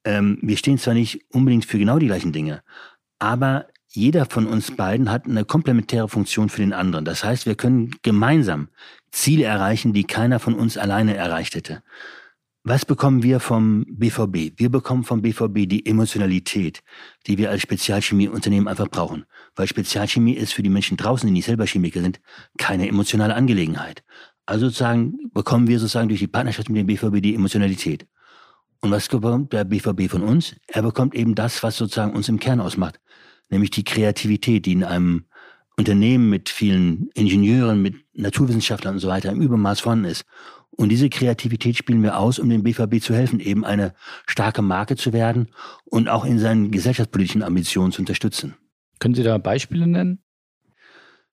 ähm, 0.09 0.38
wir 0.40 0.57
stehen 0.57 0.79
zwar 0.79 0.94
nicht 0.94 1.21
unbedingt 1.29 1.66
für 1.66 1.79
genau 1.79 1.99
die 1.99 2.07
gleichen 2.07 2.33
Dinge, 2.33 2.62
aber 3.18 3.66
jeder 3.88 4.25
von 4.25 4.47
uns 4.47 4.75
beiden 4.75 5.11
hat 5.11 5.27
eine 5.27 5.44
komplementäre 5.44 6.09
Funktion 6.09 6.49
für 6.49 6.62
den 6.62 6.73
anderen. 6.73 7.05
Das 7.05 7.25
heißt, 7.25 7.44
wir 7.44 7.57
können 7.57 7.90
gemeinsam 8.03 8.68
Ziele 9.11 9.44
erreichen, 9.44 9.92
die 9.92 10.05
keiner 10.05 10.38
von 10.38 10.55
uns 10.55 10.79
alleine 10.79 11.14
erreicht 11.14 11.55
hätte. 11.55 11.83
Was 12.64 12.87
bekommen 12.87 13.23
wir 13.23 13.38
vom 13.38 13.85
BVB? 13.88 14.59
Wir 14.59 14.71
bekommen 14.71 15.05
vom 15.05 15.21
BVB 15.23 15.68
die 15.68 15.85
Emotionalität, 15.87 16.81
die 17.27 17.37
wir 17.38 17.51
als 17.51 17.62
Spezialchemieunternehmen 17.62 18.68
einfach 18.68 18.88
brauchen. 18.88 19.25
Weil 19.57 19.66
Spezialchemie 19.66 20.35
ist 20.35 20.55
für 20.55 20.62
die 20.62 20.71
Menschen 20.71 20.97
draußen, 20.97 21.27
die 21.27 21.33
nicht 21.33 21.47
selber 21.47 21.66
Chemiker 21.66 22.01
sind, 22.01 22.21
keine 22.57 22.88
emotionale 22.88 23.35
Angelegenheit. 23.35 24.03
Also 24.47 24.66
sozusagen 24.66 25.31
bekommen 25.33 25.66
wir 25.66 25.79
sozusagen 25.79 26.09
durch 26.09 26.21
die 26.21 26.29
Partnerschaft 26.29 26.68
mit 26.71 26.79
dem 26.79 26.87
BVB 26.87 27.23
die 27.23 27.35
Emotionalität. 27.35 28.07
Und 28.81 28.91
was 28.91 29.09
bekommt 29.09 29.53
der 29.53 29.64
BVB 29.64 30.09
von 30.09 30.23
uns? 30.23 30.55
Er 30.67 30.83
bekommt 30.83 31.14
eben 31.14 31.35
das, 31.35 31.62
was 31.62 31.77
sozusagen 31.77 32.14
uns 32.14 32.29
im 32.29 32.38
Kern 32.38 32.61
ausmacht, 32.61 33.01
nämlich 33.51 33.71
die 33.71 33.85
Kreativität, 33.85 34.67
die 34.67 34.73
in 34.73 34.85
einem 34.85 35.25
Unternehmen 35.77 36.29
mit 36.29 36.49
vielen 36.49 37.09
Ingenieuren, 37.14 37.83
mit 37.83 37.97
Naturwissenschaftlern 38.14 38.95
und 38.95 39.01
so 39.01 39.09
weiter 39.09 39.31
im 39.31 39.41
Übermaß 39.41 39.81
vorhanden 39.81 40.07
ist. 40.07 40.25
Und 40.71 40.91
diese 40.91 41.09
Kreativität 41.09 41.77
spielen 41.77 42.03
wir 42.03 42.19
aus, 42.19 42.38
um 42.38 42.49
dem 42.49 42.62
BVB 42.62 43.01
zu 43.01 43.14
helfen, 43.14 43.41
eben 43.41 43.64
eine 43.64 43.95
starke 44.27 44.62
Marke 44.62 44.97
zu 44.97 45.12
werden 45.12 45.49
und 45.85 46.09
auch 46.09 46.25
in 46.25 46.38
seinen 46.38 46.71
gesellschaftspolitischen 46.71 47.43
Ambitionen 47.43 47.93
zu 47.93 48.03
unterstützen. 48.03 48.55
Können 49.01 49.14
Sie 49.14 49.25
da 49.25 49.38
Beispiele 49.38 49.87
nennen? 49.87 50.21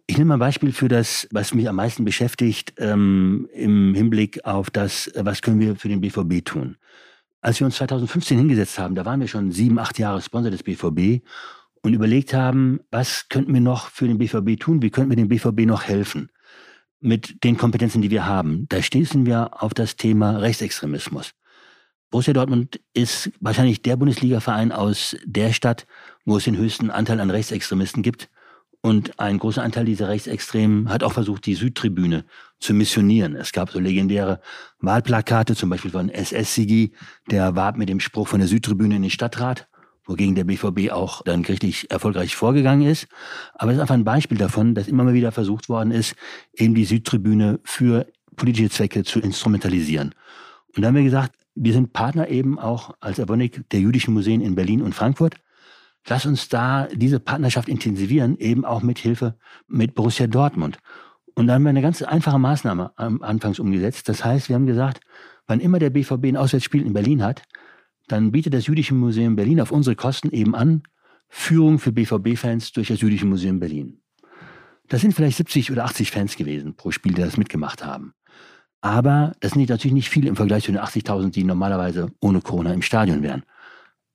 Ich 0.08 0.18
nehme 0.18 0.36
ein 0.36 0.40
Beispiel 0.40 0.72
für 0.72 0.88
das, 0.88 1.28
was 1.32 1.54
mich 1.54 1.68
am 1.68 1.76
meisten 1.76 2.06
beschäftigt 2.06 2.74
ähm, 2.78 3.48
im 3.54 3.94
Hinblick 3.96 4.46
auf 4.46 4.70
das, 4.70 5.12
was 5.16 5.42
können 5.42 5.60
wir 5.60 5.76
für 5.76 5.90
den 5.90 6.02
BVB 6.02 6.46
tun. 6.46 6.78
Als 7.46 7.60
wir 7.60 7.66
uns 7.66 7.76
2015 7.76 8.40
hingesetzt 8.40 8.80
haben, 8.80 8.96
da 8.96 9.06
waren 9.06 9.20
wir 9.20 9.28
schon 9.28 9.52
sieben, 9.52 9.78
acht 9.78 10.00
Jahre 10.00 10.20
Sponsor 10.20 10.50
des 10.50 10.64
BVB 10.64 11.24
und 11.84 11.94
überlegt 11.94 12.34
haben, 12.34 12.80
was 12.90 13.30
könnten 13.30 13.54
wir 13.54 13.62
noch 13.62 13.90
für 13.90 14.08
den 14.08 14.18
BVB 14.18 14.60
tun, 14.60 14.82
wie 14.82 14.90
könnten 14.90 15.12
wir 15.12 15.16
dem 15.16 15.28
BVB 15.28 15.68
noch 15.68 15.84
helfen 15.84 16.32
mit 17.02 17.44
den 17.44 17.56
Kompetenzen, 17.56 18.02
die 18.02 18.10
wir 18.10 18.26
haben. 18.26 18.66
Da 18.70 18.82
stießen 18.82 19.28
wir 19.28 19.62
auf 19.62 19.76
das 19.76 19.96
Thema 19.96 20.40
Rechtsextremismus. 20.40 21.34
Borussia 22.10 22.34
Dortmund 22.34 22.80
ist 22.96 23.30
wahrscheinlich 23.40 23.84
der 23.84 23.96
Bundesligaverein 23.96 24.72
aus 24.72 25.16
der 25.24 25.54
Stadt, 25.54 25.86
wo 26.26 26.38
es 26.38 26.46
den 26.46 26.58
höchsten 26.58 26.90
Anteil 26.90 27.20
an 27.20 27.30
Rechtsextremisten 27.30 28.02
gibt. 28.02 28.28
Und 28.86 29.20
ein 29.20 29.40
großer 29.40 29.64
Anteil 29.64 29.86
dieser 29.86 30.10
Rechtsextremen 30.10 30.90
hat 30.90 31.02
auch 31.02 31.14
versucht, 31.14 31.48
die 31.48 31.56
Südtribüne 31.56 32.24
zu 32.60 32.72
missionieren. 32.76 33.36
Es 33.36 33.52
gab 33.52 33.72
so 33.72 33.80
legendäre 33.80 34.40
Wahlplakate, 34.78 35.56
zum 35.56 35.72
Beispiel 35.72 35.90
von 35.90 36.10
SS-Sigi, 36.10 36.92
der 37.32 37.56
warb 37.56 37.78
mit 37.78 37.90
dem 37.90 38.00
Spruch 38.00 38.28
von 38.28 38.38
der 38.38 38.48
Südtribüne 38.48 38.98
in 38.98 39.02
den 39.02 39.10
Stadtrat, 39.10 39.68
wogegen 40.06 40.36
der 40.36 40.44
BVB 40.44 40.92
auch 40.92 41.24
dann 41.24 41.44
richtig 41.46 41.90
erfolgreich 41.90 42.36
vorgegangen 42.36 42.88
ist. 42.88 43.08
Aber 43.56 43.72
es 43.72 43.78
ist 43.78 43.82
einfach 43.82 43.96
ein 43.96 44.04
Beispiel 44.04 44.38
davon, 44.38 44.76
dass 44.76 44.88
immer 44.88 45.04
mal 45.04 45.16
wieder 45.16 45.32
versucht 45.32 45.68
worden 45.68 45.90
ist, 45.90 46.16
eben 46.54 46.76
die 46.76 46.86
Südtribüne 46.86 47.60
für 47.64 48.06
politische 48.36 48.70
Zwecke 48.70 49.04
zu 49.04 49.20
instrumentalisieren. 49.20 50.14
Und 50.76 50.84
da 50.84 50.90
haben 50.90 50.96
wir 50.96 51.02
gesagt, 51.02 51.34
wir 51.56 51.74
sind 51.74 51.92
Partner 51.92 52.30
eben 52.30 52.60
auch 52.60 52.94
als 53.00 53.18
Evonik 53.18 53.68
der 53.72 53.80
jüdischen 53.80 54.14
Museen 54.14 54.42
in 54.42 54.54
Berlin 54.54 54.84
und 54.84 54.94
Frankfurt. 54.94 55.38
Lass 56.08 56.26
uns 56.26 56.50
da 56.50 56.88
diese 56.94 57.20
Partnerschaft 57.20 57.68
intensivieren, 57.68 58.38
eben 58.38 58.64
auch 58.64 58.84
mit 58.84 59.00
Hilfe 59.00 59.38
mit 59.68 59.96
Borussia 59.96 60.28
Dortmund. 60.28 60.78
Und 61.34 61.48
da 61.48 61.54
haben 61.54 61.64
wir 61.64 61.70
eine 61.70 61.82
ganz 61.82 62.02
einfache 62.02 62.40
Maßnahme 62.40 62.98
anfangs 62.98 63.60
umgesetzt. 63.60 64.08
Das 64.08 64.24
heißt, 64.24 64.48
wir 64.50 64.56
haben 64.56 64.68
gesagt, 64.68 65.02
wann 65.48 65.60
immer 65.60 65.80
der 65.80 65.90
BVB 65.90 66.26
ein 66.26 66.38
Auswärtsspiel 66.38 66.86
in 66.86 66.94
Berlin 66.94 67.24
hat, 67.24 67.44
dann 68.08 68.32
bietet 68.32 68.54
das 68.54 68.68
Jüdische 68.68 68.94
Museum 68.94 69.36
Berlin 69.36 69.60
auf 69.60 69.72
unsere 69.72 69.96
Kosten 69.96 70.30
eben 70.30 70.56
an, 70.56 70.84
Führung 71.28 71.80
für 71.80 71.92
BVB-Fans 71.92 72.72
durch 72.72 72.88
das 72.90 73.02
Jüdische 73.02 73.26
Museum 73.26 73.60
Berlin. 73.60 74.00
Das 74.88 75.02
sind 75.02 75.14
vielleicht 75.14 75.38
70 75.38 75.72
oder 75.72 75.86
80 75.86 76.12
Fans 76.12 76.36
gewesen 76.36 76.76
pro 76.76 76.92
Spiel, 76.92 77.14
die 77.14 77.22
das 77.22 77.38
mitgemacht 77.38 77.84
haben. 77.84 78.14
Aber 78.82 79.36
das 79.40 79.54
sind 79.54 79.68
natürlich 79.68 79.96
nicht 79.96 80.10
viele 80.10 80.30
im 80.30 80.36
Vergleich 80.36 80.66
zu 80.66 80.72
den 80.72 80.80
80.000, 80.80 81.32
die 81.32 81.44
normalerweise 81.44 82.12
ohne 82.22 82.42
Corona 82.42 82.72
im 82.72 82.84
Stadion 82.84 83.24
wären. 83.24 83.44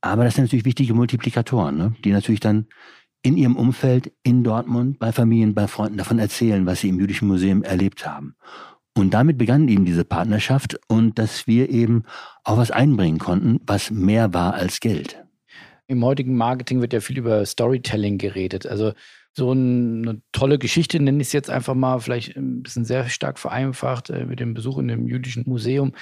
Aber 0.01 0.25
das 0.25 0.35
sind 0.35 0.45
natürlich 0.45 0.65
wichtige 0.65 0.95
Multiplikatoren, 0.95 1.77
ne? 1.77 1.95
die 2.05 2.13
natürlich 2.13 2.41
dann 2.41 2.67
in 3.23 3.37
ihrem 3.37 3.57
Umfeld 3.57 4.13
in 4.23 4.45
Dortmund, 4.45 4.99
bei 4.99 5.13
Familien, 5.13 5.55
bei 5.55 5.67
Freunden 5.67 5.99
davon 5.99 6.19
erzählen, 6.19 6.65
was 6.65 6.81
sie 6.81 6.89
im 6.89 6.99
Jüdischen 6.99 7.29
Museum 7.29 7.63
erlebt 7.63 8.07
haben. 8.07 8.35
Und 8.97 9.15
damit 9.15 9.39
begann 9.39 9.69
eben 9.69 9.85
diese 9.85 10.05
Partnerschaft 10.05 10.79
und 10.89 11.19
dass 11.19 11.47
wir 11.47 11.71
eben 11.71 12.05
auch 12.45 12.57
was 12.57 12.71
einbringen 12.71 13.19
konnten, 13.19 13.61
was 13.67 13.91
mehr 13.91 14.35
war 14.35 14.55
als 14.55 14.81
Geld. 14.81 15.23
Im 15.87 16.05
heutigen 16.05 16.37
Marketing 16.37 16.81
wird 16.81 16.93
ja 16.93 17.01
viel 17.01 17.19
über 17.19 17.45
Storytelling 17.45 18.19
geredet. 18.19 18.67
Also 18.67 18.93
so 19.33 19.53
eine 19.53 20.23
tolle 20.33 20.59
Geschichte, 20.59 20.99
nenne 21.01 21.21
ich 21.21 21.29
es 21.29 21.33
jetzt 21.33 21.51
einfach 21.51 21.75
mal, 21.75 22.01
vielleicht 22.01 22.37
ein 22.37 22.63
bisschen 22.63 22.85
sehr 22.85 23.09
stark 23.09 23.39
vereinfacht 23.39 24.11
äh, 24.11 24.25
mit 24.25 24.41
dem 24.41 24.55
Besuch 24.55 24.79
in 24.79 24.89
dem 24.89 25.07
jüdischen 25.07 25.45
Museum. 25.47 25.93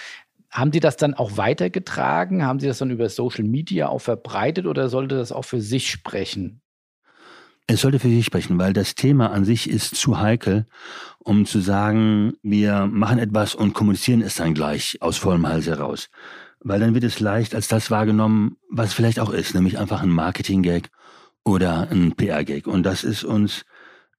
Haben 0.51 0.73
Sie 0.73 0.81
das 0.81 0.97
dann 0.97 1.15
auch 1.15 1.37
weitergetragen? 1.37 2.45
Haben 2.45 2.61
Sie 2.61 2.67
das 2.67 2.79
dann 2.79 2.91
über 2.91 3.09
Social 3.09 3.45
Media 3.45 3.89
auch 3.89 4.01
verbreitet 4.01 4.67
oder 4.67 4.89
sollte 4.89 5.17
das 5.17 5.33
auch 5.33 5.45
für 5.45 5.61
sich 5.61 5.91
sprechen? 5.91 6.63
Es 7.71 7.83
sollte 7.83 7.99
für 7.99 8.09
sich 8.09 8.25
sprechen, 8.25 8.59
weil 8.59 8.73
das 8.73 8.95
Thema 8.95 9.31
an 9.31 9.45
sich 9.45 9.69
ist 9.69 9.95
zu 9.95 10.19
heikel, 10.19 10.65
um 11.19 11.45
zu 11.45 11.61
sagen, 11.61 12.33
wir 12.43 12.87
machen 12.87 13.19
etwas 13.19 13.55
und 13.55 13.75
kommunizieren 13.75 14.23
es 14.23 14.37
dann 14.37 14.55
gleich 14.55 14.97
aus 15.01 15.19
vollem 15.19 15.47
Hals 15.47 15.67
heraus. 15.67 16.09
Weil 16.61 16.81
dann 16.81 16.95
wird 16.95 17.05
es 17.05 17.21
leicht 17.21 17.55
als 17.55 17.69
das 17.69 17.91
wahrgenommen, 17.91 18.57
was 18.71 18.95
vielleicht 18.95 19.21
auch 19.21 19.31
ist, 19.31 19.55
nämlich 19.55 19.79
einfach 19.79 20.03
ein 20.03 20.09
Marketing-Gag 20.09 20.89
oder 21.45 21.89
ein 21.91 22.13
PR-Gag. 22.13 22.67
Und 22.67 22.85
das 22.85 23.05
ist 23.05 23.23
uns, 23.23 23.67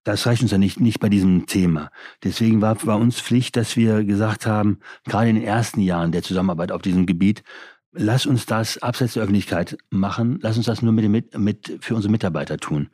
das 0.03 0.25
reicht 0.25 0.41
uns 0.41 0.51
ja 0.51 0.57
nicht, 0.57 0.79
nicht 0.79 0.99
bei 0.99 1.09
diesem 1.09 1.45
Thema. 1.45 1.91
Deswegen 2.23 2.61
war, 2.61 2.77
war 2.85 2.97
uns 2.97 3.19
Pflicht, 3.19 3.55
dass 3.55 3.75
wir 3.75 4.03
gesagt 4.03 4.45
haben, 4.45 4.79
gerade 5.05 5.29
in 5.29 5.35
den 5.35 5.45
ersten 5.45 5.81
Jahren 5.81 6.11
der 6.11 6.23
Zusammenarbeit 6.23 6.71
auf 6.71 6.81
diesem 6.81 7.05
Gebiet, 7.05 7.43
lass 7.91 8.25
uns 8.25 8.45
das 8.45 8.77
abseits 8.79 9.13
der 9.13 9.23
Öffentlichkeit 9.23 9.77
machen, 9.89 10.39
lass 10.41 10.57
uns 10.57 10.65
das 10.65 10.81
nur 10.81 10.93
mit, 10.93 11.09
mit, 11.09 11.37
mit 11.37 11.77
für 11.81 11.95
unsere 11.95 12.11
Mitarbeiter 12.11 12.57
tun 12.57 12.89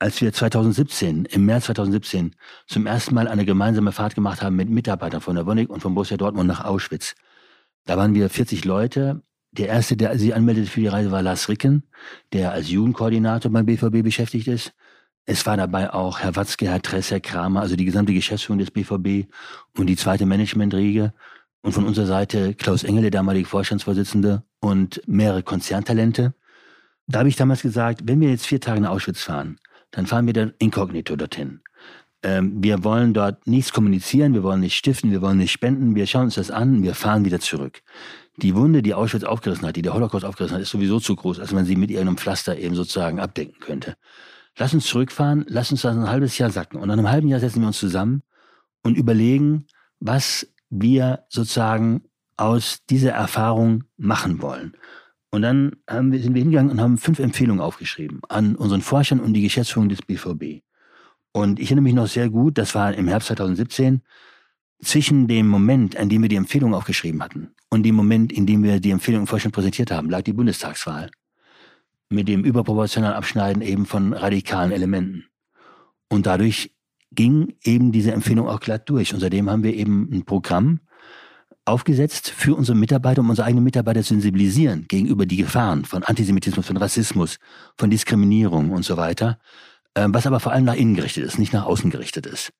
als 0.00 0.20
wir 0.22 0.32
2017, 0.32 1.26
im 1.26 1.44
März 1.44 1.66
2017, 1.66 2.34
zum 2.66 2.86
ersten 2.86 3.14
Mal 3.14 3.28
eine 3.28 3.44
gemeinsame 3.44 3.92
Fahrt 3.92 4.14
gemacht 4.14 4.42
haben 4.42 4.56
mit 4.56 4.70
Mitarbeitern 4.70 5.20
von 5.20 5.36
der 5.36 5.46
Wonig 5.46 5.68
und 5.68 5.80
von 5.80 5.94
Borussia 5.94 6.16
Dortmund 6.16 6.48
nach 6.48 6.64
Auschwitz. 6.64 7.14
Da 7.84 7.98
waren 7.98 8.14
wir 8.14 8.30
40 8.30 8.64
Leute. 8.64 9.22
Der 9.52 9.68
erste, 9.68 9.96
der 9.96 10.18
sich 10.18 10.34
anmeldete 10.34 10.70
für 10.70 10.80
die 10.80 10.86
Reise, 10.86 11.10
war 11.10 11.22
Lars 11.22 11.48
Ricken, 11.48 11.84
der 12.32 12.52
als 12.52 12.70
Jugendkoordinator 12.70 13.52
beim 13.52 13.66
BVB 13.66 14.02
beschäftigt 14.02 14.48
ist. 14.48 14.72
Es 15.26 15.46
war 15.46 15.56
dabei 15.56 15.92
auch 15.92 16.20
Herr 16.20 16.36
Watzke, 16.36 16.66
Herr 16.68 16.82
Tress, 16.82 17.10
Herr 17.10 17.20
Kramer, 17.20 17.60
also 17.60 17.76
die 17.76 17.84
gesamte 17.84 18.12
Geschäftsführung 18.12 18.58
des 18.58 18.70
BVB 18.70 19.30
und 19.78 19.86
die 19.86 19.96
zweite 19.96 20.26
Managementriege. 20.26 21.12
Und 21.62 21.72
von 21.72 21.84
unserer 21.84 22.06
Seite 22.06 22.54
Klaus 22.54 22.84
Engel, 22.84 23.02
der 23.02 23.10
damalige 23.10 23.46
Vorstandsvorsitzende 23.46 24.42
und 24.60 25.02
mehrere 25.06 25.42
Konzerntalente. 25.42 26.34
Da 27.06 27.18
habe 27.18 27.28
ich 27.28 27.36
damals 27.36 27.62
gesagt, 27.62 28.02
wenn 28.04 28.20
wir 28.20 28.30
jetzt 28.30 28.46
vier 28.46 28.60
Tage 28.60 28.80
nach 28.80 28.90
Auschwitz 28.90 29.22
fahren, 29.22 29.58
dann 29.90 30.06
fahren 30.06 30.26
wir 30.26 30.32
dann 30.32 30.54
inkognito 30.58 31.16
dorthin. 31.16 31.60
Ähm, 32.22 32.62
wir 32.62 32.84
wollen 32.84 33.14
dort 33.14 33.46
nichts 33.46 33.72
kommunizieren, 33.72 34.34
wir 34.34 34.42
wollen 34.42 34.60
nicht 34.60 34.76
stiften, 34.76 35.10
wir 35.10 35.22
wollen 35.22 35.38
nicht 35.38 35.52
spenden, 35.52 35.94
wir 35.94 36.06
schauen 36.06 36.24
uns 36.24 36.34
das 36.34 36.50
an, 36.50 36.82
wir 36.82 36.94
fahren 36.94 37.24
wieder 37.24 37.40
zurück. 37.40 37.82
Die 38.36 38.54
Wunde, 38.54 38.82
die 38.82 38.94
Auschwitz 38.94 39.24
aufgerissen 39.24 39.66
hat, 39.66 39.76
die 39.76 39.82
der 39.82 39.94
Holocaust 39.94 40.24
aufgerissen 40.24 40.56
hat, 40.56 40.62
ist 40.62 40.70
sowieso 40.70 41.00
zu 41.00 41.16
groß, 41.16 41.40
als 41.40 41.52
man 41.52 41.64
sie 41.64 41.76
mit 41.76 41.90
irgendeinem 41.90 42.18
Pflaster 42.18 42.56
eben 42.58 42.74
sozusagen 42.74 43.20
abdecken 43.20 43.58
könnte. 43.60 43.96
Lass 44.60 44.74
uns 44.74 44.84
zurückfahren, 44.84 45.46
lass 45.48 45.72
uns 45.72 45.80
das 45.80 45.96
ein 45.96 46.10
halbes 46.10 46.36
Jahr 46.36 46.50
sacken. 46.50 46.78
Und 46.78 46.88
nach 46.88 46.92
einem 46.92 47.08
halben 47.08 47.28
Jahr 47.28 47.40
setzen 47.40 47.62
wir 47.62 47.68
uns 47.68 47.78
zusammen 47.78 48.22
und 48.82 48.98
überlegen, 48.98 49.64
was 50.00 50.46
wir 50.68 51.24
sozusagen 51.30 52.02
aus 52.36 52.80
dieser 52.90 53.12
Erfahrung 53.12 53.84
machen 53.96 54.42
wollen. 54.42 54.74
Und 55.30 55.40
dann 55.40 55.76
haben 55.88 56.12
wir, 56.12 56.20
sind 56.20 56.34
wir 56.34 56.42
hingegangen 56.42 56.70
und 56.70 56.78
haben 56.78 56.98
fünf 56.98 57.20
Empfehlungen 57.20 57.62
aufgeschrieben 57.62 58.20
an 58.28 58.54
unseren 58.54 58.82
Forschern 58.82 59.20
und 59.20 59.32
die 59.32 59.40
Geschäftsführung 59.40 59.88
des 59.88 60.02
BVB. 60.02 60.62
Und 61.32 61.58
ich 61.58 61.68
erinnere 61.68 61.84
mich 61.84 61.94
noch 61.94 62.08
sehr 62.08 62.28
gut, 62.28 62.58
das 62.58 62.74
war 62.74 62.92
im 62.92 63.08
Herbst 63.08 63.28
2017, 63.28 64.02
zwischen 64.82 65.26
dem 65.26 65.48
Moment, 65.48 65.96
an 65.96 66.10
dem 66.10 66.20
wir 66.20 66.28
die 66.28 66.36
Empfehlung 66.36 66.74
aufgeschrieben 66.74 67.22
hatten 67.22 67.54
und 67.70 67.82
dem 67.84 67.94
Moment, 67.94 68.30
in 68.30 68.44
dem 68.44 68.62
wir 68.62 68.78
die 68.78 68.90
Empfehlung 68.90 69.22
im 69.22 69.26
Vorstand 69.26 69.54
präsentiert 69.54 69.90
haben, 69.90 70.10
lag 70.10 70.20
die 70.20 70.34
Bundestagswahl. 70.34 71.10
Mit 72.10 72.28
dem 72.28 72.44
überproportionalen 72.44 73.16
Abschneiden 73.16 73.62
eben 73.62 73.86
von 73.86 74.12
radikalen 74.12 74.72
Elementen. 74.72 75.26
Und 76.08 76.26
dadurch 76.26 76.74
ging 77.12 77.54
eben 77.62 77.92
diese 77.92 78.12
Empfehlung 78.12 78.48
auch 78.48 78.60
glatt 78.60 78.88
durch. 78.90 79.14
Und 79.14 79.20
seitdem 79.20 79.48
haben 79.48 79.62
wir 79.62 79.74
eben 79.74 80.10
ein 80.12 80.24
Programm, 80.24 80.80
aufgesetzt 81.64 82.30
für 82.30 82.54
unsere 82.54 82.76
Mitarbeiter, 82.76 83.20
um 83.20 83.30
unsere 83.30 83.46
eigenen 83.46 83.64
Mitarbeiter 83.64 84.02
zu 84.02 84.14
sensibilisieren 84.14 84.86
gegenüber 84.88 85.26
die 85.26 85.36
Gefahren 85.36 85.84
von 85.84 86.02
Antisemitismus, 86.02 86.66
von 86.66 86.76
Rassismus, 86.76 87.38
von 87.76 87.90
Diskriminierung 87.90 88.70
und 88.70 88.84
so 88.84 88.96
weiter, 88.96 89.38
ähm, 89.94 90.12
was 90.12 90.26
aber 90.26 90.40
vor 90.40 90.52
allem 90.52 90.64
nach 90.64 90.74
innen 90.74 90.94
gerichtet 90.94 91.24
ist, 91.24 91.38
nicht 91.38 91.52
nach 91.52 91.64
außen 91.64 91.90
gerichtet 91.90 92.26
ist. 92.26 92.52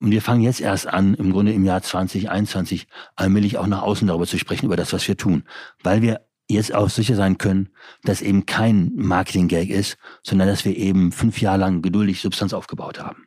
Und 0.00 0.12
wir 0.12 0.22
fangen 0.22 0.42
jetzt 0.42 0.60
erst 0.60 0.86
an, 0.86 1.14
im 1.14 1.32
Grunde 1.32 1.52
im 1.52 1.64
Jahr 1.64 1.82
2021 1.82 2.86
allmählich 3.16 3.58
auch 3.58 3.66
nach 3.66 3.82
außen 3.82 4.06
darüber 4.06 4.26
zu 4.26 4.38
sprechen, 4.38 4.66
über 4.66 4.76
das, 4.76 4.92
was 4.92 5.06
wir 5.08 5.16
tun, 5.16 5.42
weil 5.82 6.02
wir 6.02 6.20
jetzt 6.48 6.74
auch 6.74 6.88
sicher 6.88 7.14
sein 7.14 7.38
können, 7.38 7.68
dass 8.04 8.22
eben 8.22 8.46
kein 8.46 8.92
Marketing-Gag 8.96 9.70
ist, 9.70 9.98
sondern 10.22 10.48
dass 10.48 10.64
wir 10.64 10.76
eben 10.76 11.12
fünf 11.12 11.40
Jahre 11.40 11.58
lang 11.58 11.82
geduldig 11.82 12.20
Substanz 12.20 12.52
aufgebaut 12.52 13.00
haben. 13.00 13.26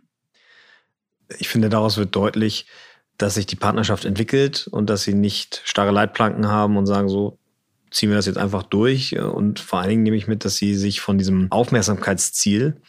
Ich 1.37 1.47
finde, 1.47 1.69
daraus 1.69 1.97
wird 1.97 2.15
deutlich, 2.15 2.65
dass 3.17 3.35
sich 3.35 3.45
die 3.45 3.55
Partnerschaft 3.55 4.05
entwickelt 4.05 4.67
und 4.71 4.89
dass 4.89 5.03
sie 5.03 5.13
nicht 5.13 5.61
starre 5.63 5.91
Leitplanken 5.91 6.47
haben 6.47 6.77
und 6.77 6.87
sagen, 6.87 7.07
so 7.07 7.37
ziehen 7.91 8.09
wir 8.09 8.15
das 8.15 8.25
jetzt 8.25 8.37
einfach 8.37 8.63
durch. 8.63 9.17
Und 9.17 9.59
vor 9.59 9.79
allen 9.79 9.89
Dingen 9.89 10.03
nehme 10.03 10.17
ich 10.17 10.27
mit, 10.27 10.43
dass 10.43 10.57
sie 10.57 10.75
sich 10.75 11.01
von 11.01 11.17
diesem 11.17 11.51
Aufmerksamkeitsziel 11.51 12.81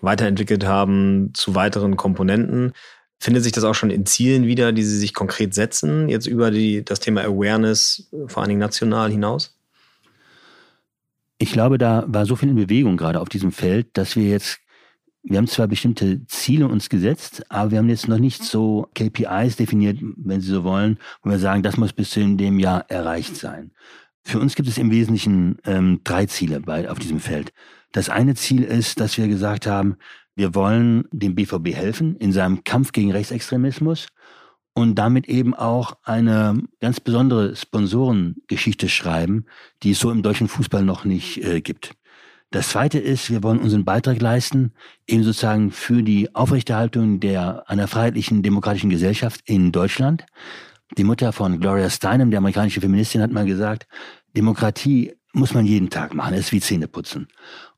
weiterentwickelt 0.00 0.64
haben 0.64 1.32
zu 1.34 1.54
weiteren 1.54 1.96
Komponenten. 1.96 2.72
Findet 3.18 3.42
sich 3.42 3.52
das 3.52 3.64
auch 3.64 3.74
schon 3.74 3.90
in 3.90 4.06
Zielen 4.06 4.46
wieder, 4.46 4.72
die 4.72 4.82
Sie 4.82 4.98
sich 4.98 5.12
konkret 5.12 5.52
setzen, 5.52 6.08
jetzt 6.08 6.26
über 6.26 6.50
die, 6.50 6.84
das 6.84 7.00
Thema 7.00 7.22
Awareness, 7.22 8.08
vor 8.28 8.42
allen 8.42 8.48
Dingen 8.48 8.60
national 8.60 9.10
hinaus? 9.10 9.59
Ich 11.42 11.52
glaube, 11.52 11.78
da 11.78 12.04
war 12.06 12.26
so 12.26 12.36
viel 12.36 12.50
in 12.50 12.54
Bewegung 12.54 12.98
gerade 12.98 13.18
auf 13.18 13.30
diesem 13.30 13.50
Feld, 13.50 13.96
dass 13.96 14.14
wir 14.14 14.28
jetzt 14.28 14.60
wir 15.22 15.36
haben 15.36 15.46
zwar 15.46 15.68
bestimmte 15.68 16.26
Ziele 16.26 16.66
uns 16.66 16.88
gesetzt, 16.88 17.44
aber 17.50 17.70
wir 17.70 17.78
haben 17.78 17.90
jetzt 17.90 18.08
noch 18.08 18.18
nicht 18.18 18.42
so 18.42 18.88
KPIs 18.94 19.56
definiert, 19.56 19.98
wenn 20.00 20.40
Sie 20.40 20.48
so 20.48 20.64
wollen, 20.64 20.98
wo 21.22 21.30
wir 21.30 21.38
sagen, 21.38 21.62
das 21.62 21.76
muss 21.76 21.92
bis 21.92 22.10
zu 22.10 22.36
dem 22.36 22.58
Jahr 22.58 22.88
erreicht 22.88 23.36
sein. 23.36 23.70
Für 24.24 24.38
uns 24.38 24.54
gibt 24.54 24.68
es 24.68 24.78
im 24.78 24.90
Wesentlichen 24.90 25.58
ähm, 25.64 26.00
drei 26.04 26.24
Ziele 26.24 26.60
bei, 26.60 26.90
auf 26.90 26.98
diesem 26.98 27.20
Feld. 27.20 27.52
Das 27.92 28.08
eine 28.08 28.34
Ziel 28.34 28.62
ist, 28.62 28.98
dass 28.98 29.18
wir 29.18 29.28
gesagt 29.28 29.66
haben, 29.66 29.96
wir 30.36 30.54
wollen 30.54 31.04
dem 31.12 31.34
BVB 31.34 31.74
helfen 31.74 32.16
in 32.16 32.32
seinem 32.32 32.64
Kampf 32.64 32.92
gegen 32.92 33.12
Rechtsextremismus 33.12 34.08
und 34.74 34.94
damit 34.94 35.28
eben 35.28 35.54
auch 35.54 35.96
eine 36.02 36.62
ganz 36.80 37.00
besondere 37.00 37.56
Sponsorengeschichte 37.56 38.88
schreiben, 38.88 39.46
die 39.82 39.92
es 39.92 39.98
so 39.98 40.10
im 40.10 40.22
deutschen 40.22 40.48
Fußball 40.48 40.84
noch 40.84 41.04
nicht 41.04 41.42
äh, 41.44 41.60
gibt. 41.60 41.92
Das 42.52 42.70
zweite 42.70 42.98
ist, 42.98 43.30
wir 43.30 43.44
wollen 43.44 43.60
unseren 43.60 43.84
Beitrag 43.84 44.20
leisten, 44.20 44.72
eben 45.06 45.22
sozusagen 45.22 45.70
für 45.70 46.02
die 46.02 46.34
Aufrechterhaltung 46.34 47.20
der, 47.20 47.68
einer 47.70 47.86
freiheitlichen 47.86 48.42
demokratischen 48.42 48.90
Gesellschaft 48.90 49.40
in 49.44 49.70
Deutschland. 49.70 50.26
Die 50.98 51.04
Mutter 51.04 51.32
von 51.32 51.60
Gloria 51.60 51.88
Steinem, 51.88 52.30
der 52.30 52.38
amerikanische 52.38 52.80
Feministin, 52.80 53.22
hat 53.22 53.30
mal 53.30 53.46
gesagt, 53.46 53.86
Demokratie 54.36 55.12
muss 55.32 55.54
man 55.54 55.64
jeden 55.64 55.90
Tag 55.90 56.12
machen, 56.12 56.34
es 56.34 56.46
ist 56.46 56.52
wie 56.52 56.60
Zähneputzen. 56.60 57.28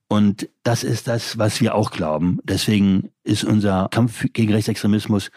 Und 0.09 0.49
das 0.63 0.85
ist 0.85 1.07
das, 1.09 1.37
was 1.39 1.61
wir 1.61 1.75
auch 1.75 1.91
glauben. 1.91 2.39
Deswegen 2.45 3.11
ist 3.25 3.45
unser 3.45 3.89
Kampf 3.91 4.27
gegen 4.33 4.53
Rechtsextremismus 4.53 5.31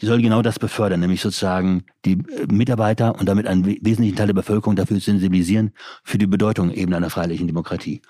soll 0.00 0.20
genau 0.20 0.42
das 0.42 0.58
befördern, 0.58 1.00
nämlich 1.00 1.22
sozusagen 1.22 1.84
die 2.04 2.16
Mitarbeiter 2.50 3.18
und 3.18 3.26
damit 3.26 3.46
einen 3.46 3.64
wesentlichen 3.64 4.16
Teil 4.16 4.26
der 4.26 4.34
Bevölkerung 4.34 4.76
dafür 4.76 5.00
sensibilisieren 5.00 5.72
für 6.04 6.18
die 6.18 6.26
Bedeutung 6.26 6.70
eben 6.70 6.92
einer 6.92 7.10
freiheitlichen 7.10 7.46
Demokratie. 7.46 8.02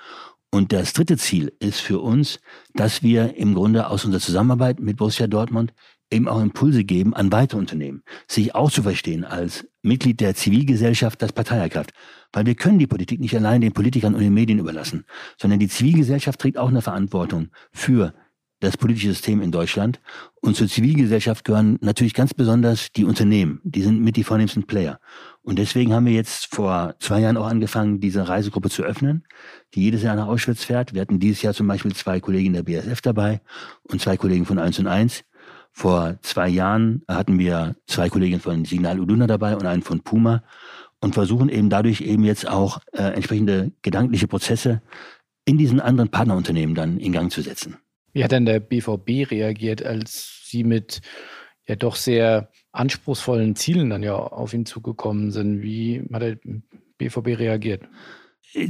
Und 0.51 0.73
das 0.73 0.93
dritte 0.93 1.17
Ziel 1.17 1.53
ist 1.61 1.81
für 1.81 2.01
uns, 2.01 2.41
dass 2.75 3.03
wir 3.03 3.37
im 3.37 3.55
Grunde 3.55 3.89
aus 3.89 4.05
unserer 4.05 4.23
Zusammenarbeit 4.23 4.81
mit 4.81 4.97
Borussia 4.97 5.27
Dortmund 5.27 5.73
eben 6.11 6.29
auch 6.29 6.41
Impulse 6.41 6.85
geben 6.85 7.15
an 7.15 7.33
weitere 7.33 7.59
Unternehmen, 7.59 8.03
sich 8.29 8.55
auch 8.55 8.71
zu 8.71 8.83
verstehen 8.83 9.25
als 9.25 9.67
Mitglied 9.83 10.21
der 10.21 10.35
Zivilgesellschaft, 10.35 11.21
das 11.21 11.33
Partei. 11.33 11.69
Weil 12.33 12.47
wir 12.47 12.55
können 12.55 12.79
die 12.79 12.87
Politik 12.87 13.21
nicht 13.21 13.35
allein 13.35 13.61
den 13.61 13.73
Politikern 13.73 14.15
und 14.15 14.21
den 14.21 14.35
Medien 14.35 14.59
überlassen, 14.59 15.05
sondern 15.37 15.59
die 15.59 15.69
Zivilgesellschaft 15.69 16.41
trägt 16.41 16.59
auch 16.59 16.69
eine 16.69 16.83
Verantwortung 16.83 17.49
für 17.73 18.15
das 18.61 18.77
politische 18.77 19.09
System 19.09 19.43
in 19.43 19.51
Deutschland. 19.51 20.01
Und 20.41 20.57
zur 20.57 20.69
Zivilgesellschaft 20.69 21.45
gehören 21.45 21.79
natürlich 21.81 22.15
ganz 22.15 22.35
besonders 22.35 22.91
die 22.93 23.05
Unternehmen. 23.05 23.61
Die 23.65 23.83
sind 23.83 24.01
mit 24.01 24.17
die 24.17 24.25
vornehmsten 24.25 24.67
Player. 24.67 24.99
Und 25.43 25.59
deswegen 25.59 25.93
haben 25.93 26.07
wir 26.07 26.13
jetzt 26.13 26.55
vor 26.55 26.95
zwei 26.99 27.21
Jahren 27.21 27.37
auch 27.37 27.47
angefangen, 27.47 28.01
diese 28.01 28.29
Reisegruppe 28.29 28.71
zu 28.71 28.83
öffnen, 28.83 29.25
die 29.75 29.83
jedes 29.83 30.03
Jahr 30.03 30.17
nach 30.17 30.27
Auschwitz 30.27 30.65
fährt. 30.65 30.95
Wir 30.95 31.03
hatten 31.03 31.21
dieses 31.21 31.43
Jahr 31.43 31.55
zum 31.55 31.67
Beispiel 31.67 31.95
zwei 31.95 32.21
Kollegen 32.21 32.53
der 32.53 32.63
BSF 32.63 33.01
dabei 33.01 33.41
und 33.83 34.01
zwei 34.01 34.17
Kollegen 34.17 34.47
von 34.47 34.59
1 34.59 34.79
und 34.79 34.87
1. 34.87 35.25
Vor 35.71 36.17
zwei 36.23 36.49
Jahren 36.49 37.03
hatten 37.07 37.39
wir 37.39 37.77
zwei 37.87 38.09
Kollegen 38.09 38.41
von 38.41 38.65
Signal 38.65 38.99
Uduna 38.99 39.27
dabei 39.27 39.55
und 39.55 39.67
einen 39.67 39.83
von 39.83 40.01
Puma 40.01 40.43
und 41.01 41.15
versuchen 41.15 41.51
eben 41.51 41.69
dadurch 41.69 42.01
eben 42.01 42.25
jetzt 42.25 42.49
auch 42.49 42.81
äh, 42.93 43.03
entsprechende 43.03 43.73
gedankliche 43.83 44.27
Prozesse 44.27 44.81
in 45.45 45.59
diesen 45.59 45.81
anderen 45.81 46.11
Partnerunternehmen 46.11 46.75
dann 46.75 46.99
in 46.99 47.13
Gang 47.13 47.31
zu 47.31 47.43
setzen. 47.43 47.77
Wie 48.17 48.25
hat 48.25 48.33
denn 48.33 48.47
der 48.47 48.61
BVB 48.61 49.31
reagiert, 49.31 49.85
als 49.85 50.41
Sie 50.47 50.65
mit 50.65 51.03
ja 51.69 51.77
doch 51.77 51.97
sehr 51.97 52.49
anspruchsvollen 52.73 53.57
Zielen 53.57 53.91
dann 53.91 54.03
ja 54.03 54.15
auf 54.15 54.55
ihn 54.55 54.65
zugekommen 54.65 55.33
sind? 55.33 55.61
Wie 55.61 56.03
hat 56.11 56.23
der 56.23 56.39
BVB 56.97 57.39
reagiert? 57.39 57.83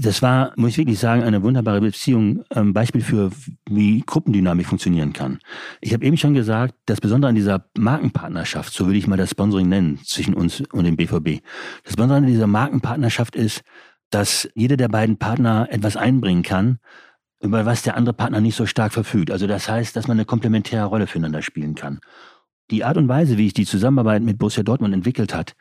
Das 0.00 0.20
war, 0.20 0.52
muss 0.56 0.70
ich 0.70 0.78
wirklich 0.78 0.98
sagen, 0.98 1.22
eine 1.22 1.44
wunderbare 1.44 1.80
Beziehung, 1.80 2.42
ein 2.50 2.58
ähm, 2.58 2.72
Beispiel 2.72 3.02
für, 3.02 3.30
wie 3.70 4.02
Gruppendynamik 4.04 4.66
funktionieren 4.66 5.12
kann. 5.12 5.38
Ich 5.80 5.92
habe 5.92 6.04
eben 6.04 6.16
schon 6.16 6.34
gesagt, 6.34 6.74
das 6.86 7.00
Besondere 7.00 7.28
an 7.28 7.36
dieser 7.36 7.68
Markenpartnerschaft, 7.78 8.72
so 8.72 8.86
würde 8.86 8.98
ich 8.98 9.06
mal 9.06 9.16
das 9.16 9.30
Sponsoring 9.30 9.68
nennen, 9.68 10.00
zwischen 10.02 10.34
uns 10.34 10.60
und 10.72 10.82
dem 10.82 10.96
BVB. 10.96 11.40
Das 11.84 11.94
Besondere 11.94 12.18
an 12.18 12.26
dieser 12.26 12.48
Markenpartnerschaft 12.48 13.36
ist, 13.36 13.62
dass 14.10 14.48
jeder 14.56 14.76
der 14.76 14.88
beiden 14.88 15.18
Partner 15.18 15.68
etwas 15.70 15.96
einbringen 15.96 16.42
kann, 16.42 16.80
über 17.40 17.66
was 17.66 17.82
der 17.82 17.96
andere 17.96 18.14
Partner 18.14 18.40
nicht 18.40 18.56
so 18.56 18.66
stark 18.66 18.92
verfügt. 18.92 19.30
Also 19.30 19.46
das 19.46 19.68
heißt, 19.68 19.94
dass 19.94 20.08
man 20.08 20.16
eine 20.16 20.24
komplementäre 20.24 20.86
Rolle 20.86 21.06
füreinander 21.06 21.42
spielen 21.42 21.74
kann. 21.74 22.00
Die 22.70 22.84
Art 22.84 22.96
und 22.96 23.08
Weise, 23.08 23.38
wie 23.38 23.44
sich 23.44 23.54
die 23.54 23.66
Zusammenarbeit 23.66 24.22
mit 24.22 24.38
Borussia 24.38 24.62
Dortmund 24.62 24.94
entwickelt 24.94 25.34
hat, 25.34 25.54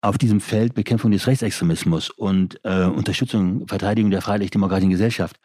auf 0.00 0.18
diesem 0.18 0.40
Feld 0.40 0.74
Bekämpfung 0.74 1.10
des 1.10 1.26
Rechtsextremismus 1.26 2.10
und 2.10 2.58
äh, 2.64 2.84
Unterstützung, 2.84 3.68
Verteidigung 3.68 4.10
der 4.10 4.22
freiheitlich-demokratischen 4.22 4.90
Gesellschaft, 4.90 5.36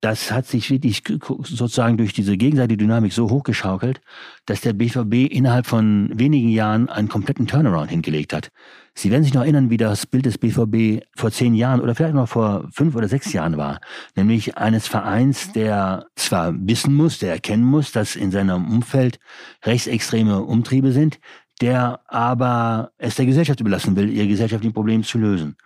das 0.00 0.30
hat 0.30 0.46
sich 0.46 0.70
wirklich 0.70 1.02
sozusagen 1.06 1.96
durch 1.96 2.12
diese 2.12 2.36
gegenseitige 2.36 2.76
Dynamik 2.76 3.12
so 3.12 3.30
hochgeschaukelt, 3.30 4.00
dass 4.46 4.60
der 4.60 4.72
BVB 4.72 5.32
innerhalb 5.32 5.66
von 5.66 6.10
wenigen 6.14 6.50
Jahren 6.50 6.88
einen 6.88 7.08
kompletten 7.08 7.48
Turnaround 7.48 7.90
hingelegt 7.90 8.32
hat. 8.32 8.50
Sie 8.94 9.10
werden 9.10 9.24
sich 9.24 9.34
noch 9.34 9.42
erinnern, 9.42 9.70
wie 9.70 9.76
das 9.76 10.06
Bild 10.06 10.26
des 10.26 10.38
BVB 10.38 11.04
vor 11.16 11.32
zehn 11.32 11.54
Jahren 11.54 11.80
oder 11.80 11.94
vielleicht 11.94 12.14
noch 12.14 12.28
vor 12.28 12.68
fünf 12.72 12.94
oder 12.94 13.08
sechs 13.08 13.32
Jahren 13.32 13.56
war. 13.56 13.80
Nämlich 14.14 14.56
eines 14.56 14.86
Vereins, 14.86 15.52
der 15.52 16.06
zwar 16.14 16.54
wissen 16.56 16.94
muss, 16.94 17.18
der 17.18 17.32
erkennen 17.32 17.64
muss, 17.64 17.90
dass 17.90 18.14
in 18.14 18.30
seinem 18.30 18.68
Umfeld 18.68 19.18
rechtsextreme 19.64 20.42
Umtriebe 20.42 20.92
sind, 20.92 21.18
der 21.60 22.00
aber 22.06 22.92
es 22.98 23.16
der 23.16 23.26
Gesellschaft 23.26 23.60
überlassen 23.60 23.96
will, 23.96 24.10
ihr 24.10 24.28
gesellschaftlichen 24.28 24.74
Problem 24.74 25.02
zu 25.02 25.18
lösen. 25.18 25.56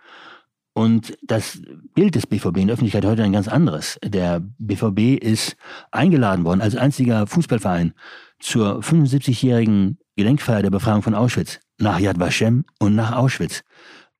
Und 0.73 1.15
das 1.21 1.61
Bild 1.93 2.15
des 2.15 2.25
BVB 2.25 2.57
in 2.57 2.67
der 2.67 2.73
Öffentlichkeit 2.73 3.05
heute 3.05 3.23
ein 3.23 3.31
ganz 3.31 3.47
anderes. 3.47 3.99
Der 4.03 4.41
BVB 4.57 5.23
ist 5.23 5.55
eingeladen 5.91 6.45
worden 6.45 6.61
als 6.61 6.75
einziger 6.75 7.27
Fußballverein 7.27 7.93
zur 8.39 8.79
75-jährigen 8.79 9.99
Gedenkfeier 10.15 10.63
der 10.63 10.71
Befreiung 10.71 11.03
von 11.03 11.13
Auschwitz 11.13 11.59
nach 11.77 11.99
Yad 11.99 12.19
Vashem 12.19 12.65
und 12.79 12.95
nach 12.95 13.15
Auschwitz. 13.15 13.63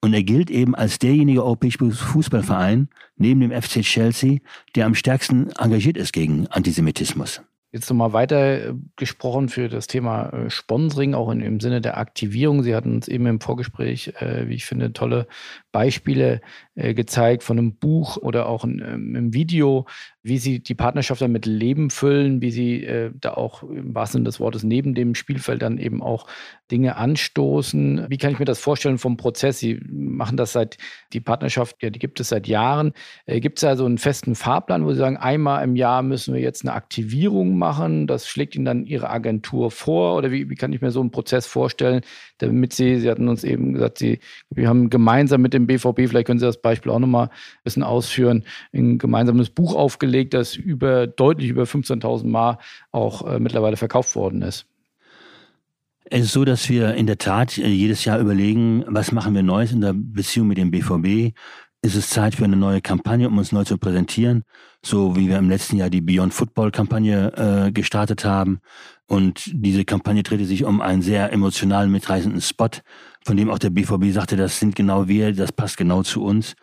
Und 0.01 0.13
er 0.13 0.23
gilt 0.23 0.51
eben 0.51 0.75
als 0.75 0.99
derjenige 0.99 1.43
europäische 1.43 1.89
Fußballverein 1.89 2.89
neben 3.15 3.39
dem 3.39 3.51
FC 3.51 3.81
Chelsea, 3.81 4.39
der 4.75 4.85
am 4.85 4.95
stärksten 4.95 5.49
engagiert 5.51 5.97
ist 5.97 6.13
gegen 6.13 6.47
Antisemitismus. 6.47 7.41
Jetzt 7.73 7.89
nochmal 7.89 8.13
weiter 8.13 8.69
äh, 8.69 8.73
gesprochen 8.97 9.49
für 9.49 9.67
das 9.67 9.87
Thema 9.87 10.29
äh, 10.29 10.49
Sponsoring, 10.51 11.15
auch 11.15 11.31
in, 11.31 11.41
im 11.41 11.59
Sinne 11.59 11.81
der 11.81 11.97
Aktivierung. 11.97 12.61
Sie 12.61 12.75
hatten 12.75 12.93
uns 12.93 13.07
eben 13.07 13.25
im 13.25 13.39
Vorgespräch, 13.39 14.13
äh, 14.19 14.47
wie 14.47 14.53
ich 14.53 14.65
finde, 14.65 14.93
tolle 14.93 15.27
Beispiele 15.73 16.39
äh, 16.75 16.93
gezeigt 16.93 17.43
von 17.43 17.57
einem 17.57 17.75
Buch 17.75 18.15
oder 18.15 18.47
auch 18.47 18.63
in, 18.63 18.79
ähm, 18.79 19.15
im 19.15 19.33
Video, 19.33 19.85
wie 20.21 20.37
Sie 20.37 20.61
die 20.61 20.75
Partnerschaft 20.75 21.21
dann 21.21 21.33
mit 21.33 21.45
Leben 21.45 21.89
füllen, 21.89 22.41
wie 22.41 22.51
Sie 22.51 22.85
äh, 22.85 23.11
da 23.13 23.33
auch 23.33 23.63
im 23.63 23.93
wahrsten 23.93 24.19
Sinne 24.19 24.25
des 24.29 24.39
Wortes 24.39 24.63
neben 24.63 24.95
dem 24.95 25.15
Spielfeld 25.15 25.61
dann 25.61 25.77
eben 25.77 26.01
auch 26.01 26.27
Dinge 26.71 26.95
anstoßen. 26.95 28.05
Wie 28.09 28.17
kann 28.17 28.31
ich 28.31 28.39
mir 28.39 28.45
das 28.45 28.59
vorstellen 28.59 28.97
vom 28.97 29.17
Prozess? 29.17 29.59
Sie 29.59 29.81
machen 29.89 30.37
das 30.37 30.53
seit, 30.53 30.77
die 31.11 31.19
Partnerschaft, 31.19 31.75
ja, 31.81 31.89
die 31.89 31.99
gibt 31.99 32.19
es 32.19 32.29
seit 32.29 32.47
Jahren. 32.47 32.93
Äh, 33.25 33.41
gibt 33.41 33.57
es 33.57 33.63
also 33.63 33.85
einen 33.85 33.97
festen 33.97 34.35
Fahrplan, 34.35 34.85
wo 34.85 34.91
Sie 34.91 34.99
sagen, 34.99 35.17
einmal 35.17 35.63
im 35.63 35.75
Jahr 35.75 36.01
müssen 36.03 36.33
wir 36.33 36.41
jetzt 36.41 36.63
eine 36.63 36.73
Aktivierung 36.73 37.57
machen? 37.57 38.07
Das 38.07 38.27
schlägt 38.27 38.55
Ihnen 38.55 38.65
dann 38.65 38.85
Ihre 38.85 39.09
Agentur 39.09 39.71
vor? 39.71 40.15
Oder 40.15 40.31
wie, 40.31 40.49
wie 40.49 40.55
kann 40.55 40.71
ich 40.71 40.81
mir 40.81 40.91
so 40.91 41.01
einen 41.01 41.11
Prozess 41.11 41.45
vorstellen, 41.45 42.01
damit 42.37 42.73
Sie, 42.73 42.99
Sie 42.99 43.09
hatten 43.09 43.27
uns 43.27 43.43
eben 43.43 43.73
gesagt, 43.73 43.97
Sie, 43.97 44.19
wir 44.49 44.69
haben 44.69 44.89
gemeinsam 44.89 45.41
mit 45.41 45.53
dem 45.53 45.62
BVB, 45.67 46.07
vielleicht 46.07 46.27
können 46.27 46.39
Sie 46.39 46.45
das 46.45 46.61
Beispiel 46.61 46.91
auch 46.91 46.99
nochmal 46.99 47.27
ein 47.27 47.63
bisschen 47.63 47.83
ausführen, 47.83 48.43
ein 48.73 48.97
gemeinsames 48.97 49.49
Buch 49.49 49.75
aufgelegt, 49.75 50.33
das 50.33 50.55
über 50.55 51.07
deutlich 51.07 51.49
über 51.49 51.63
15.000 51.63 52.27
Mal 52.27 52.57
auch 52.91 53.27
äh, 53.27 53.39
mittlerweile 53.39 53.77
verkauft 53.77 54.15
worden 54.15 54.41
ist. 54.41 54.65
Es 56.05 56.25
ist 56.25 56.33
so, 56.33 56.45
dass 56.45 56.69
wir 56.69 56.93
in 56.95 57.07
der 57.07 57.17
Tat 57.17 57.57
äh, 57.57 57.67
jedes 57.67 58.05
Jahr 58.05 58.19
überlegen, 58.19 58.83
was 58.87 59.11
machen 59.11 59.33
wir 59.35 59.43
Neues 59.43 59.71
in 59.71 59.81
der 59.81 59.93
Beziehung 59.95 60.47
mit 60.47 60.57
dem 60.57 60.71
BVB? 60.71 61.35
Ist 61.81 61.95
es 61.95 62.09
Zeit 62.09 62.35
für 62.35 62.45
eine 62.45 62.55
neue 62.55 62.81
Kampagne, 62.81 63.27
um 63.27 63.37
uns 63.37 63.51
neu 63.51 63.63
zu 63.63 63.77
präsentieren? 63.77 64.43
So 64.81 65.15
wie 65.15 65.27
wir 65.27 65.37
im 65.37 65.49
letzten 65.49 65.77
Jahr 65.77 65.89
die 65.89 66.01
Beyond 66.01 66.33
Football 66.33 66.71
Kampagne 66.71 67.33
äh, 67.35 67.71
gestartet 67.71 68.23
haben. 68.23 68.59
Und 69.05 69.49
diese 69.53 69.83
Kampagne 69.83 70.23
drehte 70.23 70.45
sich 70.45 70.63
um 70.63 70.81
einen 70.81 71.01
sehr 71.01 71.33
emotional 71.33 71.87
mitreißenden 71.87 72.41
Spot, 72.41 72.69
von 73.25 73.37
dem 73.37 73.49
auch 73.49 73.59
der 73.59 73.69
BVB 73.69 74.11
sagte, 74.11 74.35
das 74.35 74.59
sind 74.59 74.75
genau 74.75 75.07
wir, 75.07 75.33
das 75.33 75.51
passt 75.51 75.77
genau 75.77 76.03
zu 76.03 76.23
uns. 76.23 76.55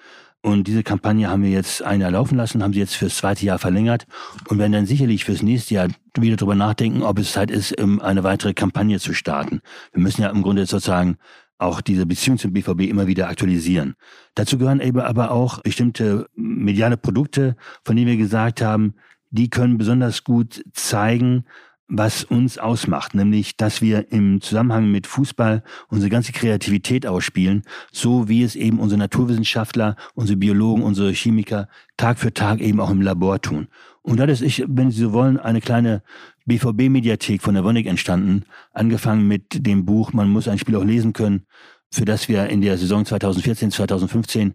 Und 0.42 0.66
diese 0.68 0.83
Kampagne 0.83 1.29
haben 1.29 1.42
wir 1.42 1.51
jetzt 1.51 1.83
ein 1.83 2.01
Jahr 2.01 2.11
laufen 2.11 2.37
lassen, 2.37 2.62
haben 2.62 2.73
sie 2.73 2.79
jetzt 2.79 2.94
fürs 2.94 3.18
zweite 3.18 3.44
Jahr 3.44 3.59
verlängert 3.59 4.07
und 4.49 4.59
werden 4.59 4.73
dann 4.73 4.87
sicherlich 4.87 5.25
fürs 5.25 5.42
nächste 5.42 5.75
Jahr 5.75 5.88
wieder 6.18 6.37
darüber 6.37 6.55
nachdenken, 6.55 7.03
ob 7.03 7.18
es 7.18 7.33
Zeit 7.33 7.51
ist, 7.51 7.79
eine 7.79 8.25
weitere 8.25 8.55
Kampagne 8.55 8.99
zu 8.99 9.12
starten. 9.12 9.61
Wir 9.92 10.03
müssen 10.03 10.23
ja 10.23 10.31
im 10.31 10.42
Grunde 10.42 10.64
sozusagen 10.64 11.18
auch 11.59 11.83
diese 11.83 12.07
Beziehung 12.07 12.38
zum 12.38 12.55
BVB 12.55 12.88
immer 12.88 13.07
wieder 13.07 13.29
aktualisieren. 13.29 13.96
Dazu 14.35 14.57
gehören 14.57 14.81
eben 14.81 15.01
aber 15.01 15.31
auch 15.31 15.61
bestimmte 15.61 16.27
mediale 16.35 16.96
Produkte, 16.96 17.55
von 17.85 17.96
denen 17.96 18.09
wir 18.09 18.16
gesagt 18.16 18.62
haben, 18.62 18.94
die 19.31 19.51
können 19.51 19.77
besonders 19.77 20.25
gut 20.25 20.64
zeigen, 20.73 21.44
was 21.90 22.24
uns 22.24 22.57
ausmacht, 22.57 23.14
nämlich, 23.14 23.57
dass 23.57 23.83
wir 23.83 24.12
im 24.12 24.40
Zusammenhang 24.40 24.90
mit 24.90 25.07
Fußball 25.07 25.62
unsere 25.88 26.09
ganze 26.09 26.33
Kreativität 26.33 27.07
ausspielen, 27.07 27.64
so 27.92 28.29
wie 28.29 28.42
es 28.44 28.55
eben 28.55 28.79
unsere 28.79 28.98
Naturwissenschaftler, 28.98 29.96
unsere 30.14 30.37
Biologen, 30.37 30.83
unsere 30.83 31.12
Chemiker 31.12 31.68
Tag 31.96 32.18
für 32.18 32.33
Tag 32.33 32.61
eben 32.61 32.81
auch 32.81 32.90
im 32.90 33.03
Labor 33.03 33.40
tun. 33.40 33.66
Und 34.03 34.18
da 34.18 34.24
ist, 34.24 34.40
ich, 34.40 34.64
wenn 34.66 34.90
Sie 34.90 35.00
so 35.00 35.12
wollen, 35.12 35.38
eine 35.38 35.61
kleine 35.61 36.03
BVB-Mediathek 36.46 37.42
von 37.42 37.55
der 37.55 37.64
Wonig 37.64 37.87
entstanden, 37.87 38.44
angefangen 38.72 39.26
mit 39.26 39.66
dem 39.66 39.85
Buch 39.85 40.12
Man 40.12 40.31
muss 40.31 40.48
ein 40.48 40.59
Spiel 40.59 40.76
auch 40.76 40.85
lesen 40.85 41.12
können, 41.12 41.44
für 41.90 42.05
das 42.05 42.29
wir 42.29 42.46
in 42.48 42.61
der 42.61 42.79
Saison 42.79 43.05
2014, 43.05 43.72
2015 43.72 44.55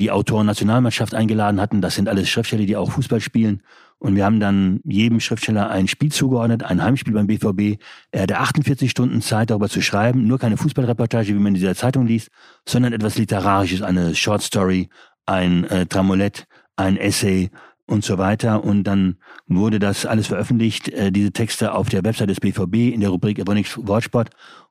die 0.00 0.12
Autoren 0.12 0.46
Nationalmannschaft 0.46 1.14
eingeladen 1.14 1.60
hatten. 1.60 1.80
Das 1.80 1.96
sind 1.96 2.08
alles 2.08 2.28
Schriftsteller, 2.28 2.64
die 2.64 2.76
auch 2.76 2.92
Fußball 2.92 3.20
spielen. 3.20 3.62
Und 3.98 4.14
wir 4.14 4.24
haben 4.24 4.38
dann 4.38 4.80
jedem 4.84 5.18
Schriftsteller 5.18 5.70
ein 5.70 5.88
Spiel 5.88 6.12
zugeordnet, 6.12 6.62
ein 6.62 6.82
Heimspiel 6.82 7.14
beim 7.14 7.26
BVB. 7.26 7.82
Er 8.12 8.22
hatte 8.22 8.38
48 8.38 8.90
Stunden 8.90 9.20
Zeit, 9.22 9.50
darüber 9.50 9.68
zu 9.68 9.82
schreiben. 9.82 10.26
Nur 10.26 10.38
keine 10.38 10.56
Fußballreportage, 10.56 11.28
wie 11.28 11.38
man 11.38 11.48
in 11.48 11.54
dieser 11.54 11.74
Zeitung 11.74 12.06
liest, 12.06 12.30
sondern 12.66 12.92
etwas 12.92 13.18
Literarisches, 13.18 13.82
eine 13.82 14.14
Short 14.14 14.42
Story, 14.42 14.88
ein 15.26 15.64
äh, 15.64 15.86
Tramolett, 15.86 16.46
ein 16.76 16.96
Essay 16.96 17.50
und 17.86 18.04
so 18.04 18.18
weiter. 18.18 18.62
Und 18.62 18.84
dann 18.84 19.16
wurde 19.46 19.80
das 19.80 20.06
alles 20.06 20.28
veröffentlicht, 20.28 20.88
äh, 20.90 21.10
diese 21.10 21.32
Texte 21.32 21.74
auf 21.74 21.88
der 21.88 22.04
Website 22.04 22.30
des 22.30 22.40
BVB 22.40 22.94
in 22.94 23.00
der 23.00 23.10
Rubrik 23.10 23.38
Evonik 23.38 23.66
Wortsport. 23.78 24.30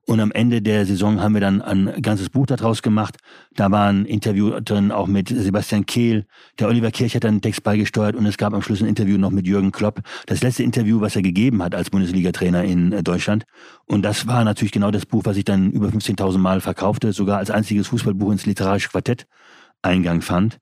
Und 0.10 0.22
am 0.22 0.32
Ende 0.32 0.62
der 0.62 0.86
Saison 0.86 1.20
haben 1.20 1.34
wir 1.34 1.42
dann 1.42 1.62
ein 1.62 2.02
ganzes 2.02 2.30
Buch 2.30 2.46
daraus 2.46 2.82
gemacht. 2.82 3.18
Da 3.56 3.72
war 3.72 3.90
ein 3.90 4.06
Interview 4.06 4.58
drin, 4.62 4.94
auch 4.94 5.06
mit 5.06 5.28
Sebastian 5.28 5.86
Kehl. 5.86 6.26
Der 6.60 6.70
Oliver 6.70 6.92
Kirch 6.92 7.14
hat 7.14 7.26
dann 7.26 7.32
einen 7.36 7.42
Text 7.42 7.62
beigesteuert 7.64 8.16
und 8.16 8.26
es 8.26 8.38
gab 8.38 8.54
am 8.54 8.62
Schluss 8.62 8.82
ein 8.82 8.88
Interview 8.88 9.18
noch 9.18 9.32
mit 9.32 9.46
Jürgen 9.46 9.74
Klopp. 9.74 10.00
Das 10.26 10.42
letzte 10.42 10.64
Interview, 10.64 11.02
was 11.02 11.18
er 11.18 11.24
gegeben 11.24 11.62
hat 11.62 11.76
als 11.76 11.90
Bundesliga-Trainer 11.90 12.64
in 12.64 12.94
äh, 12.94 13.04
Deutschland. 13.04 13.44
Und 13.86 14.04
das 14.04 14.28
war 14.28 14.46
natürlich 14.46 14.72
genau 14.72 14.92
das 14.92 15.06
Buch, 15.06 15.24
was 15.26 15.36
ich 15.36 15.44
dann 15.44 15.72
über 15.72 15.90
15.000 15.90 16.38
Mal 16.38 16.62
verkaufte, 16.62 17.12
sogar 17.12 17.40
als 17.40 17.52
einziges 17.52 17.88
Fußballbuch 17.88 18.32
ins 18.32 18.46
literarische 18.46 18.88
Quartett 18.88 19.28
Eingang 19.82 20.22
fand. 20.22 20.60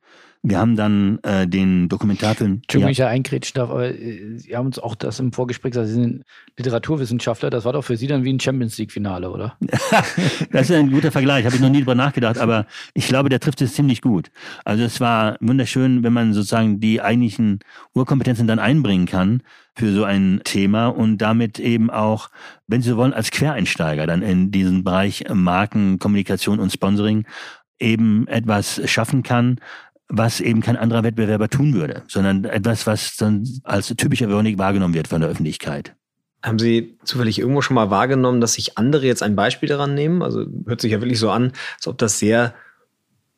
Wir 0.47 0.60
haben 0.60 0.75
dann 0.75 1.17
äh, 1.23 1.47
den 1.47 1.89
Dokumentarfilm. 1.89 2.62
Entschuldigung, 2.63 2.89
ja. 2.89 2.91
ich 2.91 2.97
ja 2.99 3.08
eingrätschen 3.08 3.55
darf, 3.55 3.71
aber 3.71 3.88
äh, 3.88 4.38
Sie 4.38 4.55
haben 4.55 4.67
uns 4.67 4.77
auch 4.77 4.93
das 4.93 5.19
im 5.19 5.34
Vorgespräch 5.34 5.71
gesagt, 5.71 5.88
Sie 5.88 5.95
sind 5.95 6.23
Literaturwissenschaftler. 6.58 7.49
Das 7.49 7.65
war 7.65 7.73
doch 7.73 7.81
für 7.81 7.97
Sie 7.97 8.05
dann 8.05 8.23
wie 8.23 8.31
ein 8.31 8.39
Champions 8.39 8.77
League-Finale, 8.77 9.31
oder? 9.31 9.58
das 10.51 10.69
ist 10.69 10.71
ein 10.71 10.91
guter 10.91 11.12
Vergleich, 11.12 11.45
habe 11.45 11.55
ich 11.55 11.62
noch 11.62 11.69
nie 11.69 11.79
drüber 11.79 11.95
nachgedacht, 11.95 12.38
aber 12.38 12.67
ich 12.93 13.08
glaube, 13.08 13.29
der 13.29 13.39
trifft 13.39 13.60
es 13.62 13.73
ziemlich 13.73 14.01
gut. 14.01 14.29
Also 14.65 14.84
es 14.84 15.01
war 15.01 15.38
wunderschön, 15.39 16.03
wenn 16.03 16.13
man 16.13 16.34
sozusagen 16.34 16.79
die 16.79 17.01
eigentlichen 17.01 17.60
Urkompetenzen 17.95 18.45
dann 18.45 18.60
einbringen 18.60 19.08
kann 19.08 19.41
für 19.75 19.91
so 19.91 20.03
ein 20.03 20.41
Thema 20.43 20.88
und 20.88 21.17
damit 21.17 21.60
eben 21.60 21.89
auch, 21.89 22.29
wenn 22.67 22.84
Sie 22.84 22.89
so 22.89 22.97
wollen, 22.97 23.13
als 23.13 23.31
Quereinsteiger 23.31 24.05
dann 24.05 24.21
in 24.21 24.51
diesen 24.51 24.84
Bereich 24.84 25.25
Marken, 25.34 25.97
Kommunikation 25.97 26.60
und 26.60 26.71
Sponsoring 26.71 27.25
eben 27.79 28.27
etwas 28.27 28.81
schaffen 28.89 29.23
kann, 29.23 29.60
was 30.07 30.39
eben 30.39 30.61
kein 30.61 30.77
anderer 30.77 31.03
Wettbewerber 31.03 31.49
tun 31.49 31.73
würde, 31.73 32.03
sondern 32.07 32.45
etwas, 32.45 32.85
was 32.85 33.15
dann 33.15 33.47
als 33.63 33.87
typischer 33.87 34.27
Veronik 34.27 34.57
wahrgenommen 34.57 34.93
wird 34.93 35.07
von 35.07 35.21
der 35.21 35.29
Öffentlichkeit. 35.29 35.95
Haben 36.43 36.59
Sie 36.59 36.97
zufällig 37.03 37.39
irgendwo 37.39 37.61
schon 37.61 37.75
mal 37.75 37.89
wahrgenommen, 37.89 38.39
dass 38.39 38.53
sich 38.53 38.77
andere 38.77 39.07
jetzt 39.07 39.23
ein 39.23 39.35
Beispiel 39.35 39.67
daran 39.67 39.95
nehmen? 39.95 40.21
Also 40.21 40.45
hört 40.67 40.79
sich 40.79 40.91
ja 40.91 41.01
wirklich 41.01 41.19
so 41.19 41.31
an, 41.31 41.53
als 41.77 41.87
ob 41.87 41.97
das 41.97 42.19
sehr 42.19 42.53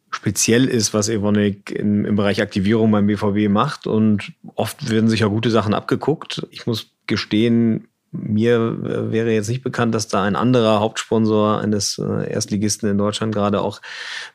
speziell 0.10 0.66
ist, 0.66 0.94
was 0.94 1.10
Evonik 1.10 1.72
im, 1.72 2.04
im 2.04 2.16
Bereich 2.16 2.42
Aktivierung 2.42 2.92
beim 2.92 3.08
BVB 3.08 3.50
macht. 3.50 3.88
Und 3.88 4.34
oft 4.56 4.90
werden 4.90 5.10
sich 5.10 5.22
ja 5.22 5.28
gute 5.28 5.52
Sachen 5.52 5.74
abgeguckt. 5.74 6.46
Ich 6.50 6.66
muss 6.68 6.92
gestehen, 7.08 7.88
mir 8.12 8.56
äh, 8.56 9.12
wäre 9.12 9.32
jetzt 9.32 9.50
nicht 9.50 9.64
bekannt, 9.64 9.94
dass 9.96 10.08
da 10.08 10.24
ein 10.24 10.36
anderer 10.36 10.80
Hauptsponsor 10.80 11.60
eines 11.60 11.98
äh, 11.98 12.32
Erstligisten 12.32 12.90
in 12.90 12.98
Deutschland 12.98 13.34
gerade 13.34 13.62
auch 13.62 13.82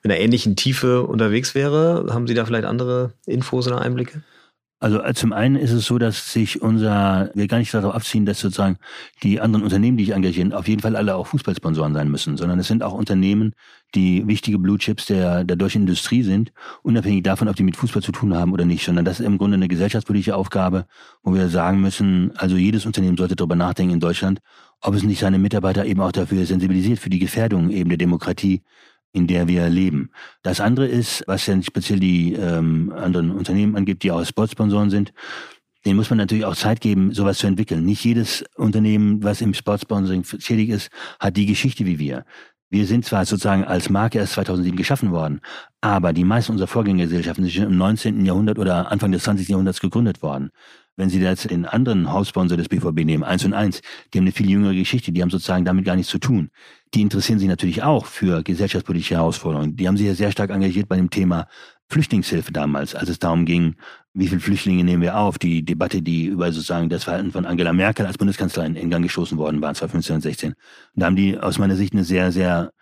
mit 0.03 0.13
einer 0.13 0.21
ähnlichen 0.21 0.57
Tiefe 0.57 1.03
unterwegs 1.03 1.55
wäre. 1.55 2.07
Haben 2.11 2.27
Sie 2.27 2.35
da 2.35 2.45
vielleicht 2.45 2.65
andere 2.65 3.13
Infos 3.27 3.67
oder 3.67 3.81
Einblicke? 3.81 4.23
Also 4.83 5.01
äh, 5.01 5.15
zum 5.15 5.33
einen 5.33 5.55
ist 5.55 5.71
es 5.71 5.87
so, 5.87 5.97
dass 5.97 6.33
sich 6.33 6.61
unser, 6.61 7.31
wir 7.35 7.47
gar 7.47 7.59
nicht 7.59 7.73
darauf 7.73 7.95
abziehen, 7.95 8.27
dass 8.27 8.41
sozusagen 8.41 8.79
die 9.23 9.41
anderen 9.41 9.63
Unternehmen, 9.63 9.97
die 9.97 10.03
ich 10.03 10.11
engagieren, 10.11 10.53
auf 10.53 10.67
jeden 10.67 10.83
Fall 10.83 10.97
alle 10.97 11.15
auch 11.15 11.29
Fußballsponsoren 11.29 11.95
sein 11.95 12.11
müssen, 12.11 12.37
sondern 12.37 12.59
es 12.59 12.67
sind 12.67 12.83
auch 12.83 12.93
Unternehmen, 12.93 13.55
die 13.95 14.27
wichtige 14.27 14.59
Blue 14.59 14.79
Chips 14.79 15.07
der, 15.07 15.45
der 15.45 15.55
deutschen 15.55 15.83
Industrie 15.83 16.25
sind, 16.25 16.53
unabhängig 16.83 17.23
davon, 17.23 17.47
ob 17.47 17.55
die 17.55 17.63
mit 17.63 17.77
Fußball 17.77 18.03
zu 18.03 18.11
tun 18.11 18.35
haben 18.35 18.53
oder 18.53 18.65
nicht, 18.65 18.85
sondern 18.85 19.05
das 19.05 19.21
ist 19.21 19.27
im 19.27 19.39
Grunde 19.39 19.55
eine 19.55 19.69
gesellschaftspolitische 19.69 20.35
Aufgabe, 20.35 20.87
wo 21.23 21.33
wir 21.33 21.49
sagen 21.49 21.81
müssen, 21.81 22.33
also 22.37 22.57
jedes 22.57 22.85
Unternehmen 22.85 23.17
sollte 23.17 23.37
darüber 23.37 23.55
nachdenken 23.55 23.95
in 23.95 24.01
Deutschland, 24.01 24.41
ob 24.81 24.97
es 24.97 25.05
nicht 25.05 25.21
seine 25.21 25.39
Mitarbeiter 25.39 25.87
eben 25.87 26.01
auch 26.01 26.11
dafür 26.11 26.45
sensibilisiert, 26.45 26.99
für 26.99 27.11
die 27.11 27.21
Gefährdung 27.21 27.71
eben 27.71 27.89
der 27.89 27.99
Demokratie, 27.99 28.63
in 29.13 29.27
der 29.27 29.49
wir 29.49 29.69
leben. 29.69 30.11
Das 30.43 30.61
andere 30.61 30.87
ist, 30.87 31.23
was 31.27 31.47
ja 31.47 31.61
speziell 31.63 32.01
die 32.01 32.33
ähm, 32.33 32.93
anderen 32.97 33.31
Unternehmen 33.31 33.77
angibt, 33.77 34.03
die 34.03 34.11
auch 34.11 34.25
Sportsponsoren 34.25 34.91
sind, 34.91 35.13
denen 35.85 35.97
muss 35.97 36.11
man 36.11 36.19
natürlich 36.19 36.45
auch 36.45 36.57
Zeit 36.57 36.81
geben, 36.81 37.13
sowas 37.13 37.39
zu 37.39 37.47
entwickeln. 37.47 37.85
Nicht 37.85 38.05
jedes 38.05 38.45
Unternehmen, 38.57 39.23
was 39.23 39.41
im 39.41 39.55
Sportsponsoring 39.55 40.23
tätig 40.23 40.69
ist, 40.71 40.91
hat 41.19 41.37
die 41.37 41.47
Geschichte 41.47 41.85
wie 41.87 41.99
wir. 41.99 42.25
Wir 42.71 42.87
sind 42.87 43.05
zwar 43.05 43.27
sozusagen 43.27 43.65
als 43.65 43.91
Marke 43.91 44.19
erst 44.19 44.33
2007 44.33 44.77
geschaffen 44.77 45.11
worden, 45.11 45.43
aber 45.83 46.15
die 46.15 46.25
meisten 46.25 46.53
unserer 46.53 46.69
Vorgängergesellschaften 46.69 47.45
sind 47.45 47.53
schon 47.53 47.65
im 47.65 47.77
19. 47.77 48.25
Jahrhundert 48.25 48.59
oder 48.59 48.91
Anfang 48.91 49.13
des 49.13 49.25
20. 49.25 49.47
Jahrhunderts 49.49 49.81
gegründet 49.81 50.23
worden. 50.23 50.51
Wenn 50.97 51.09
Sie 51.09 51.21
jetzt 51.21 51.51
den 51.51 51.65
anderen 51.65 52.13
Hauptsponsor 52.13 52.59
des 52.59 52.69
BVB 52.69 53.05
nehmen, 53.05 53.25
eins 53.25 53.45
und 53.45 53.55
eins, 53.55 53.81
die 54.13 54.19
haben 54.19 54.25
eine 54.25 54.33
viel 54.33 54.51
jüngere 54.51 54.75
Geschichte, 54.75 55.11
die 55.11 55.23
haben 55.23 55.31
sozusagen 55.31 55.65
damit 55.65 55.85
gar 55.85 55.97
nichts 55.97 56.11
zu 56.11 56.19
tun. 56.19 56.51
Die 56.95 57.01
interessieren 57.01 57.39
sich 57.39 57.49
natürlich 57.49 57.83
auch 57.83 58.05
für 58.05 58.43
gesellschaftspolitische 58.43 59.15
Herausforderungen. 59.15 59.77
Die 59.77 59.89
haben 59.89 59.97
sich 59.97 60.07
ja 60.07 60.15
sehr 60.15 60.33
stark 60.33 60.51
engagiert 60.51 60.89
bei 60.89 60.97
dem 60.97 61.09
Thema 61.09 61.49
Flüchtlingshilfe 61.89 62.53
damals, 62.53 62.95
als 62.95 63.09
es 63.09 63.19
darum 63.19 63.45
ging, 63.45 63.77
wie 64.15 64.29
viele 64.29 64.41
Flüchtlinge 64.41 64.85
nehmen 64.85 65.03
wir 65.03 65.17
auf? 65.17 65.39
Die 65.39 65.65
Debatte, 65.65 66.03
die 66.03 66.27
über 66.27 66.53
sozusagen 66.53 66.91
das 66.91 67.05
Verhalten 67.05 67.33
von 67.33 67.47
Angela 67.47 67.73
Merkel 67.73 68.05
als 68.05 68.19
Bundeskanzlerin 68.19 68.77
in 68.77 68.91
Gang 68.91 69.03
gestoßen 69.03 69.39
worden 69.39 69.63
war, 69.63 69.73
2015 69.73 70.17
und 70.17 70.21
16. 70.21 70.55
Da 70.95 71.07
haben 71.07 71.17
die 71.17 71.39
aus 71.39 71.59
meiner 71.59 71.77
Sicht 71.77 71.95
eine 71.95 72.05
sehr, 72.05 72.31
sehr 72.31 72.73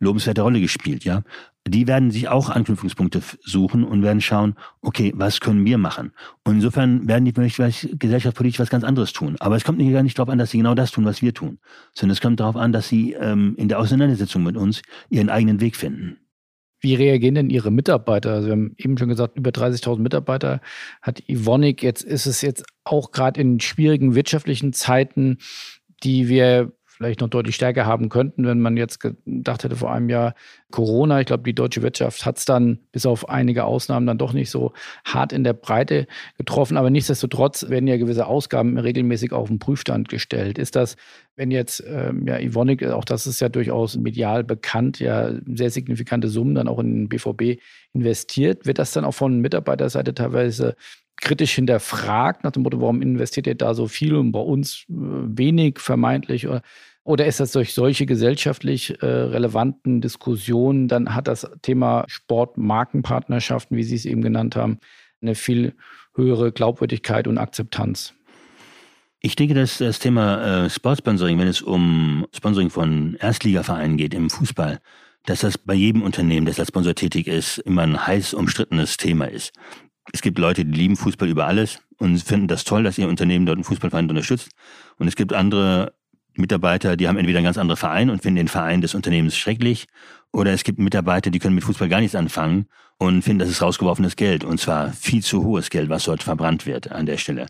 lobenswerte 0.00 0.42
Rolle 0.42 0.60
gespielt, 0.60 1.04
ja. 1.04 1.22
Die 1.68 1.86
werden 1.86 2.10
sich 2.10 2.28
auch 2.28 2.48
Anknüpfungspunkte 2.48 3.20
suchen 3.42 3.84
und 3.84 4.02
werden 4.02 4.22
schauen, 4.22 4.54
okay, 4.80 5.12
was 5.14 5.40
können 5.40 5.64
wir 5.66 5.76
machen? 5.76 6.12
Und 6.42 6.54
insofern 6.54 7.06
werden 7.06 7.26
die 7.26 7.32
vielleicht 7.32 8.00
gesellschaftspolitisch 8.00 8.58
was 8.58 8.70
ganz 8.70 8.82
anderes 8.82 9.12
tun. 9.12 9.36
Aber 9.40 9.56
es 9.56 9.64
kommt 9.64 9.78
nicht, 9.78 9.92
gar 9.92 10.02
nicht 10.02 10.18
darauf 10.18 10.30
an, 10.30 10.38
dass 10.38 10.50
sie 10.50 10.58
genau 10.58 10.74
das 10.74 10.90
tun, 10.90 11.04
was 11.04 11.20
wir 11.20 11.34
tun, 11.34 11.58
sondern 11.92 12.14
es 12.14 12.20
kommt 12.22 12.40
darauf 12.40 12.56
an, 12.56 12.72
dass 12.72 12.88
sie 12.88 13.12
ähm, 13.12 13.54
in 13.58 13.68
der 13.68 13.78
Auseinandersetzung 13.78 14.42
mit 14.42 14.56
uns 14.56 14.80
ihren 15.10 15.28
eigenen 15.28 15.60
Weg 15.60 15.76
finden. 15.76 16.16
Wie 16.80 16.94
reagieren 16.94 17.34
denn 17.34 17.50
Ihre 17.50 17.70
Mitarbeiter? 17.70 18.32
Also 18.32 18.46
wir 18.46 18.52
haben 18.52 18.74
eben 18.78 18.96
schon 18.96 19.10
gesagt, 19.10 19.36
über 19.36 19.50
30.000 19.50 19.98
Mitarbeiter 19.98 20.62
hat 21.02 21.22
Ivonic. 21.28 21.82
Jetzt 21.82 22.02
ist 22.02 22.24
es 22.24 22.40
jetzt 22.40 22.64
auch 22.84 23.12
gerade 23.12 23.38
in 23.38 23.60
schwierigen 23.60 24.14
wirtschaftlichen 24.14 24.72
Zeiten, 24.72 25.36
die 26.02 26.28
wir 26.28 26.72
vielleicht 27.00 27.22
noch 27.22 27.28
deutlich 27.28 27.54
stärker 27.54 27.86
haben 27.86 28.10
könnten, 28.10 28.44
wenn 28.44 28.60
man 28.60 28.76
jetzt 28.76 29.00
gedacht 29.00 29.64
hätte 29.64 29.74
vor 29.74 29.90
einem 29.90 30.10
Jahr 30.10 30.34
Corona. 30.70 31.18
Ich 31.20 31.26
glaube, 31.26 31.44
die 31.44 31.54
deutsche 31.54 31.80
Wirtschaft 31.80 32.26
hat 32.26 32.36
es 32.36 32.44
dann 32.44 32.78
bis 32.92 33.06
auf 33.06 33.30
einige 33.30 33.64
Ausnahmen 33.64 34.06
dann 34.06 34.18
doch 34.18 34.34
nicht 34.34 34.50
so 34.50 34.74
hart 35.06 35.32
in 35.32 35.42
der 35.42 35.54
Breite 35.54 36.06
getroffen. 36.36 36.76
Aber 36.76 36.90
nichtsdestotrotz 36.90 37.70
werden 37.70 37.86
ja 37.86 37.96
gewisse 37.96 38.26
Ausgaben 38.26 38.76
regelmäßig 38.76 39.32
auf 39.32 39.48
den 39.48 39.58
Prüfstand 39.58 40.10
gestellt. 40.10 40.58
Ist 40.58 40.76
das, 40.76 40.96
wenn 41.36 41.50
jetzt 41.50 41.82
ähm, 41.88 42.26
ja 42.26 42.38
Ivonik, 42.38 42.84
auch 42.84 43.06
das 43.06 43.26
ist 43.26 43.40
ja 43.40 43.48
durchaus 43.48 43.96
medial 43.96 44.44
bekannt, 44.44 45.00
ja 45.00 45.32
sehr 45.46 45.70
signifikante 45.70 46.28
Summen 46.28 46.54
dann 46.54 46.68
auch 46.68 46.80
in 46.80 47.06
den 47.06 47.08
BVB 47.08 47.62
investiert, 47.94 48.66
wird 48.66 48.78
das 48.78 48.92
dann 48.92 49.06
auch 49.06 49.14
von 49.14 49.40
Mitarbeiterseite 49.40 50.12
teilweise 50.12 50.76
kritisch 51.20 51.54
hinterfragt, 51.54 52.44
nach 52.44 52.50
dem 52.50 52.62
Motto, 52.62 52.80
warum 52.80 53.02
investiert 53.02 53.46
ihr 53.46 53.54
da 53.54 53.74
so 53.74 53.86
viel 53.86 54.14
und 54.16 54.32
bei 54.32 54.40
uns 54.40 54.86
äh, 54.88 54.94
wenig 54.94 55.78
vermeintlich? 55.78 56.48
Oder 56.48 56.62
oder 57.02 57.26
ist 57.26 57.40
das 57.40 57.52
durch 57.52 57.72
solche 57.72 58.06
gesellschaftlich 58.06 59.02
äh, 59.02 59.06
relevanten 59.06 60.00
Diskussionen, 60.00 60.88
dann 60.88 61.14
hat 61.14 61.28
das 61.28 61.50
Thema 61.62 62.04
Sport-Markenpartnerschaften, 62.08 63.76
wie 63.76 63.82
Sie 63.82 63.96
es 63.96 64.04
eben 64.04 64.22
genannt 64.22 64.56
haben, 64.56 64.78
eine 65.22 65.34
viel 65.34 65.74
höhere 66.14 66.52
Glaubwürdigkeit 66.52 67.26
und 67.26 67.38
Akzeptanz? 67.38 68.14
Ich 69.20 69.36
denke, 69.36 69.54
dass 69.54 69.78
das 69.78 69.98
Thema 69.98 70.64
äh, 70.64 70.70
Sportsponsoring, 70.70 71.38
wenn 71.38 71.48
es 71.48 71.60
um 71.62 72.26
Sponsoring 72.34 72.70
von 72.70 73.16
Erstligavereinen 73.20 73.96
geht 73.96 74.14
im 74.14 74.30
Fußball, 74.30 74.80
dass 75.26 75.40
das 75.40 75.58
bei 75.58 75.74
jedem 75.74 76.02
Unternehmen, 76.02 76.46
das 76.46 76.58
als 76.58 76.68
Sponsor 76.68 76.94
tätig 76.94 77.26
ist, 77.26 77.58
immer 77.58 77.82
ein 77.82 78.06
heiß 78.06 78.32
umstrittenes 78.34 78.96
Thema 78.96 79.26
ist. 79.26 79.52
Es 80.12 80.22
gibt 80.22 80.38
Leute, 80.38 80.64
die 80.64 80.78
lieben 80.78 80.96
Fußball 80.96 81.28
über 81.28 81.46
alles 81.46 81.80
und 81.98 82.18
finden 82.22 82.48
das 82.48 82.64
toll, 82.64 82.82
dass 82.82 82.98
ihr 82.98 83.08
Unternehmen 83.08 83.46
dort 83.46 83.56
einen 83.56 83.64
Fußballverein 83.64 84.08
unterstützt. 84.08 84.50
Und 84.98 85.06
es 85.06 85.16
gibt 85.16 85.34
andere 85.34 85.92
Mitarbeiter, 86.40 86.96
die 86.96 87.08
haben 87.08 87.16
entweder 87.16 87.38
einen 87.38 87.44
ganz 87.44 87.58
anderen 87.58 87.78
Verein 87.78 88.10
und 88.10 88.22
finden 88.22 88.36
den 88.36 88.48
Verein 88.48 88.80
des 88.80 88.94
Unternehmens 88.94 89.36
schrecklich, 89.36 89.86
oder 90.32 90.52
es 90.52 90.64
gibt 90.64 90.78
Mitarbeiter, 90.78 91.30
die 91.30 91.38
können 91.38 91.54
mit 91.54 91.64
Fußball 91.64 91.88
gar 91.88 92.00
nichts 92.00 92.14
anfangen 92.14 92.66
und 92.98 93.22
finden, 93.22 93.40
das 93.40 93.48
ist 93.48 93.62
rausgeworfenes 93.62 94.16
Geld, 94.16 94.44
und 94.44 94.60
zwar 94.60 94.92
viel 94.92 95.22
zu 95.22 95.42
hohes 95.44 95.70
Geld, 95.70 95.88
was 95.88 96.04
dort 96.04 96.22
verbrannt 96.22 96.66
wird 96.66 96.92
an 96.92 97.06
der 97.06 97.16
Stelle. 97.16 97.46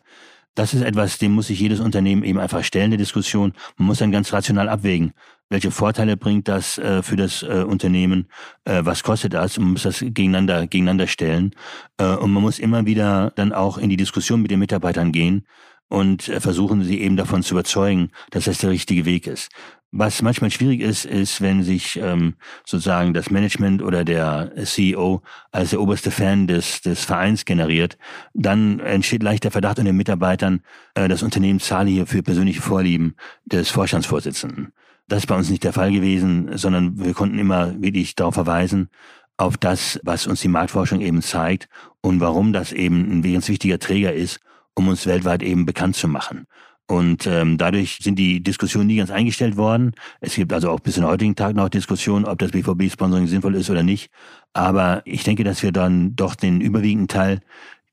Das 0.55 0.75
ist 0.75 0.83
etwas, 0.83 1.19
dem 1.19 1.33
muss 1.33 1.47
sich 1.47 1.61
jedes 1.61 1.81
Unternehmen 1.81 2.25
eben 2.25 2.39
einfach 2.39 2.65
stellen, 2.65 2.91
die 2.91 2.97
Diskussion. 2.97 3.53
Man 3.77 3.87
muss 3.87 3.99
dann 3.99 4.11
ganz 4.11 4.33
rational 4.33 4.69
abwägen, 4.69 5.13
welche 5.49 5.71
Vorteile 5.71 6.17
bringt 6.17 6.49
das 6.49 6.77
äh, 6.79 7.03
für 7.03 7.17
das 7.17 7.43
äh, 7.43 7.65
Unternehmen, 7.67 8.27
äh, 8.65 8.81
was 8.85 9.03
kostet 9.03 9.35
das, 9.35 9.59
man 9.59 9.73
muss 9.73 9.85
das 9.85 10.01
gegeneinander, 10.01 10.67
gegeneinander 10.67 11.07
stellen. 11.07 11.55
Äh, 11.99 12.17
und 12.17 12.33
man 12.33 12.43
muss 12.43 12.59
immer 12.59 12.85
wieder 12.85 13.33
dann 13.37 13.53
auch 13.53 13.79
in 13.79 13.91
die 13.91 13.97
Diskussion 13.97 14.43
mit 14.43 14.51
den 14.51 14.59
Mitarbeitern 14.59 15.13
gehen, 15.13 15.47
und 15.91 16.29
äh, 16.29 16.41
versuchen 16.41 16.83
sie 16.85 17.01
eben 17.01 17.17
davon 17.17 17.43
zu 17.43 17.55
überzeugen, 17.55 18.11
dass 18.31 18.45
das 18.45 18.59
der 18.59 18.71
richtige 18.71 19.05
Weg 19.05 19.27
ist. 19.27 19.51
Was 19.93 20.23
manchmal 20.23 20.53
schwierig 20.53 20.81
ist, 20.83 21.05
ist, 21.05 21.41
wenn 21.41 21.65
sich 21.65 21.97
ähm, 22.01 22.35
sozusagen 22.65 23.13
das 23.13 23.31
Management 23.31 23.83
oder 23.83 24.05
der 24.05 24.53
CEO 24.65 25.21
als 25.51 25.71
der 25.71 25.81
oberste 25.81 26.13
Fan 26.13 26.47
des, 26.47 26.81
des 26.81 27.05
Vereins 27.05 27.45
generiert, 27.45 27.99
dann 28.33 28.79
entsteht 28.79 29.25
leicht 29.25 29.43
der 29.43 29.51
Verdacht 29.51 29.81
unter 29.81 29.91
den 29.91 29.97
Mitarbeitern, 29.97 30.63
äh, 30.95 31.09
das 31.09 31.25
Unternehmen 31.25 31.59
zahle 31.59 31.91
hier 31.91 32.07
für 32.07 32.23
persönliche 32.23 32.63
Vorlieben 32.63 33.17
des 33.45 33.71
Vorstandsvorsitzenden. 33.71 34.73
Das 35.09 35.25
ist 35.25 35.27
bei 35.27 35.37
uns 35.37 35.51
nicht 35.51 35.65
der 35.65 35.73
Fall 35.73 35.91
gewesen, 35.91 36.57
sondern 36.57 37.05
wir 37.05 37.15
konnten 37.15 37.41
immer 37.41 37.83
wirklich 37.83 38.15
darauf 38.15 38.35
verweisen, 38.35 38.91
auf 39.39 39.57
das, 39.57 39.99
was 40.05 40.29
uns 40.29 40.41
die 40.41 40.49
Marktforschung 40.49 41.01
eben 41.01 41.21
zeigt 41.21 41.69
und 42.01 42.21
warum 42.21 42.53
das 42.53 42.73
eben 42.73 43.11
ein 43.11 43.23
ganz 43.23 43.49
wichtiger 43.49 43.81
Träger 43.81 44.13
ist 44.13 44.39
um 44.75 44.89
uns 44.89 45.07
weltweit 45.07 45.43
eben 45.43 45.67
bekannt 45.67 45.97
zu 45.97 46.09
machen. 46.09 46.47
Und 46.91 47.25
ähm, 47.29 47.57
dadurch 47.57 47.99
sind 48.03 48.19
die 48.19 48.43
Diskussionen 48.43 48.89
nie 48.89 48.97
ganz 48.97 49.13
eingestellt 49.13 49.57
worden. 49.57 49.93
Es 50.21 50.35
gibt 50.35 50.53
also 50.53 50.71
auch 50.71 50.81
bis 50.81 50.97
in 50.97 51.05
heutigen 51.05 51.37
Tag 51.37 51.55
noch 51.55 51.69
Diskussionen, 51.69 52.25
ob 52.25 52.41
das 52.41 52.51
BVB-Sponsoring 52.51 53.29
sinnvoll 53.29 53.55
ist 53.55 53.71
oder 53.71 53.85
nicht. 53.85 54.11
Aber 54.55 55.01
ich 55.05 55.23
denke, 55.23 55.45
dass 55.45 55.63
wir 55.63 55.71
dann 55.71 56.17
doch 56.17 56.35
den 56.35 56.61
überwiegenden 56.61 57.07
Teil 57.07 57.43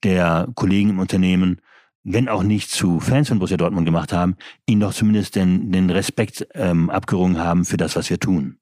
der 0.04 0.48
Kollegen 0.56 0.90
im 0.90 1.00
Unternehmen, 1.00 1.62
wenn 2.04 2.28
auch 2.28 2.42
nicht 2.42 2.72
zu 2.72 3.00
Fans 3.00 3.28
von 3.28 3.38
Borussia 3.38 3.58
Dortmund 3.58 3.86
gemacht 3.86 4.14
haben, 4.14 4.36
ihnen 4.66 4.82
doch 4.82 4.94
zumindest 4.94 5.36
den, 5.36 5.72
den 5.72 5.92
Respekt 5.92 6.48
ähm, 6.56 6.90
abgerungen 6.90 7.38
haben 7.38 7.66
für 7.66 7.78
das, 7.78 7.96
was 7.96 8.10
wir 8.10 8.20
tun. 8.20 8.58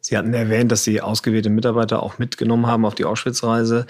Sie 0.00 0.18
hatten 0.18 0.34
erwähnt, 0.34 0.70
dass 0.70 0.84
Sie 0.84 1.00
ausgewählte 1.00 1.48
Mitarbeiter 1.48 2.02
auch 2.02 2.18
mitgenommen 2.18 2.66
haben 2.66 2.84
auf 2.84 2.94
die 2.94 3.06
Auschwitz-Reise. 3.06 3.86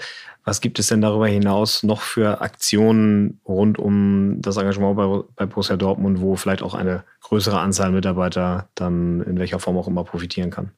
Was 0.47 0.61
gibt 0.61 0.77
es 0.77 0.87
denn 0.87 1.01
darüber 1.01 1.27
hinaus 1.27 1.81
noch 1.81 2.01
für 2.01 2.39
Aktionen 2.41 3.41
rund 3.47 3.79
um 3.79 4.41
das 4.41 4.57
Engagement 4.57 4.95
bei, 4.95 5.23
bei 5.35 5.45
Borussia 5.47 5.75
Dortmund, 5.75 6.21
wo 6.21 6.35
vielleicht 6.35 6.61
auch 6.61 6.75
eine 6.75 7.03
größere 7.21 7.59
Anzahl 7.59 7.91
Mitarbeiter 7.91 8.69
dann 8.75 9.21
in 9.21 9.39
welcher 9.39 9.59
Form 9.59 9.75
auch 9.75 9.87
immer 9.87 10.03
profitieren 10.03 10.51
kann? 10.51 10.71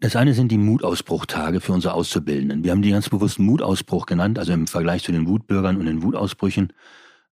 Das 0.00 0.16
eine 0.16 0.34
sind 0.34 0.50
die 0.50 0.58
Mutausbruchtage 0.58 1.60
für 1.60 1.72
unsere 1.72 1.94
Auszubildenden. 1.94 2.64
Wir 2.64 2.72
haben 2.72 2.82
die 2.82 2.90
ganz 2.90 3.08
bewusst 3.08 3.38
Mutausbruch 3.38 4.06
genannt, 4.06 4.40
also 4.40 4.52
im 4.52 4.66
Vergleich 4.66 5.04
zu 5.04 5.12
den 5.12 5.28
Wutbürgern 5.28 5.76
und 5.76 5.86
den 5.86 6.02
Wutausbrüchen. 6.02 6.72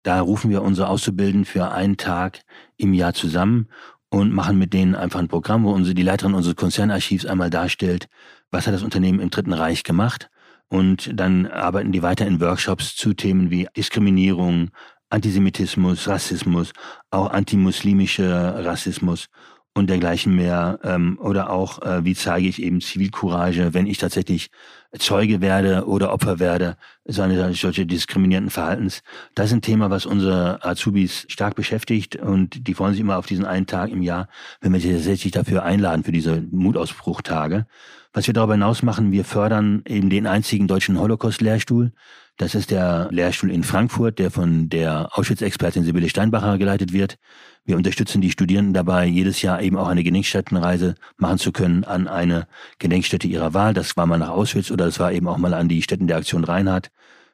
Da 0.02 0.20
rufen 0.20 0.50
wir 0.50 0.62
unsere 0.62 0.88
Auszubildenden 0.88 1.44
für 1.44 1.70
einen 1.70 1.98
Tag 1.98 2.40
im 2.76 2.94
Jahr 2.94 3.14
zusammen 3.14 3.68
und 4.08 4.32
machen 4.32 4.58
mit 4.58 4.72
denen 4.72 4.96
einfach 4.96 5.20
ein 5.20 5.28
Programm, 5.28 5.64
wo 5.64 5.70
unsere, 5.70 5.94
die 5.94 6.02
Leiterin 6.02 6.34
unseres 6.34 6.56
Konzernarchivs 6.56 7.26
einmal 7.26 7.50
darstellt, 7.50 8.08
was 8.50 8.66
hat 8.66 8.74
das 8.74 8.82
Unternehmen 8.82 9.20
im 9.20 9.30
Dritten 9.30 9.52
Reich 9.52 9.84
gemacht. 9.84 10.30
Und 10.68 11.10
dann 11.18 11.46
arbeiten 11.46 11.92
die 11.92 12.02
weiter 12.02 12.26
in 12.26 12.40
Workshops 12.40 12.96
zu 12.96 13.14
Themen 13.14 13.50
wie 13.50 13.68
Diskriminierung, 13.76 14.70
Antisemitismus, 15.10 16.08
Rassismus, 16.08 16.72
auch 17.10 17.30
antimuslimischer 17.30 18.64
Rassismus 18.64 19.28
und 19.74 19.90
dergleichen 19.90 20.34
mehr. 20.34 20.78
Ähm, 20.82 21.18
oder 21.20 21.50
auch, 21.50 21.82
äh, 21.82 22.04
wie 22.04 22.14
zeige 22.14 22.48
ich 22.48 22.62
eben 22.62 22.80
Zivilcourage, 22.80 23.74
wenn 23.74 23.86
ich 23.86 23.98
tatsächlich 23.98 24.50
Zeuge 24.98 25.40
werde 25.40 25.86
oder 25.86 26.12
Opfer 26.12 26.38
werde, 26.38 26.76
so 27.04 27.22
eine 27.22 27.52
solche 27.54 27.84
diskriminierenden 27.84 28.50
Verhaltens. 28.50 29.02
Das 29.34 29.46
ist 29.46 29.52
ein 29.52 29.62
Thema, 29.62 29.90
was 29.90 30.06
unsere 30.06 30.64
Azubis 30.64 31.26
stark 31.28 31.56
beschäftigt 31.56 32.16
und 32.16 32.68
die 32.68 32.74
freuen 32.74 32.92
sich 32.92 33.00
immer 33.00 33.18
auf 33.18 33.26
diesen 33.26 33.44
einen 33.44 33.66
Tag 33.66 33.90
im 33.90 34.02
Jahr, 34.02 34.28
wenn 34.60 34.72
wir 34.72 34.80
sie 34.80 34.92
tatsächlich 34.92 35.32
dafür 35.32 35.64
einladen, 35.64 36.04
für 36.04 36.12
diese 36.12 36.40
Mutausbruchtage. 36.50 37.66
Was 38.12 38.28
wir 38.28 38.34
darüber 38.34 38.54
hinaus 38.54 38.84
machen, 38.84 39.10
wir 39.10 39.24
fördern 39.24 39.82
eben 39.88 40.08
den 40.08 40.28
einzigen 40.28 40.68
deutschen 40.68 41.00
Holocaust-Lehrstuhl. 41.00 41.90
Das 42.36 42.54
ist 42.54 42.70
der 42.70 43.08
Lehrstuhl 43.10 43.50
in 43.50 43.64
Frankfurt, 43.64 44.20
der 44.20 44.30
von 44.30 44.68
der 44.68 45.08
Auschwitz-Expertin 45.12 45.82
Sibylle 45.82 46.08
Steinbacher 46.08 46.58
geleitet 46.58 46.92
wird. 46.92 47.18
Wir 47.66 47.76
unterstützen 47.76 48.20
die 48.20 48.30
Studierenden 48.30 48.74
dabei, 48.74 49.06
jedes 49.06 49.40
Jahr 49.40 49.62
eben 49.62 49.78
auch 49.78 49.88
eine 49.88 50.04
Gedenkstättenreise 50.04 50.96
machen 51.16 51.38
zu 51.38 51.50
können 51.50 51.84
an 51.84 52.08
eine 52.08 52.46
Gedenkstätte 52.78 53.26
ihrer 53.26 53.54
Wahl. 53.54 53.72
Das 53.72 53.96
war 53.96 54.04
mal 54.04 54.18
nach 54.18 54.28
Auschwitz 54.28 54.70
oder 54.70 54.84
das 54.84 55.00
war 55.00 55.12
eben 55.12 55.28
auch 55.28 55.38
mal 55.38 55.54
an 55.54 55.68
die 55.68 55.80
Stätten 55.80 56.06
der 56.06 56.18
Aktion 56.18 56.44
Reinhardt, 56.44 56.90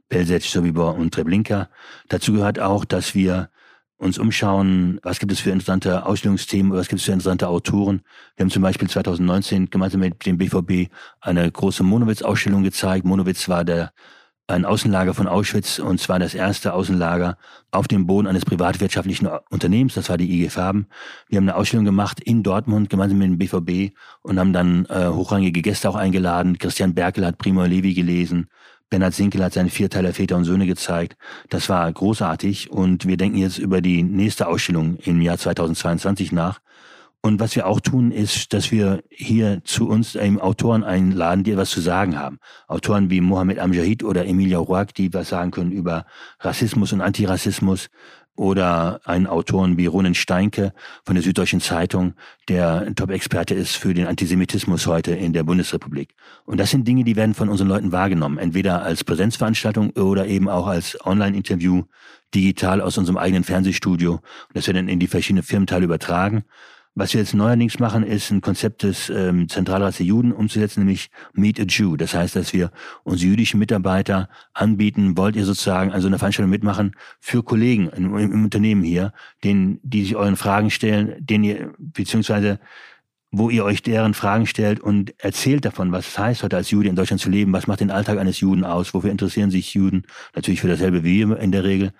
Belzec, 0.09 0.45
Sobibor 0.45 0.95
und 0.95 1.12
Treblinka. 1.12 1.68
Dazu 2.09 2.33
gehört 2.33 2.61
auch, 2.61 2.85
dass 2.85 3.16
wir 3.16 3.51
uns 3.97 4.18
umschauen, 4.18 5.01
was 5.03 5.18
gibt 5.18 5.33
es 5.33 5.41
für 5.41 5.51
interessante 5.51 6.07
Ausstellungsthemen, 6.07 6.72
was 6.72 6.89
gibt 6.89 7.01
es 7.01 7.07
für 7.07 7.12
interessante 7.12 7.49
Autoren. 7.49 8.03
Wir 8.37 8.45
haben 8.45 8.51
zum 8.51 8.62
Beispiel 8.62 8.89
2019 8.89 9.68
gemeinsam 9.68 10.01
mit 10.01 10.24
dem 10.26 10.39
BVB 10.39 10.93
eine 11.20 11.51
große 11.51 11.83
Monowitz-Ausstellung 11.83 12.62
gezeigt. 12.62 13.05
Monowitz 13.05 13.49
war 13.49 13.64
der 13.64 13.93
ein 14.51 14.64
Außenlager 14.64 15.14
von 15.14 15.26
Auschwitz 15.26 15.78
und 15.78 16.01
zwar 16.01 16.18
das 16.18 16.34
erste 16.34 16.74
Außenlager 16.74 17.38
auf 17.70 17.88
dem 17.88 18.07
Boden 18.07 18.26
eines 18.26 18.44
privatwirtschaftlichen 18.44 19.28
Unternehmens, 19.48 19.94
das 19.94 20.09
war 20.09 20.18
die 20.18 20.30
IG 20.30 20.51
Farben. 20.51 20.86
Wir 21.28 21.38
haben 21.38 21.48
eine 21.48 21.57
Ausstellung 21.57 21.84
gemacht 21.84 22.20
in 22.20 22.42
Dortmund 22.42 22.90
gemeinsam 22.90 23.18
mit 23.18 23.28
dem 23.28 23.38
BVB 23.38 23.94
und 24.22 24.38
haben 24.38 24.53
dann 24.53 24.86
äh, 24.86 25.09
hochrangige 25.09 25.62
Gäste 25.62 25.88
auch 25.88 25.96
eingeladen. 25.96 26.59
Christian 26.59 26.94
Berkel 26.94 27.24
hat 27.24 27.38
Primo 27.38 27.64
Levi 27.64 27.94
gelesen, 27.94 28.48
Bernhard 28.90 29.14
Sinkel 29.14 29.44
hat 29.44 29.53
seine 29.53 29.70
Vierteiler 29.70 30.12
Väter 30.12 30.36
und 30.36 30.44
Söhne 30.44 30.66
gezeigt. 30.66 31.16
Das 31.48 31.68
war 31.68 31.90
großartig 31.90 32.70
und 32.70 33.07
wir 33.07 33.16
denken 33.16 33.38
jetzt 33.38 33.59
über 33.59 33.80
die 33.80 34.03
nächste 34.03 34.48
Ausstellung 34.48 34.96
im 34.96 35.20
Jahr 35.20 35.38
2022 35.38 36.32
nach 36.32 36.61
und 37.22 37.38
was 37.38 37.54
wir 37.54 37.66
auch 37.66 37.80
tun, 37.80 38.12
ist, 38.12 38.54
dass 38.54 38.72
wir 38.72 39.02
hier 39.10 39.60
zu 39.64 39.88
uns 39.88 40.14
ähm, 40.14 40.40
Autoren 40.40 40.84
einladen, 40.84 41.44
die 41.44 41.50
etwas 41.50 41.70
zu 41.70 41.80
sagen 41.80 42.18
haben. 42.18 42.38
Autoren 42.66 43.10
wie 43.10 43.20
Mohamed 43.20 43.58
Amjahid 43.58 44.02
oder 44.02 44.26
Emilia 44.26 44.58
Roark, 44.58 44.94
die 44.94 45.12
was 45.12 45.28
sagen 45.28 45.50
können 45.50 45.70
über 45.70 46.06
Rassismus 46.40 46.92
und 46.92 47.02
Antirassismus. 47.02 47.90
Oder 48.36 49.00
einen 49.04 49.26
Autoren 49.26 49.76
wie 49.76 49.84
Ronen 49.84 50.14
Steinke 50.14 50.72
von 51.04 51.14
der 51.14 51.22
Süddeutschen 51.22 51.60
Zeitung, 51.60 52.14
der 52.48 52.94
Top-Experte 52.94 53.54
ist 53.54 53.76
für 53.76 53.92
den 53.92 54.06
Antisemitismus 54.06 54.86
heute 54.86 55.12
in 55.12 55.34
der 55.34 55.42
Bundesrepublik. 55.42 56.14
Und 56.46 56.58
das 56.58 56.70
sind 56.70 56.88
Dinge, 56.88 57.04
die 57.04 57.16
werden 57.16 57.34
von 57.34 57.50
unseren 57.50 57.68
Leuten 57.68 57.92
wahrgenommen. 57.92 58.38
Entweder 58.38 58.82
als 58.82 59.04
Präsenzveranstaltung 59.04 59.90
oder 59.90 60.26
eben 60.26 60.48
auch 60.48 60.68
als 60.68 60.96
Online-Interview, 61.04 61.82
digital 62.34 62.80
aus 62.80 62.96
unserem 62.96 63.18
eigenen 63.18 63.44
Fernsehstudio. 63.44 64.20
Das 64.54 64.66
wird 64.66 64.76
dann 64.78 64.88
in 64.88 65.00
die 65.00 65.08
verschiedenen 65.08 65.42
Firmenteile 65.42 65.84
übertragen. 65.84 66.44
Was 66.97 67.14
wir 67.14 67.20
jetzt 67.20 67.34
neuerdings 67.34 67.78
machen, 67.78 68.03
ist 68.03 68.30
ein 68.32 68.41
Konzept 68.41 68.82
des 68.82 69.11
ähm, 69.11 69.49
Zentralrats 69.49 69.99
der 69.99 70.07
Juden 70.07 70.32
umzusetzen, 70.32 70.80
nämlich 70.80 71.11
Meet 71.32 71.61
a 71.61 71.62
Jew. 71.62 71.97
Das 71.97 72.14
heißt, 72.14 72.34
dass 72.34 72.53
wir 72.53 72.72
unsere 73.05 73.30
jüdischen 73.30 73.61
Mitarbeiter 73.61 74.28
anbieten, 74.55 75.16
wollt 75.16 75.36
ihr 75.36 75.45
sozusagen 75.45 75.93
an 75.93 76.01
so 76.01 76.09
einer 76.09 76.18
Veranstaltung 76.18 76.51
mitmachen 76.51 76.97
für 77.20 77.45
Kollegen 77.45 77.88
im, 77.91 78.16
im 78.18 78.45
Unternehmen 78.45 78.82
hier, 78.82 79.12
denen, 79.45 79.78
die 79.84 80.03
sich 80.03 80.16
euren 80.16 80.36
Fragen 80.36 80.70
stellen, 80.70 81.14
denen 81.24 81.45
ihr, 81.45 81.72
beziehungsweise 81.78 82.59
wo 83.32 83.49
ihr 83.49 83.64
euch 83.64 83.82
deren 83.82 84.12
Fragen 84.14 84.47
stellt 84.47 84.80
und 84.80 85.14
erzählt 85.22 85.64
davon, 85.64 85.93
was 85.93 86.09
es 86.09 86.18
heißt, 86.18 86.43
heute 86.43 86.57
als 86.57 86.70
Jude 86.70 86.88
in 86.88 86.97
Deutschland 86.97 87.20
zu 87.20 87.30
leben, 87.30 87.53
was 87.53 87.68
macht 87.68 87.80
den 87.80 87.93
Alltag 87.93 88.18
eines 88.18 88.41
Juden 88.41 88.64
aus, 88.64 88.93
wofür 88.93 89.11
interessieren 89.11 89.53
sich 89.53 89.72
Juden, 89.74 90.03
natürlich 90.34 90.61
für 90.61 90.68
dasselbe 90.68 91.05
wie 91.05 91.20
in 91.22 91.53
der 91.53 91.62
Regel. 91.62 91.93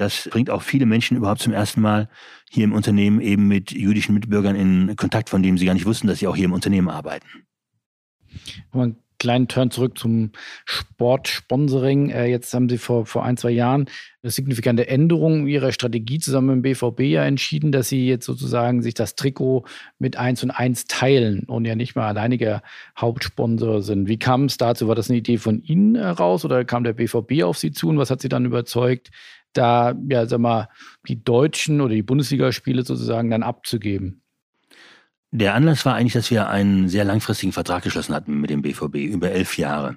Das 0.00 0.30
bringt 0.30 0.48
auch 0.48 0.62
viele 0.62 0.86
Menschen 0.86 1.18
überhaupt 1.18 1.42
zum 1.42 1.52
ersten 1.52 1.82
Mal 1.82 2.08
hier 2.48 2.64
im 2.64 2.72
Unternehmen 2.72 3.20
eben 3.20 3.48
mit 3.48 3.70
jüdischen 3.70 4.14
Mitbürgern 4.14 4.56
in 4.56 4.96
Kontakt, 4.96 5.28
von 5.28 5.42
denen 5.42 5.58
sie 5.58 5.66
gar 5.66 5.74
nicht 5.74 5.84
wussten, 5.84 6.06
dass 6.06 6.20
sie 6.20 6.26
auch 6.26 6.36
hier 6.36 6.46
im 6.46 6.54
Unternehmen 6.54 6.88
arbeiten. 6.88 7.26
Einen 8.72 8.96
kleinen 9.18 9.46
Turn 9.46 9.70
zurück 9.70 9.98
zum 9.98 10.30
Sportsponsoring. 10.64 12.08
Äh, 12.08 12.26
jetzt 12.28 12.54
haben 12.54 12.70
Sie 12.70 12.78
vor, 12.78 13.04
vor 13.04 13.24
ein, 13.24 13.36
zwei 13.36 13.50
Jahren 13.50 13.90
eine 14.22 14.30
signifikante 14.30 14.88
Änderung 14.88 15.46
Ihrer 15.46 15.72
Strategie 15.72 16.18
zusammen 16.18 16.46
mit 16.46 16.56
dem 16.56 16.62
BVB 16.62 17.00
ja 17.00 17.24
entschieden, 17.24 17.70
dass 17.70 17.90
Sie 17.90 18.08
jetzt 18.08 18.24
sozusagen 18.24 18.80
sich 18.80 18.94
das 18.94 19.16
Trikot 19.16 19.66
mit 19.98 20.16
1 20.16 20.42
und 20.44 20.50
1 20.50 20.86
teilen 20.86 21.40
und 21.40 21.66
ja 21.66 21.74
nicht 21.74 21.94
mal 21.94 22.08
alleiniger 22.08 22.62
Hauptsponsor 22.98 23.82
sind. 23.82 24.08
Wie 24.08 24.18
kam 24.18 24.46
es 24.46 24.56
dazu? 24.56 24.88
War 24.88 24.94
das 24.94 25.10
eine 25.10 25.18
Idee 25.18 25.36
von 25.36 25.62
Ihnen 25.62 25.96
heraus 25.96 26.44
oder 26.46 26.64
kam 26.64 26.84
der 26.84 26.94
BVB 26.94 27.42
auf 27.42 27.58
Sie 27.58 27.72
zu 27.72 27.90
und 27.90 27.98
was 27.98 28.10
hat 28.10 28.22
Sie 28.22 28.30
dann 28.30 28.46
überzeugt, 28.46 29.10
da, 29.52 29.94
ja, 30.08 30.26
sag 30.26 30.40
mal, 30.40 30.68
die 31.08 31.22
deutschen 31.22 31.80
oder 31.80 31.94
die 31.94 32.02
Bundesligaspiele 32.02 32.84
sozusagen 32.84 33.30
dann 33.30 33.42
abzugeben? 33.42 34.22
Der 35.32 35.54
Anlass 35.54 35.84
war 35.86 35.94
eigentlich, 35.94 36.14
dass 36.14 36.30
wir 36.30 36.48
einen 36.48 36.88
sehr 36.88 37.04
langfristigen 37.04 37.52
Vertrag 37.52 37.84
geschlossen 37.84 38.14
hatten 38.14 38.40
mit 38.40 38.50
dem 38.50 38.62
BVB 38.62 38.96
über 38.96 39.30
elf 39.30 39.58
Jahre. 39.58 39.96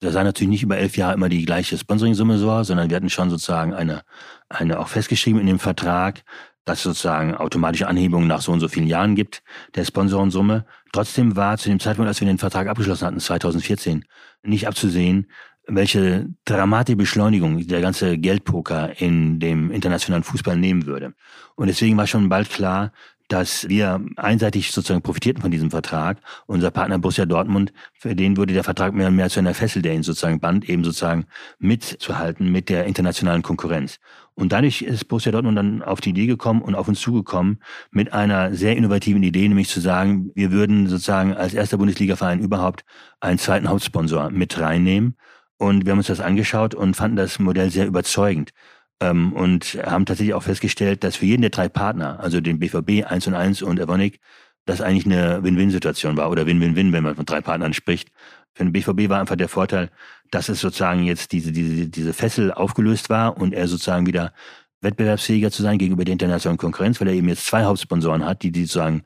Da 0.00 0.10
sei 0.10 0.22
natürlich 0.22 0.48
nicht 0.48 0.62
über 0.62 0.78
elf 0.78 0.96
Jahre 0.96 1.12
immer 1.12 1.28
die 1.28 1.44
gleiche 1.44 1.76
Sponsoring-Summe 1.76 2.38
so, 2.38 2.62
sondern 2.62 2.88
wir 2.88 2.96
hatten 2.96 3.10
schon 3.10 3.28
sozusagen 3.28 3.74
eine, 3.74 4.02
eine 4.48 4.78
auch 4.78 4.88
festgeschrieben 4.88 5.38
in 5.40 5.46
dem 5.46 5.58
Vertrag, 5.58 6.22
dass 6.64 6.78
es 6.78 6.84
sozusagen 6.84 7.34
automatische 7.34 7.88
Anhebungen 7.88 8.26
nach 8.26 8.40
so 8.40 8.52
und 8.52 8.60
so 8.60 8.68
vielen 8.68 8.86
Jahren 8.86 9.14
gibt, 9.14 9.42
der 9.74 9.84
Sponsorensumme. 9.84 10.64
Trotzdem 10.92 11.36
war 11.36 11.58
zu 11.58 11.68
dem 11.68 11.80
Zeitpunkt, 11.80 12.08
als 12.08 12.20
wir 12.20 12.26
den 12.26 12.38
Vertrag 12.38 12.68
abgeschlossen 12.68 13.06
hatten, 13.06 13.20
2014, 13.20 14.04
nicht 14.42 14.66
abzusehen, 14.66 15.30
welche 15.66 16.28
dramatische 16.44 16.96
Beschleunigung 16.96 17.66
der 17.66 17.80
ganze 17.80 18.18
Geldpoker 18.18 19.00
in 19.00 19.38
dem 19.40 19.70
internationalen 19.70 20.24
Fußball 20.24 20.56
nehmen 20.56 20.86
würde. 20.86 21.14
Und 21.54 21.68
deswegen 21.68 21.96
war 21.96 22.06
schon 22.06 22.28
bald 22.28 22.50
klar, 22.50 22.92
dass 23.30 23.68
wir 23.68 24.04
einseitig 24.16 24.72
sozusagen 24.72 25.02
profitierten 25.02 25.40
von 25.40 25.52
diesem 25.52 25.70
Vertrag. 25.70 26.18
Unser 26.46 26.72
Partner 26.72 26.98
Borussia 26.98 27.26
Dortmund, 27.26 27.72
für 27.92 28.16
den 28.16 28.36
wurde 28.36 28.54
der 28.54 28.64
Vertrag 28.64 28.92
mehr 28.92 29.06
und 29.06 29.14
mehr 29.14 29.30
zu 29.30 29.38
einer 29.38 29.54
Fessel, 29.54 29.82
der 29.82 29.94
ihn 29.94 30.02
sozusagen 30.02 30.40
band, 30.40 30.68
eben 30.68 30.82
sozusagen 30.82 31.26
mitzuhalten 31.60 32.50
mit 32.50 32.68
der 32.68 32.86
internationalen 32.86 33.42
Konkurrenz. 33.42 34.00
Und 34.34 34.50
dadurch 34.52 34.82
ist 34.82 35.06
Borussia 35.06 35.30
Dortmund 35.30 35.56
dann 35.56 35.82
auf 35.82 36.00
die 36.00 36.10
Idee 36.10 36.26
gekommen 36.26 36.60
und 36.60 36.74
auf 36.74 36.88
uns 36.88 37.00
zugekommen 37.00 37.60
mit 37.92 38.12
einer 38.12 38.52
sehr 38.52 38.76
innovativen 38.76 39.22
Idee, 39.22 39.46
nämlich 39.46 39.68
zu 39.68 39.80
sagen, 39.80 40.32
wir 40.34 40.50
würden 40.50 40.88
sozusagen 40.88 41.32
als 41.34 41.54
erster 41.54 41.78
Bundesligaverein 41.78 42.40
überhaupt 42.40 42.84
einen 43.20 43.38
zweiten 43.38 43.68
Hauptsponsor 43.68 44.30
mit 44.30 44.58
reinnehmen 44.58 45.14
und 45.60 45.84
wir 45.84 45.92
haben 45.92 45.98
uns 45.98 46.06
das 46.06 46.20
angeschaut 46.20 46.74
und 46.74 46.96
fanden 46.96 47.16
das 47.16 47.38
Modell 47.38 47.70
sehr 47.70 47.86
überzeugend. 47.86 48.52
Ähm, 49.00 49.34
und 49.34 49.78
haben 49.84 50.06
tatsächlich 50.06 50.34
auch 50.34 50.42
festgestellt, 50.42 51.04
dass 51.04 51.16
für 51.16 51.26
jeden 51.26 51.42
der 51.42 51.50
drei 51.50 51.68
Partner, 51.68 52.18
also 52.20 52.40
den 52.40 52.58
BVB 52.58 53.04
1 53.06 53.26
und 53.26 53.34
1 53.34 53.62
und 53.62 53.78
Evonik, 53.78 54.20
das 54.64 54.80
eigentlich 54.80 55.04
eine 55.04 55.42
Win-Win-Situation 55.42 56.16
war 56.16 56.30
oder 56.30 56.46
Win-Win-Win, 56.46 56.92
wenn 56.92 57.04
man 57.04 57.14
von 57.14 57.26
drei 57.26 57.42
Partnern 57.42 57.74
spricht. 57.74 58.10
Für 58.54 58.64
den 58.64 58.72
BVB 58.72 59.10
war 59.10 59.20
einfach 59.20 59.36
der 59.36 59.48
Vorteil, 59.50 59.90
dass 60.30 60.48
es 60.48 60.60
sozusagen 60.60 61.04
jetzt 61.04 61.32
diese, 61.32 61.52
diese, 61.52 61.88
diese 61.88 62.14
Fessel 62.14 62.52
aufgelöst 62.52 63.10
war 63.10 63.36
und 63.36 63.52
er 63.52 63.68
sozusagen 63.68 64.06
wieder 64.06 64.32
wettbewerbsfähiger 64.80 65.50
zu 65.50 65.62
sein 65.62 65.76
gegenüber 65.76 66.06
der 66.06 66.12
internationalen 66.12 66.58
Konkurrenz, 66.58 67.00
weil 67.00 67.08
er 67.08 67.14
eben 67.14 67.28
jetzt 67.28 67.44
zwei 67.46 67.64
Hauptsponsoren 67.64 68.24
hat, 68.24 68.42
die, 68.42 68.50
die 68.50 68.64
sozusagen 68.64 69.02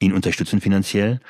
ihn 0.00 0.14
unterstützen 0.14 0.62
finanziell. 0.62 1.20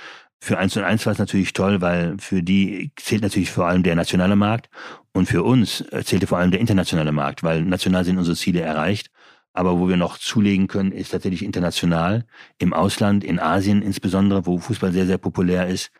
Für 0.41 0.59
1 0.59 0.77
und 0.77 0.85
1 0.85 1.05
war 1.05 1.13
es 1.13 1.19
natürlich 1.19 1.53
toll, 1.53 1.81
weil 1.81 2.17
für 2.19 2.43
die 2.43 2.93
zählt 2.97 3.23
natürlich 3.23 3.51
vor 3.51 3.67
allem 3.67 3.83
der 3.83 3.97
nationale 3.97 4.37
Markt 4.37 4.71
und 5.13 5.27
für 5.27 5.43
uns 5.43 5.81
äh, 5.93 6.05
zählte 6.05 6.27
vor 6.27 6.39
allem 6.39 6.53
der 6.53 6.61
internationale 6.61 7.13
Markt, 7.13 7.43
weil 7.43 7.63
national 7.63 8.05
sind 8.05 8.19
unsere 8.19 8.37
Ziele 8.37 8.61
erreicht. 8.61 9.11
Aber 9.53 9.79
wo 9.81 9.89
wir 9.89 9.97
noch 9.97 10.19
zulegen 10.19 10.69
können, 10.69 10.93
ist 10.93 11.11
tatsächlich 11.11 11.45
international, 11.45 12.27
im 12.59 12.73
Ausland, 12.73 13.25
in 13.25 13.41
Asien 13.41 13.83
insbesondere, 13.83 14.47
wo 14.47 14.59
Fußball 14.59 14.93
sehr, 14.93 15.07
sehr 15.07 15.19
populär 15.19 15.67
ist. 15.67 15.91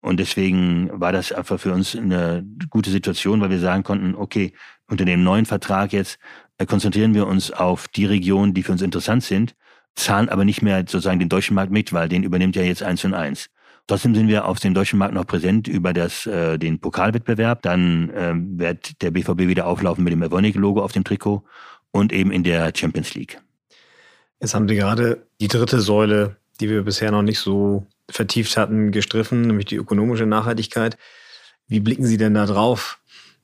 Und 0.00 0.18
deswegen 0.18 0.90
war 0.92 1.12
das 1.12 1.32
einfach 1.32 1.60
für 1.60 1.72
uns 1.72 1.94
eine 1.94 2.44
gute 2.70 2.90
Situation, 2.90 3.40
weil 3.40 3.50
wir 3.50 3.60
sagen 3.60 3.84
konnten, 3.84 4.14
okay, 4.16 4.52
unter 4.88 5.04
dem 5.04 5.22
neuen 5.22 5.46
Vertrag 5.46 5.92
jetzt 5.92 6.18
äh, 6.58 6.66
konzentrieren 6.66 7.14
wir 7.14 7.26
uns 7.26 7.50
auf 7.52 7.88
die 7.88 8.06
Regionen, 8.06 8.52
die 8.54 8.62
für 8.62 8.72
uns 8.72 8.82
interessant 8.82 9.22
sind, 9.22 9.54
zahlen 9.94 10.28
aber 10.28 10.44
nicht 10.44 10.62
mehr 10.62 10.80
sozusagen 10.80 11.20
den 11.20 11.28
deutschen 11.28 11.54
Markt 11.54 11.72
mit, 11.72 11.92
weil 11.92 12.08
den 12.08 12.24
übernimmt 12.24 12.56
ja 12.56 12.62
jetzt 12.62 12.82
eins 12.82 13.04
und 13.04 13.14
eins. 13.14 13.48
Trotzdem 13.86 14.14
sind 14.14 14.28
wir 14.28 14.46
auf 14.46 14.60
dem 14.60 14.72
deutschen 14.72 14.98
Markt 14.98 15.14
noch 15.14 15.26
präsent 15.26 15.68
über 15.68 15.92
das, 15.92 16.24
äh, 16.26 16.58
den 16.58 16.80
Pokalwettbewerb. 16.80 17.60
Dann 17.62 18.10
ähm, 18.14 18.58
wird 18.58 19.02
der 19.02 19.10
BVB 19.10 19.40
wieder 19.40 19.66
auflaufen 19.66 20.04
mit 20.04 20.12
dem 20.12 20.22
Evonik-Logo 20.22 20.82
auf 20.82 20.92
dem 20.92 21.04
Trikot 21.04 21.44
und 21.90 22.12
eben 22.12 22.32
in 22.32 22.44
der 22.44 22.72
Champions 22.74 23.14
League. 23.14 23.40
Jetzt 24.40 24.54
haben 24.54 24.68
Sie 24.68 24.74
gerade 24.74 25.26
die 25.40 25.48
dritte 25.48 25.80
Säule, 25.80 26.36
die 26.60 26.70
wir 26.70 26.82
bisher 26.82 27.10
noch 27.10 27.22
nicht 27.22 27.38
so 27.38 27.86
vertieft 28.10 28.56
hatten, 28.56 28.90
gestriffen, 28.90 29.42
nämlich 29.42 29.66
die 29.66 29.76
ökonomische 29.76 30.26
Nachhaltigkeit. 30.26 30.96
Wie 31.68 31.80
blicken 31.80 32.06
Sie 32.06 32.16
denn 32.16 32.34
da 32.34 32.46
drauf, 32.46 32.98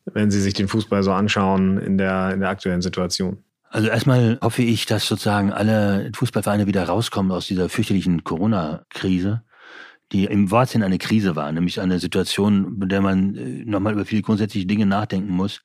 wenn 0.06 0.30
Sie 0.30 0.40
sich 0.40 0.54
den 0.54 0.68
Fußball 0.68 1.02
so 1.02 1.12
anschauen 1.12 1.78
in 1.78 1.98
der, 1.98 2.32
in 2.32 2.40
der 2.40 2.48
aktuellen 2.48 2.82
Situation? 2.82 3.44
Also 3.68 3.88
erstmal 3.88 4.38
hoffe 4.42 4.62
ich, 4.62 4.86
dass 4.86 5.06
sozusagen 5.06 5.52
alle 5.52 6.10
Fußballvereine 6.14 6.66
wieder 6.66 6.84
rauskommen 6.84 7.30
aus 7.30 7.46
dieser 7.46 7.68
fürchterlichen 7.68 8.24
Corona-Krise 8.24 9.42
die 10.12 10.24
im 10.24 10.50
Wortsinn 10.50 10.82
eine 10.82 10.98
Krise 10.98 11.36
war, 11.36 11.50
nämlich 11.52 11.80
eine 11.80 11.98
Situation, 11.98 12.78
bei 12.78 12.86
der 12.86 13.00
man 13.00 13.34
äh, 13.36 13.64
nochmal 13.64 13.92
über 13.92 14.04
viele 14.04 14.22
grundsätzliche 14.22 14.66
Dinge 14.66 14.86
nachdenken 14.86 15.32
muss 15.32 15.62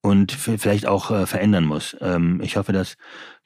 und 0.00 0.32
vielleicht 0.32 0.86
auch 0.86 1.10
äh, 1.10 1.26
verändern 1.26 1.64
muss. 1.64 1.96
Ähm, 2.00 2.40
ich 2.42 2.56
hoffe, 2.56 2.72
dass 2.72 2.96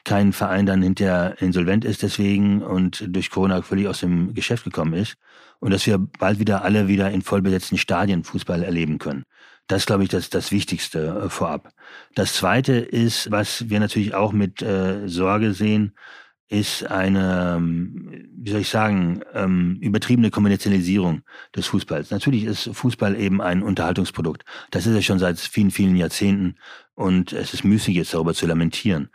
kein 0.04 0.32
Verein 0.32 0.66
dann 0.66 0.82
hinterher 0.82 1.40
insolvent 1.40 1.84
ist 1.84 2.02
deswegen 2.02 2.62
und 2.62 3.04
durch 3.08 3.30
Corona 3.30 3.62
völlig 3.62 3.86
aus 3.86 4.00
dem 4.00 4.34
Geschäft 4.34 4.64
gekommen 4.64 4.94
ist 4.94 5.14
und 5.60 5.70
dass 5.70 5.86
wir 5.86 5.98
bald 5.98 6.38
wieder 6.38 6.64
alle 6.64 6.88
wieder 6.88 7.10
in 7.10 7.22
vollbesetzten 7.22 7.78
Stadien 7.78 8.24
Fußball 8.24 8.62
erleben 8.62 8.98
können. 8.98 9.24
Das 9.68 9.86
glaube 9.86 10.02
ich, 10.02 10.08
das 10.10 10.28
das 10.28 10.50
Wichtigste 10.50 11.22
äh, 11.24 11.28
vorab. 11.30 11.72
Das 12.14 12.34
Zweite 12.34 12.74
ist, 12.74 13.30
was 13.30 13.70
wir 13.70 13.80
natürlich 13.80 14.14
auch 14.14 14.32
mit 14.32 14.64
Sorge 15.06 15.52
sehen, 15.54 15.92
ist 16.52 16.84
eine, 16.90 17.54
ähm, 17.56 18.28
wie 18.36 18.50
soll 18.50 18.60
ich 18.60 18.68
sagen, 18.68 19.22
ähm, 19.32 19.78
übertriebene 19.80 20.30
Kommerzialisierung 20.30 21.22
des 21.56 21.66
Fußballs. 21.68 22.10
Natürlich 22.10 22.44
ist 22.44 22.68
Fußball 22.74 23.18
eben 23.18 23.40
ein 23.40 23.62
Unterhaltungsprodukt. 23.62 24.44
Das 24.70 24.86
ist 24.86 24.94
es 24.94 25.04
schon 25.04 25.18
seit 25.18 25.40
vielen, 25.40 25.70
vielen 25.70 25.96
Jahrzehnten 25.96 26.56
und 26.94 27.32
es 27.32 27.54
ist 27.54 27.64
müßig 27.64 27.96
jetzt 27.96 28.12
darüber 28.12 28.34
zu 28.34 28.46
lamentieren. 28.46 29.08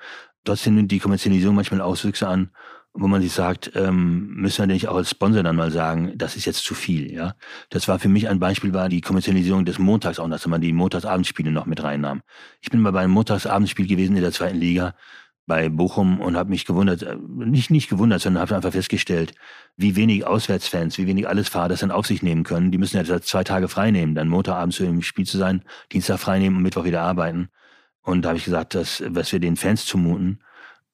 Trotzdem 0.45 0.75
nimmt 0.75 0.91
die 0.91 0.97
Kommerzialisierung 0.97 1.55
manchmal 1.55 1.81
Auswüchse 1.81 2.27
an, 2.27 2.49
wo 2.93 3.07
man 3.07 3.21
sich 3.21 3.33
sagt, 3.33 3.71
ähm, 3.75 4.29
müssen 4.33 4.67
wir 4.67 4.73
nicht 4.73 4.87
auch 4.87 4.95
als 4.95 5.11
Sponsor 5.11 5.43
dann 5.43 5.55
mal 5.55 5.69
sagen, 5.69 6.13
das 6.15 6.35
ist 6.35 6.45
jetzt 6.45 6.63
zu 6.63 6.73
viel, 6.73 7.11
ja. 7.11 7.35
Das 7.69 7.87
war 7.87 7.99
für 7.99 8.09
mich 8.09 8.27
ein 8.29 8.39
Beispiel, 8.39 8.73
war 8.73 8.89
die 8.89 9.01
Kommerzialisierung 9.01 9.63
des 9.63 9.77
Montags 9.77 10.17
auch, 10.17 10.27
dass 10.27 10.47
man 10.47 10.61
die 10.61 10.73
Montagsabendspiele 10.73 11.51
noch 11.51 11.67
mit 11.67 11.83
reinnahm. 11.83 12.21
Ich 12.61 12.71
bin 12.71 12.79
mal 12.81 12.93
bei 12.93 13.01
einem 13.01 13.13
Montagsabendspiel 13.13 13.85
gewesen 13.85 14.15
in 14.15 14.23
der 14.23 14.31
zweiten 14.31 14.57
Liga 14.57 14.95
bei 15.47 15.69
Bochum 15.69 16.19
und 16.19 16.37
habe 16.37 16.49
mich 16.49 16.65
gewundert, 16.65 17.01
äh, 17.03 17.15
nicht 17.15 17.71
nicht 17.71 17.89
gewundert, 17.89 18.21
sondern 18.21 18.41
habe 18.41 18.55
einfach 18.55 18.73
festgestellt, 18.73 19.33
wie 19.77 19.95
wenig 19.95 20.27
Auswärtsfans, 20.27 20.97
wie 20.97 21.07
wenig 21.07 21.27
alles 21.27 21.49
Fahrer 21.49 21.69
das 21.69 21.79
dann 21.79 21.91
auf 21.91 22.05
sich 22.05 22.21
nehmen 22.21 22.43
können. 22.43 22.71
Die 22.71 22.77
müssen 22.77 22.97
ja 23.03 23.21
zwei 23.21 23.43
Tage 23.43 23.69
frei 23.69 23.91
nehmen, 23.91 24.13
dann 24.13 24.27
Montagabend 24.27 24.73
zu 24.73 24.83
im 24.83 25.01
Spiel 25.01 25.25
zu 25.25 25.37
sein, 25.37 25.63
Dienstag 25.91 26.19
frei 26.19 26.39
nehmen 26.39 26.57
und 26.57 26.63
Mittwoch 26.63 26.83
wieder 26.83 27.01
arbeiten. 27.01 27.49
Und 28.01 28.23
da 28.23 28.29
habe 28.29 28.37
ich 28.37 28.45
gesagt, 28.45 28.75
dass 28.75 29.03
was 29.07 29.31
wir 29.31 29.39
den 29.39 29.55
Fans 29.55 29.85
zumuten, 29.85 30.39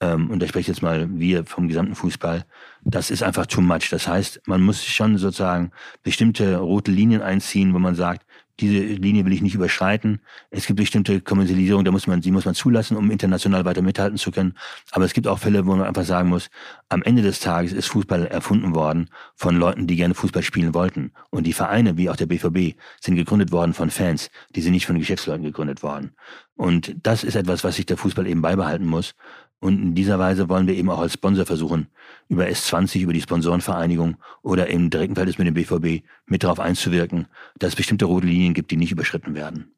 ähm, 0.03 0.29
und 0.29 0.39
da 0.41 0.47
spreche 0.47 0.61
ich 0.61 0.67
jetzt 0.67 0.81
mal 0.81 1.07
wir 1.17 1.45
vom 1.45 1.67
gesamten 1.67 1.95
Fußball, 1.95 2.45
das 2.83 3.09
ist 3.09 3.23
einfach 3.23 3.45
too 3.45 3.61
much. 3.61 3.89
Das 3.89 4.07
heißt, 4.07 4.41
man 4.47 4.61
muss 4.61 4.83
schon 4.83 5.17
sozusagen 5.17 5.71
bestimmte 6.03 6.57
rote 6.57 6.91
Linien 6.91 7.21
einziehen, 7.21 7.73
wo 7.73 7.79
man 7.79 7.95
sagt, 7.95 8.25
diese 8.59 8.79
Linie 8.79 9.25
will 9.25 9.33
ich 9.33 9.41
nicht 9.41 9.55
überschreiten. 9.55 10.21
Es 10.51 10.67
gibt 10.67 10.79
bestimmte 10.79 11.21
Kommerzialisierung, 11.21 11.83
da 11.83 11.91
muss 11.91 12.07
man, 12.07 12.21
die 12.21 12.31
muss 12.31 12.45
man 12.45 12.53
zulassen, 12.53 12.97
um 12.97 13.09
international 13.09 13.65
weiter 13.65 13.81
mithalten 13.81 14.17
zu 14.17 14.31
können. 14.31 14.55
Aber 14.91 15.05
es 15.05 15.13
gibt 15.13 15.27
auch 15.27 15.39
Fälle, 15.39 15.65
wo 15.65 15.75
man 15.75 15.87
einfach 15.87 16.05
sagen 16.05 16.29
muss, 16.29 16.49
am 16.89 17.01
Ende 17.01 17.23
des 17.23 17.39
Tages 17.39 17.73
ist 17.73 17.87
Fußball 17.87 18.27
erfunden 18.27 18.75
worden 18.75 19.09
von 19.35 19.55
Leuten, 19.55 19.87
die 19.87 19.95
gerne 19.95 20.13
Fußball 20.13 20.43
spielen 20.43 20.73
wollten. 20.73 21.11
Und 21.31 21.47
die 21.47 21.53
Vereine, 21.53 21.97
wie 21.97 22.09
auch 22.09 22.15
der 22.15 22.27
BVB, 22.27 22.77
sind 23.01 23.15
gegründet 23.15 23.51
worden 23.51 23.73
von 23.73 23.89
Fans, 23.89 24.29
die 24.55 24.61
sind 24.61 24.73
nicht 24.73 24.85
von 24.85 24.99
Geschäftsleuten 24.99 25.43
gegründet 25.43 25.81
worden. 25.81 26.11
Und 26.55 26.95
das 27.01 27.23
ist 27.23 27.35
etwas, 27.35 27.63
was 27.63 27.75
sich 27.75 27.87
der 27.87 27.97
Fußball 27.97 28.27
eben 28.27 28.41
beibehalten 28.41 28.85
muss. 28.85 29.15
Und 29.59 29.81
in 29.81 29.95
dieser 29.95 30.19
Weise 30.19 30.49
wollen 30.49 30.67
wir 30.67 30.75
eben 30.75 30.89
auch 30.89 30.99
als 30.99 31.13
Sponsor 31.13 31.45
versuchen, 31.45 31.87
über 32.27 32.45
S20, 32.45 33.01
über 33.01 33.13
die 33.13 33.21
Sponsorenvereinigung 33.21 34.17
oder 34.41 34.67
im 34.67 34.89
direkten 34.89 35.15
Verhältnis 35.15 35.37
mit 35.37 35.47
dem 35.47 35.53
BVB 35.53 36.05
mit 36.25 36.43
darauf 36.43 36.59
einzuwirken, 36.59 37.27
dass 37.59 37.69
es 37.69 37.75
bestimmte 37.75 38.05
rote 38.05 38.27
Linien 38.27 38.53
gibt, 38.53 38.71
die 38.71 38.77
nicht 38.77 38.91
überschritten 38.91 39.35
werden. 39.35 39.73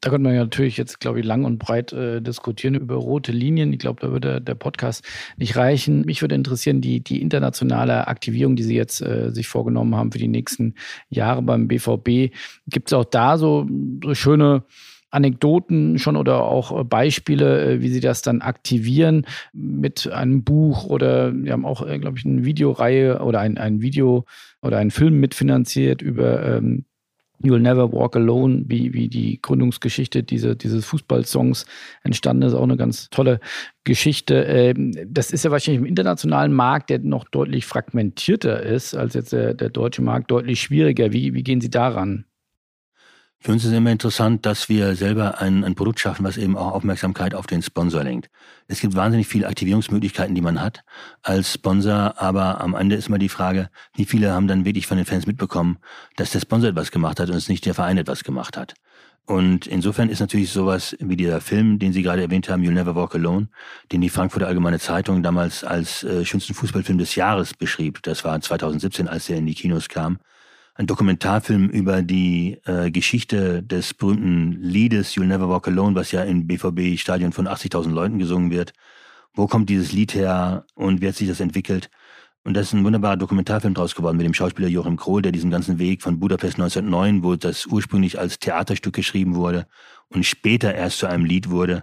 Da 0.00 0.10
könnte 0.10 0.24
man 0.24 0.34
ja 0.34 0.42
natürlich 0.42 0.76
jetzt, 0.76 1.00
glaube 1.00 1.18
ich, 1.20 1.26
lang 1.26 1.44
und 1.44 1.58
breit 1.58 1.92
äh, 1.92 2.20
diskutieren 2.20 2.74
über 2.74 2.94
rote 2.94 3.32
Linien. 3.32 3.72
Ich 3.72 3.80
glaube, 3.80 4.00
da 4.00 4.12
würde 4.12 4.40
der 4.40 4.54
Podcast 4.54 5.04
nicht 5.36 5.56
reichen. 5.56 6.02
Mich 6.02 6.20
würde 6.20 6.36
interessieren, 6.36 6.80
die, 6.80 7.00
die 7.00 7.20
internationale 7.20 8.06
Aktivierung, 8.06 8.54
die 8.54 8.62
Sie 8.62 8.76
jetzt 8.76 9.00
äh, 9.00 9.30
sich 9.32 9.48
vorgenommen 9.48 9.96
haben 9.96 10.12
für 10.12 10.18
die 10.18 10.28
nächsten 10.28 10.74
Jahre 11.08 11.42
beim 11.42 11.66
BVB. 11.66 12.32
Gibt 12.68 12.88
es 12.88 12.92
auch 12.92 13.04
da 13.04 13.38
so, 13.38 13.66
so 14.04 14.14
schöne 14.14 14.62
Anekdoten 15.10 15.98
schon 15.98 16.16
oder 16.16 16.44
auch 16.44 16.78
äh, 16.78 16.84
Beispiele, 16.84 17.64
äh, 17.64 17.80
wie 17.80 17.88
sie 17.88 18.00
das 18.00 18.22
dann 18.22 18.42
aktivieren 18.42 19.26
mit 19.52 20.10
einem 20.10 20.44
Buch 20.44 20.84
oder 20.84 21.34
wir 21.34 21.52
haben 21.52 21.64
auch, 21.64 21.86
äh, 21.86 21.98
glaube 21.98 22.18
ich, 22.18 22.24
eine 22.24 22.44
Videoreihe 22.44 23.20
oder 23.20 23.40
ein, 23.40 23.58
ein 23.58 23.80
Video 23.80 24.24
oder 24.62 24.78
einen 24.78 24.90
Film 24.90 25.20
mitfinanziert 25.20 26.02
über 26.02 26.44
ähm, 26.44 26.84
You'll 27.42 27.60
Never 27.60 27.92
Walk 27.92 28.16
Alone, 28.16 28.64
wie, 28.66 28.92
wie 28.92 29.08
die 29.08 29.40
Gründungsgeschichte 29.40 30.24
diese, 30.24 30.56
dieses 30.56 30.84
Fußballsongs 30.86 31.66
entstanden 32.02 32.42
ist, 32.42 32.54
auch 32.54 32.64
eine 32.64 32.76
ganz 32.76 33.10
tolle 33.10 33.38
Geschichte. 33.84 34.42
Ähm, 34.42 34.92
das 35.06 35.30
ist 35.30 35.44
ja 35.44 35.50
wahrscheinlich 35.50 35.80
im 35.80 35.86
internationalen 35.86 36.52
Markt, 36.52 36.90
der 36.90 36.98
noch 36.98 37.24
deutlich 37.28 37.64
fragmentierter 37.64 38.62
ist 38.62 38.94
als 38.94 39.14
jetzt 39.14 39.32
der, 39.32 39.54
der 39.54 39.70
deutsche 39.70 40.02
Markt, 40.02 40.30
deutlich 40.30 40.60
schwieriger. 40.60 41.12
Wie, 41.12 41.32
wie 41.34 41.44
gehen 41.44 41.60
Sie 41.60 41.70
daran? 41.70 42.24
Für 43.40 43.52
uns 43.52 43.64
ist 43.64 43.72
immer 43.72 43.92
interessant, 43.92 44.44
dass 44.46 44.68
wir 44.68 44.96
selber 44.96 45.40
ein, 45.40 45.62
ein 45.62 45.76
Produkt 45.76 46.00
schaffen, 46.00 46.24
was 46.24 46.36
eben 46.36 46.56
auch 46.56 46.72
Aufmerksamkeit 46.72 47.34
auf 47.34 47.46
den 47.46 47.62
Sponsor 47.62 48.02
lenkt. 48.02 48.30
Es 48.66 48.80
gibt 48.80 48.96
wahnsinnig 48.96 49.28
viele 49.28 49.46
Aktivierungsmöglichkeiten, 49.46 50.34
die 50.34 50.40
man 50.40 50.60
hat 50.60 50.82
als 51.22 51.52
Sponsor, 51.52 52.14
aber 52.20 52.60
am 52.60 52.74
Ende 52.74 52.96
ist 52.96 53.06
immer 53.06 53.18
die 53.18 53.28
Frage, 53.28 53.70
wie 53.94 54.06
viele 54.06 54.32
haben 54.32 54.48
dann 54.48 54.64
wirklich 54.64 54.88
von 54.88 54.96
den 54.96 55.06
Fans 55.06 55.26
mitbekommen, 55.26 55.78
dass 56.16 56.30
der 56.30 56.40
Sponsor 56.40 56.70
etwas 56.70 56.90
gemacht 56.90 57.20
hat 57.20 57.30
und 57.30 57.36
es 57.36 57.48
nicht 57.48 57.64
der 57.64 57.74
Verein 57.74 57.96
etwas 57.96 58.24
gemacht 58.24 58.56
hat. 58.56 58.74
Und 59.24 59.68
insofern 59.68 60.08
ist 60.08 60.20
natürlich 60.20 60.50
sowas 60.50 60.96
wie 60.98 61.16
dieser 61.16 61.40
Film, 61.40 61.78
den 61.78 61.92
Sie 61.92 62.02
gerade 62.02 62.22
erwähnt 62.22 62.48
haben, 62.48 62.62
You'll 62.62 62.72
Never 62.72 62.96
Walk 62.96 63.14
Alone, 63.14 63.48
den 63.92 64.00
die 64.00 64.08
Frankfurter 64.08 64.48
Allgemeine 64.48 64.80
Zeitung 64.80 65.22
damals 65.22 65.62
als 65.62 66.02
äh, 66.02 66.24
schönsten 66.24 66.54
Fußballfilm 66.54 66.98
des 66.98 67.14
Jahres 67.14 67.54
beschrieb. 67.54 68.02
Das 68.02 68.24
war 68.24 68.40
2017, 68.40 69.06
als 69.06 69.28
er 69.28 69.36
in 69.36 69.46
die 69.46 69.54
Kinos 69.54 69.88
kam 69.88 70.18
ein 70.78 70.86
Dokumentarfilm 70.86 71.68
über 71.68 72.02
die 72.02 72.60
äh, 72.64 72.92
Geschichte 72.92 73.64
des 73.64 73.94
berühmten 73.94 74.52
Liedes 74.62 75.14
You'll 75.14 75.26
Never 75.26 75.48
Walk 75.48 75.66
Alone, 75.66 75.96
was 75.96 76.12
ja 76.12 76.22
im 76.22 76.46
BVB-Stadion 76.46 77.32
von 77.32 77.48
80.000 77.48 77.90
Leuten 77.90 78.20
gesungen 78.20 78.52
wird. 78.52 78.72
Wo 79.34 79.48
kommt 79.48 79.68
dieses 79.70 79.90
Lied 79.90 80.14
her 80.14 80.66
und 80.74 81.00
wie 81.02 81.08
hat 81.08 81.16
sich 81.16 81.26
das 81.26 81.40
entwickelt? 81.40 81.90
Und 82.44 82.54
das 82.54 82.68
ist 82.68 82.74
ein 82.74 82.84
wunderbarer 82.84 83.16
Dokumentarfilm 83.16 83.74
draus 83.74 83.96
geworden 83.96 84.16
mit 84.16 84.24
dem 84.24 84.34
Schauspieler 84.34 84.68
Joachim 84.68 84.96
Krohl, 84.96 85.20
der 85.20 85.32
diesen 85.32 85.50
ganzen 85.50 85.80
Weg 85.80 86.00
von 86.00 86.20
Budapest 86.20 86.54
1909, 86.54 87.24
wo 87.24 87.34
das 87.34 87.66
ursprünglich 87.66 88.16
als 88.20 88.38
Theaterstück 88.38 88.94
geschrieben 88.94 89.34
wurde 89.34 89.66
und 90.08 90.24
später 90.24 90.72
erst 90.72 90.98
zu 90.98 91.08
einem 91.08 91.24
Lied 91.24 91.50
wurde, 91.50 91.82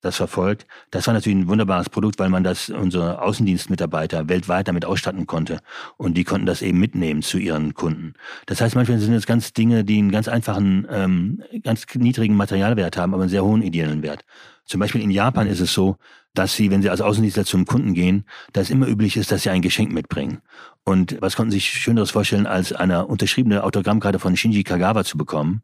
das 0.00 0.16
verfolgt. 0.16 0.66
Das 0.90 1.06
war 1.06 1.14
natürlich 1.14 1.38
ein 1.38 1.48
wunderbares 1.48 1.90
Produkt, 1.90 2.18
weil 2.18 2.28
man 2.28 2.44
das 2.44 2.68
unsere 2.70 3.22
Außendienstmitarbeiter 3.22 4.28
weltweit 4.28 4.68
damit 4.68 4.84
ausstatten 4.84 5.26
konnte. 5.26 5.60
Und 5.96 6.14
die 6.16 6.24
konnten 6.24 6.46
das 6.46 6.62
eben 6.62 6.78
mitnehmen 6.78 7.22
zu 7.22 7.38
ihren 7.38 7.74
Kunden. 7.74 8.14
Das 8.46 8.60
heißt, 8.60 8.74
manchmal 8.74 8.98
sind 8.98 9.14
es 9.14 9.26
ganz 9.26 9.52
Dinge, 9.52 9.84
die 9.84 9.98
einen 9.98 10.10
ganz 10.10 10.28
einfachen, 10.28 10.86
ähm, 10.90 11.42
ganz 11.62 11.86
niedrigen 11.94 12.36
Materialwert 12.36 12.96
haben, 12.96 13.14
aber 13.14 13.22
einen 13.22 13.30
sehr 13.30 13.44
hohen 13.44 13.62
ideellen 13.62 14.02
Wert. 14.02 14.24
Zum 14.64 14.80
Beispiel 14.80 15.00
in 15.00 15.10
Japan 15.10 15.46
ist 15.46 15.60
es 15.60 15.72
so, 15.72 15.96
dass 16.34 16.54
sie, 16.54 16.70
wenn 16.70 16.82
sie 16.82 16.90
als 16.90 17.00
Außendienstler 17.00 17.44
zum 17.44 17.64
Kunden 17.64 17.94
gehen, 17.94 18.24
dass 18.52 18.64
es 18.64 18.70
immer 18.70 18.86
üblich 18.88 19.16
ist, 19.16 19.32
dass 19.32 19.42
sie 19.42 19.50
ein 19.50 19.62
Geschenk 19.62 19.92
mitbringen. 19.92 20.42
Und 20.84 21.16
was 21.20 21.36
konnten 21.36 21.50
Sie 21.50 21.58
sich 21.58 21.68
Schöneres 21.68 22.10
vorstellen, 22.10 22.46
als 22.46 22.72
eine 22.72 23.06
unterschriebene 23.06 23.64
Autogrammkarte 23.64 24.18
von 24.18 24.36
Shinji 24.36 24.62
Kagawa 24.62 25.04
zu 25.04 25.16
bekommen? 25.16 25.62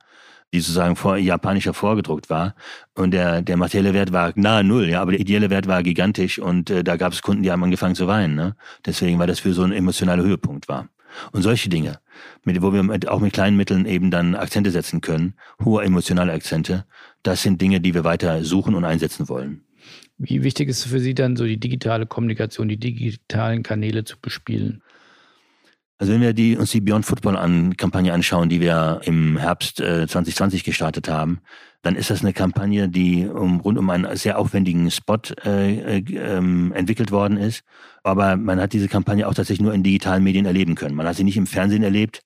Die 0.52 0.60
sozusagen 0.60 0.96
vor, 0.96 1.16
japanischer 1.16 1.74
vorgedruckt 1.74 2.30
war. 2.30 2.54
Und 2.94 3.12
der, 3.12 3.42
der 3.42 3.56
materielle 3.56 3.94
Wert 3.94 4.12
war 4.12 4.32
nahe 4.34 4.64
Null, 4.64 4.88
ja, 4.88 5.00
aber 5.00 5.12
der 5.12 5.20
ideelle 5.20 5.50
Wert 5.50 5.66
war 5.66 5.82
gigantisch 5.82 6.38
und 6.38 6.70
äh, 6.70 6.84
da 6.84 6.96
gab 6.96 7.12
es 7.12 7.22
Kunden, 7.22 7.42
die 7.42 7.50
haben 7.50 7.64
angefangen 7.64 7.94
zu 7.94 8.06
weinen. 8.06 8.34
Ne? 8.34 8.56
Deswegen, 8.84 9.18
weil 9.18 9.26
das 9.26 9.40
für 9.40 9.54
so 9.54 9.62
ein 9.62 9.72
emotionaler 9.72 10.22
Höhepunkt 10.22 10.68
war. 10.68 10.88
Und 11.32 11.42
solche 11.42 11.68
Dinge, 11.68 12.00
mit, 12.44 12.60
wo 12.62 12.72
wir 12.72 12.82
mit, 12.82 13.08
auch 13.08 13.20
mit 13.20 13.32
kleinen 13.32 13.56
Mitteln 13.56 13.86
eben 13.86 14.10
dann 14.10 14.34
Akzente 14.34 14.70
setzen 14.70 15.00
können, 15.00 15.34
hohe 15.62 15.84
emotionale 15.84 16.32
Akzente, 16.32 16.86
das 17.22 17.42
sind 17.42 17.60
Dinge, 17.60 17.80
die 17.80 17.94
wir 17.94 18.04
weiter 18.04 18.44
suchen 18.44 18.74
und 18.74 18.84
einsetzen 18.84 19.28
wollen. 19.28 19.62
Wie 20.18 20.42
wichtig 20.42 20.68
ist 20.68 20.84
für 20.84 21.00
Sie 21.00 21.14
dann 21.14 21.36
so 21.36 21.44
die 21.44 21.58
digitale 21.58 22.06
Kommunikation, 22.06 22.68
die 22.68 22.76
digitalen 22.76 23.62
Kanäle 23.62 24.04
zu 24.04 24.16
bespielen? 24.20 24.82
Also 26.02 26.14
wenn 26.14 26.20
wir 26.20 26.32
die, 26.32 26.56
uns 26.56 26.72
die 26.72 26.80
Beyond 26.80 27.06
Football 27.06 27.36
an 27.36 27.76
Kampagne 27.76 28.12
anschauen, 28.12 28.48
die 28.48 28.60
wir 28.60 29.02
im 29.04 29.36
Herbst 29.36 29.78
äh, 29.78 30.08
2020 30.08 30.64
gestartet 30.64 31.08
haben, 31.08 31.42
dann 31.82 31.94
ist 31.94 32.10
das 32.10 32.22
eine 32.22 32.32
Kampagne, 32.32 32.88
die 32.88 33.28
um, 33.28 33.60
rund 33.60 33.78
um 33.78 33.88
einen 33.88 34.16
sehr 34.16 34.36
aufwendigen 34.36 34.90
Spot 34.90 35.20
äh, 35.44 35.98
äh, 35.98 36.04
ähm, 36.16 36.72
entwickelt 36.72 37.12
worden 37.12 37.36
ist. 37.36 37.62
Aber 38.02 38.36
man 38.36 38.60
hat 38.60 38.72
diese 38.72 38.88
Kampagne 38.88 39.28
auch 39.28 39.34
tatsächlich 39.34 39.62
nur 39.62 39.74
in 39.74 39.84
digitalen 39.84 40.24
Medien 40.24 40.44
erleben 40.44 40.74
können. 40.74 40.96
Man 40.96 41.06
hat 41.06 41.14
sie 41.14 41.22
nicht 41.22 41.36
im 41.36 41.46
Fernsehen 41.46 41.84
erlebt, 41.84 42.22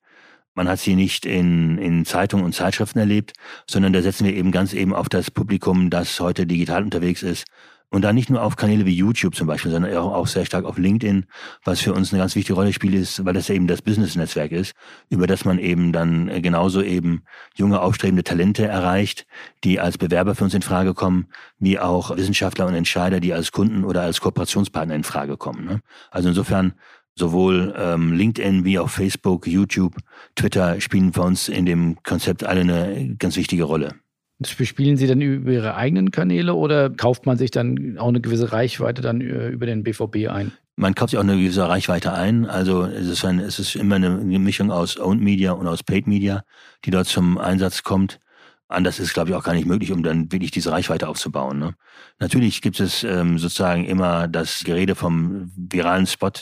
man 0.55 0.71
hat 0.71 0.79
sie 0.79 0.97
nicht 0.97 1.27
in, 1.27 1.77
in 1.77 2.07
Zeitungen 2.07 2.47
und 2.47 2.55
Zeitschriften 2.55 2.99
erlebt, 2.99 3.35
sondern 3.69 3.93
da 3.93 4.01
setzen 4.01 4.25
wir 4.25 4.33
eben 4.35 4.53
ganz 4.53 4.73
eben 4.73 4.95
auf 4.95 5.11
das 5.11 5.31
Publikum, 5.31 5.91
das 5.91 6.19
heute 6.19 6.47
digital 6.47 6.83
unterwegs 6.83 7.23
ist 7.23 7.45
und 7.91 8.03
da 8.03 8.13
nicht 8.13 8.31
nur 8.31 8.43
auf 8.43 8.57
Kanäle 8.57 8.85
wie 8.85 8.95
YouTube 8.95 9.35
zum 9.35 9.47
Beispiel, 9.47 9.71
sondern 9.71 9.97
auch 9.97 10.27
sehr 10.27 10.45
stark 10.45 10.65
auf 10.65 10.77
LinkedIn, 10.77 11.27
was 11.65 11.81
für 11.81 11.95
uns 11.95 12.13
eine 12.13 12.21
ganz 12.21 12.35
wichtige 12.35 12.55
Rolle 12.55 12.73
spielt, 12.73 12.95
ist, 12.95 13.25
weil 13.25 13.35
das 13.35 13.49
ja 13.49 13.55
eben 13.55 13.67
das 13.67 13.83
Business-Netzwerk 13.83 14.53
ist, 14.53 14.75
über 15.09 15.27
das 15.27 15.45
man 15.45 15.59
eben 15.59 15.93
dann 15.93 16.43
genauso 16.43 16.83
eben 16.83 17.23
junge, 17.55 17.81
aufstrebende 17.81 18.25
Talente 18.25 18.67
erreicht, 18.67 19.27
die 19.65 19.81
als 19.81 19.99
Bewerber 19.99 20.35
für 20.35 20.45
uns 20.45 20.55
in 20.55 20.63
Frage 20.63 20.95
kommen, 20.95 21.27
wie 21.59 21.79
auch 21.79 22.17
Wissenschaftler 22.17 22.67
und 22.67 22.75
Entscheider, 22.75 23.21
die 23.21 23.33
als 23.33 23.53
Kunden 23.53 23.85
oder 23.85 24.03
als 24.03 24.21
Kooperationspartner 24.21 24.95
in 24.95 25.05
Frage 25.05 25.37
kommen. 25.37 25.65
Ne? 25.65 25.81
Also 26.11 26.29
insofern 26.29 26.75
sowohl 27.15 27.75
ähm, 27.79 28.13
LinkedIn 28.13 28.65
wie 28.65 28.79
auch 28.79 28.91
Facebook, 28.91 29.47
YouTube, 29.47 29.95
Twitter 30.35 30.81
spielen 30.81 31.13
für 31.13 31.23
uns 31.23 31.49
in 31.49 31.65
dem 31.65 31.97
Konzept 32.03 32.45
alle 32.45 32.61
eine 32.61 33.17
ganz 33.17 33.37
wichtige 33.37 33.65
Rolle. 33.65 33.95
Bespielen 34.39 34.97
Sie 34.97 35.07
dann 35.07 35.21
über 35.21 35.51
Ihre 35.51 35.77
eigenen 35.77 36.11
Kanäle 36.11 36.55
oder 36.55 36.91
kauft 36.91 37.25
man 37.25 37.39
sich 37.39 37.51
dann 37.51 37.97
auch 37.99 38.09
eine 38.09 38.21
gewisse 38.21 38.53
Reichweite 38.53 39.01
dann 39.01 39.21
äh, 39.21 39.49
über 39.49 39.65
den 39.67 39.83
BVB 39.83 40.29
ein? 40.29 40.53
Man 40.77 40.95
kauft 40.95 41.11
sich 41.11 41.19
auch 41.19 41.23
eine 41.23 41.37
gewisse 41.37 41.67
Reichweite 41.67 42.13
ein. 42.13 42.45
Also 42.45 42.85
es 42.85 43.09
ist, 43.09 43.25
ein, 43.25 43.39
es 43.39 43.59
ist 43.59 43.77
immer 43.77 43.97
eine 43.97 44.39
Mischung 44.39 44.71
aus 44.71 44.99
Owned 44.99 45.23
Media 45.23 45.53
und 45.53 45.67
aus 45.67 45.83
Paid 45.83 46.07
Media, 46.07 46.43
die 46.85 46.91
dort 46.91 47.07
zum 47.07 47.39
Einsatz 47.39 47.83
kommt. 47.83 48.21
Anders 48.69 48.99
ist, 48.99 49.15
glaube 49.15 49.31
ich, 49.31 49.37
auch 49.37 49.45
gar 49.45 49.55
nicht 49.55 49.67
möglich, 49.67 49.93
um 49.93 50.03
dann 50.03 50.31
wirklich 50.33 50.51
diese 50.51 50.73
Reichweite 50.73 51.09
aufzubauen. 51.09 51.59
Ne? 51.59 51.75
Natürlich 52.19 52.61
gibt 52.61 52.81
es 52.81 53.05
ähm, 53.05 53.39
sozusagen 53.39 53.85
immer 53.87 54.29
das 54.29 54.65
Gerede 54.65 54.97
vom 54.97 55.51
viralen 55.57 56.07
Spot. 56.07 56.33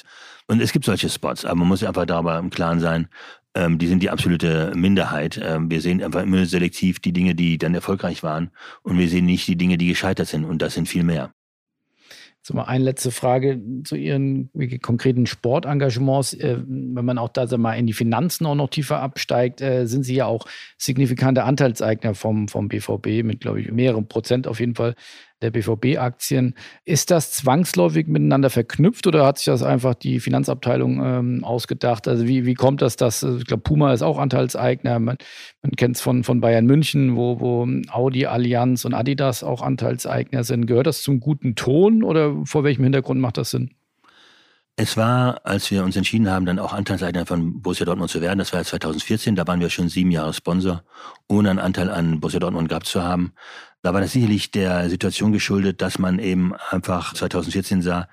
Und 0.47 0.61
es 0.61 0.73
gibt 0.73 0.87
solche 0.87 1.11
Spots, 1.11 1.45
aber 1.45 1.57
man 1.57 1.69
muss 1.69 1.85
einfach 1.85 2.07
darüber 2.07 2.39
im 2.39 2.51
Klaren 2.51 2.81
sein, 2.81 3.09
ähm, 3.55 3.79
die 3.79 3.87
sind 3.87 4.03
die 4.03 4.11
absolute 4.11 4.73
Minderheit. 4.75 5.41
Ähm, 5.43 5.71
wir 5.71 5.81
sehen 5.81 6.03
einfach 6.03 6.23
immer 6.23 6.47
selektiv 6.47 7.01
die 7.01 7.13
Dinge, 7.13 7.35
die 7.35 7.59
dann 7.59 7.75
erfolgreich 7.75 8.23
waren 8.23 8.51
und 8.83 8.99
wir 8.99 9.09
sehen 9.09 9.27
nicht 9.27 9.47
die 9.47 9.57
Dinge, 9.57 9.79
die 9.79 9.89
gescheitert 9.89 10.29
sind 10.29 10.45
und 10.45 10.61
das 10.63 10.75
sind 10.75 10.89
viel 10.89 11.05
mehr. 11.05 11.33
So 12.47 12.53
mal 12.53 12.65
eine 12.65 12.85
letzte 12.85 13.11
Frage 13.11 13.59
zu 13.85 13.97
Ihren 13.97 14.51
konkreten 14.83 15.25
Sportengagements. 15.25 16.35
Äh, 16.35 16.59
wenn 16.67 17.05
man 17.05 17.17
auch 17.17 17.31
da 17.31 17.47
mal, 17.57 17.73
in 17.73 17.87
die 17.87 17.95
Finanzen 17.95 18.45
auch 18.45 18.55
noch 18.55 18.69
tiefer 18.69 19.01
absteigt, 19.01 19.63
äh, 19.63 19.87
sind 19.87 20.03
Sie 20.03 20.17
ja 20.17 20.27
auch 20.27 20.47
signifikante 20.77 21.45
Anteilseigner 21.45 22.15
vom, 22.15 22.49
vom 22.49 22.69
BVB 22.69 23.25
mit, 23.25 23.41
glaube 23.41 23.63
ich, 23.63 23.73
mehreren 23.73 24.09
Prozent 24.09 24.47
auf 24.47 24.61
jeden 24.61 24.75
Fall 24.75 24.95
der 25.43 25.51
BVB-Aktien. 25.51 26.55
Ist 26.85 27.11
das 27.11 27.33
zwangsläufig 27.33 28.07
miteinander 28.07 28.51
verknüpft 28.51 29.07
oder 29.07 29.27
hat 29.27 29.39
sich 29.39 29.47
das 29.47 29.63
einfach 29.63 29.95
die 29.95 30.21
Finanzabteilung 30.21 31.03
ähm, 31.05 31.45
ausgedacht? 31.45 32.09
Also 32.09 32.27
wie, 32.27 32.47
wie 32.47 32.55
kommt 32.55 32.83
das, 32.83 32.97
dass, 32.97 33.23
äh, 33.23 33.37
ich 33.37 33.45
glaube, 33.45 33.63
Puma 33.63 33.93
ist 33.93 34.03
auch 34.03 34.19
Anteilseigner, 34.19 34.99
man, 34.99 35.17
man 35.63 35.73
kennt 35.73 35.97
es 35.97 36.03
von, 36.03 36.25
von 36.25 36.41
Bayern 36.41 36.67
München, 36.67 37.17
wo, 37.17 37.41
wo 37.41 37.69
Audi, 37.91 38.27
Allianz 38.27 38.85
und 38.85 38.95
Adidas 38.95 39.45
auch 39.45 39.63
Anteilseigner 39.63 40.45
sind. 40.45 40.67
Gehört 40.67 40.87
das 40.87 41.03
zum 41.03 41.21
guten 41.21 41.55
Ton 41.55 42.03
oder 42.03 42.35
vor 42.45 42.65
welchem 42.65 42.85
Hintergrund 42.85 43.21
macht 43.21 43.37
das 43.37 43.51
Sinn? 43.51 43.71
Es 44.77 44.97
war, 44.97 45.41
als 45.45 45.71
wir 45.71 45.85
uns 45.85 45.95
entschieden 45.95 46.29
haben, 46.29 46.47
dann 46.47 46.59
auch 46.59 46.73
Anteilseigner 46.73 47.27
von 47.27 47.63
Borussia 47.63 47.87
Dortmund 47.87 48.11
zu 48.11 48.21
werden, 48.21 48.41
das 48.41 48.53
war 48.53 48.65
2014, 48.65 49.37
da 49.37 49.47
waren 49.47 49.61
wir 49.61 49.71
schon 49.71 49.89
sieben 49.89 50.11
Jahre 50.11 50.35
Sponsor, 50.35 50.83
ohne 51.29 51.51
einen 51.51 51.61
Anteil 51.61 51.91
an 51.91 52.19
Borussia 52.19 52.41
Dortmund 52.41 52.69
gehabt 52.69 52.87
zu 52.87 53.05
haben. 53.05 53.35
Da 53.83 53.95
war 53.95 54.01
das 54.01 54.13
sicherlich 54.13 54.51
der 54.51 54.91
Situation 54.91 55.31
geschuldet, 55.31 55.81
dass 55.81 56.01
man 56.01 56.19
eben 56.19 56.55
einfach 56.71 57.15
2014 57.15 57.83
sah, 57.83 58.09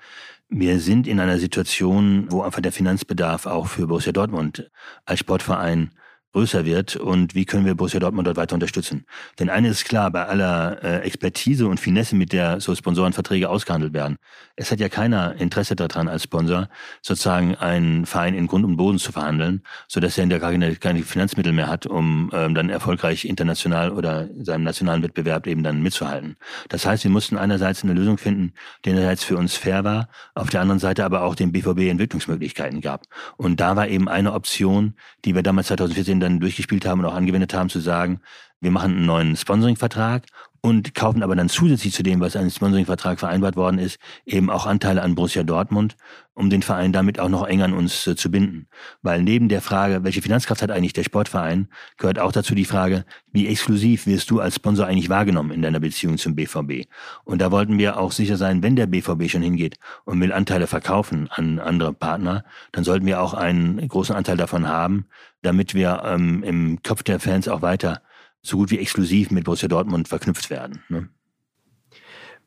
wir 0.48 0.78
sind 0.78 1.08
in 1.08 1.18
einer 1.18 1.38
Situation, 1.38 2.30
wo 2.30 2.42
einfach 2.42 2.60
der 2.60 2.72
Finanzbedarf 2.72 3.46
auch 3.46 3.66
für 3.66 3.88
Borussia 3.88 4.12
Dortmund 4.12 4.70
als 5.04 5.18
Sportverein 5.18 5.90
größer 6.32 6.64
wird 6.64 6.96
und 6.96 7.34
wie 7.34 7.44
können 7.44 7.66
wir 7.66 7.74
Borussia 7.74 8.00
Dortmund 8.00 8.26
dort 8.26 8.36
weiter 8.36 8.54
unterstützen. 8.54 9.04
Denn 9.38 9.50
eines 9.50 9.72
ist 9.72 9.84
klar, 9.84 10.10
bei 10.10 10.26
aller 10.26 10.82
äh, 10.82 10.98
Expertise 11.00 11.66
und 11.66 11.78
Finesse, 11.78 12.16
mit 12.16 12.32
der 12.32 12.60
so 12.60 12.74
Sponsorenverträge 12.74 13.48
ausgehandelt 13.48 13.92
werden, 13.92 14.16
es 14.56 14.70
hat 14.70 14.80
ja 14.80 14.88
keiner 14.88 15.34
Interesse 15.36 15.76
daran, 15.76 16.08
als 16.08 16.24
Sponsor 16.24 16.68
sozusagen 17.02 17.54
einen 17.56 18.06
Verein 18.06 18.34
in 18.34 18.46
Grund 18.46 18.64
und 18.64 18.76
Boden 18.76 18.98
zu 18.98 19.12
verhandeln, 19.12 19.62
sodass 19.88 20.18
er 20.18 20.24
in 20.24 20.30
der 20.30 20.40
keine, 20.40 20.76
keine 20.76 21.02
Finanzmittel 21.02 21.52
mehr 21.52 21.68
hat, 21.68 21.86
um 21.86 22.30
ähm, 22.32 22.54
dann 22.54 22.70
erfolgreich 22.70 23.24
international 23.24 23.90
oder 23.90 24.28
seinem 24.38 24.64
nationalen 24.64 25.02
Wettbewerb 25.02 25.46
eben 25.46 25.62
dann 25.62 25.82
mitzuhalten. 25.82 26.36
Das 26.68 26.86
heißt, 26.86 27.04
wir 27.04 27.10
mussten 27.10 27.36
einerseits 27.36 27.82
eine 27.82 27.92
Lösung 27.92 28.18
finden, 28.18 28.52
die 28.84 28.90
einerseits 28.90 29.24
für 29.24 29.36
uns 29.36 29.56
fair 29.56 29.84
war, 29.84 30.08
auf 30.34 30.50
der 30.50 30.60
anderen 30.60 30.78
Seite 30.78 31.04
aber 31.04 31.22
auch 31.22 31.34
dem 31.34 31.52
BVB 31.52 31.90
Entwicklungsmöglichkeiten 31.90 32.80
gab. 32.80 33.04
Und 33.36 33.60
da 33.60 33.76
war 33.76 33.88
eben 33.88 34.08
eine 34.08 34.32
Option, 34.32 34.94
die 35.24 35.34
wir 35.34 35.42
damals 35.42 35.68
2014 35.68 36.20
dann 36.22 36.40
durchgespielt 36.40 36.86
haben 36.86 37.00
und 37.00 37.06
auch 37.06 37.14
angewendet 37.14 37.54
haben, 37.54 37.68
zu 37.68 37.80
sagen, 37.80 38.20
wir 38.60 38.70
machen 38.70 38.92
einen 38.96 39.06
neuen 39.06 39.36
Sponsoring-Vertrag 39.36 40.24
und 40.64 40.94
kaufen 40.94 41.24
aber 41.24 41.34
dann 41.34 41.48
zusätzlich 41.48 41.92
zu 41.92 42.04
dem, 42.04 42.20
was 42.20 42.36
ein 42.36 42.48
Sponsoring-Vertrag 42.48 43.18
vereinbart 43.18 43.56
worden 43.56 43.78
ist, 43.78 43.98
eben 44.24 44.48
auch 44.48 44.64
Anteile 44.64 45.02
an 45.02 45.16
Borussia 45.16 45.42
Dortmund, 45.42 45.96
um 46.34 46.50
den 46.50 46.62
Verein 46.62 46.92
damit 46.92 47.18
auch 47.18 47.28
noch 47.28 47.46
eng 47.48 47.62
an 47.62 47.74
uns 47.74 48.06
äh, 48.06 48.14
zu 48.14 48.30
binden. 48.30 48.68
Weil 49.02 49.22
neben 49.22 49.48
der 49.48 49.60
Frage, 49.60 50.04
welche 50.04 50.22
Finanzkraft 50.22 50.62
hat 50.62 50.70
eigentlich 50.70 50.92
der 50.92 51.02
Sportverein, 51.02 51.66
gehört 51.98 52.20
auch 52.20 52.30
dazu 52.30 52.54
die 52.54 52.64
Frage, 52.64 53.04
wie 53.32 53.48
exklusiv 53.48 54.06
wirst 54.06 54.30
du 54.30 54.38
als 54.38 54.54
Sponsor 54.54 54.86
eigentlich 54.86 55.08
wahrgenommen 55.08 55.50
in 55.50 55.62
deiner 55.62 55.80
Beziehung 55.80 56.16
zum 56.16 56.36
BVB? 56.36 56.88
Und 57.24 57.40
da 57.40 57.50
wollten 57.50 57.76
wir 57.78 57.98
auch 57.98 58.12
sicher 58.12 58.36
sein, 58.36 58.62
wenn 58.62 58.76
der 58.76 58.86
BVB 58.86 59.28
schon 59.28 59.42
hingeht 59.42 59.78
und 60.04 60.20
will 60.20 60.32
Anteile 60.32 60.68
verkaufen 60.68 61.28
an 61.28 61.58
andere 61.58 61.92
Partner, 61.92 62.44
dann 62.70 62.84
sollten 62.84 63.06
wir 63.06 63.20
auch 63.20 63.34
einen 63.34 63.86
großen 63.88 64.14
Anteil 64.14 64.36
davon 64.36 64.68
haben, 64.68 65.06
damit 65.42 65.74
wir 65.74 66.02
ähm, 66.04 66.44
im 66.44 66.82
Kopf 66.84 67.02
der 67.02 67.18
Fans 67.18 67.48
auch 67.48 67.62
weiter 67.62 68.00
so 68.42 68.56
gut 68.56 68.70
wie 68.70 68.78
exklusiv 68.78 69.30
mit 69.30 69.44
Borussia 69.44 69.68
Dortmund 69.68 70.08
verknüpft 70.08 70.50
werden. 70.50 70.82
Ne? 70.88 71.08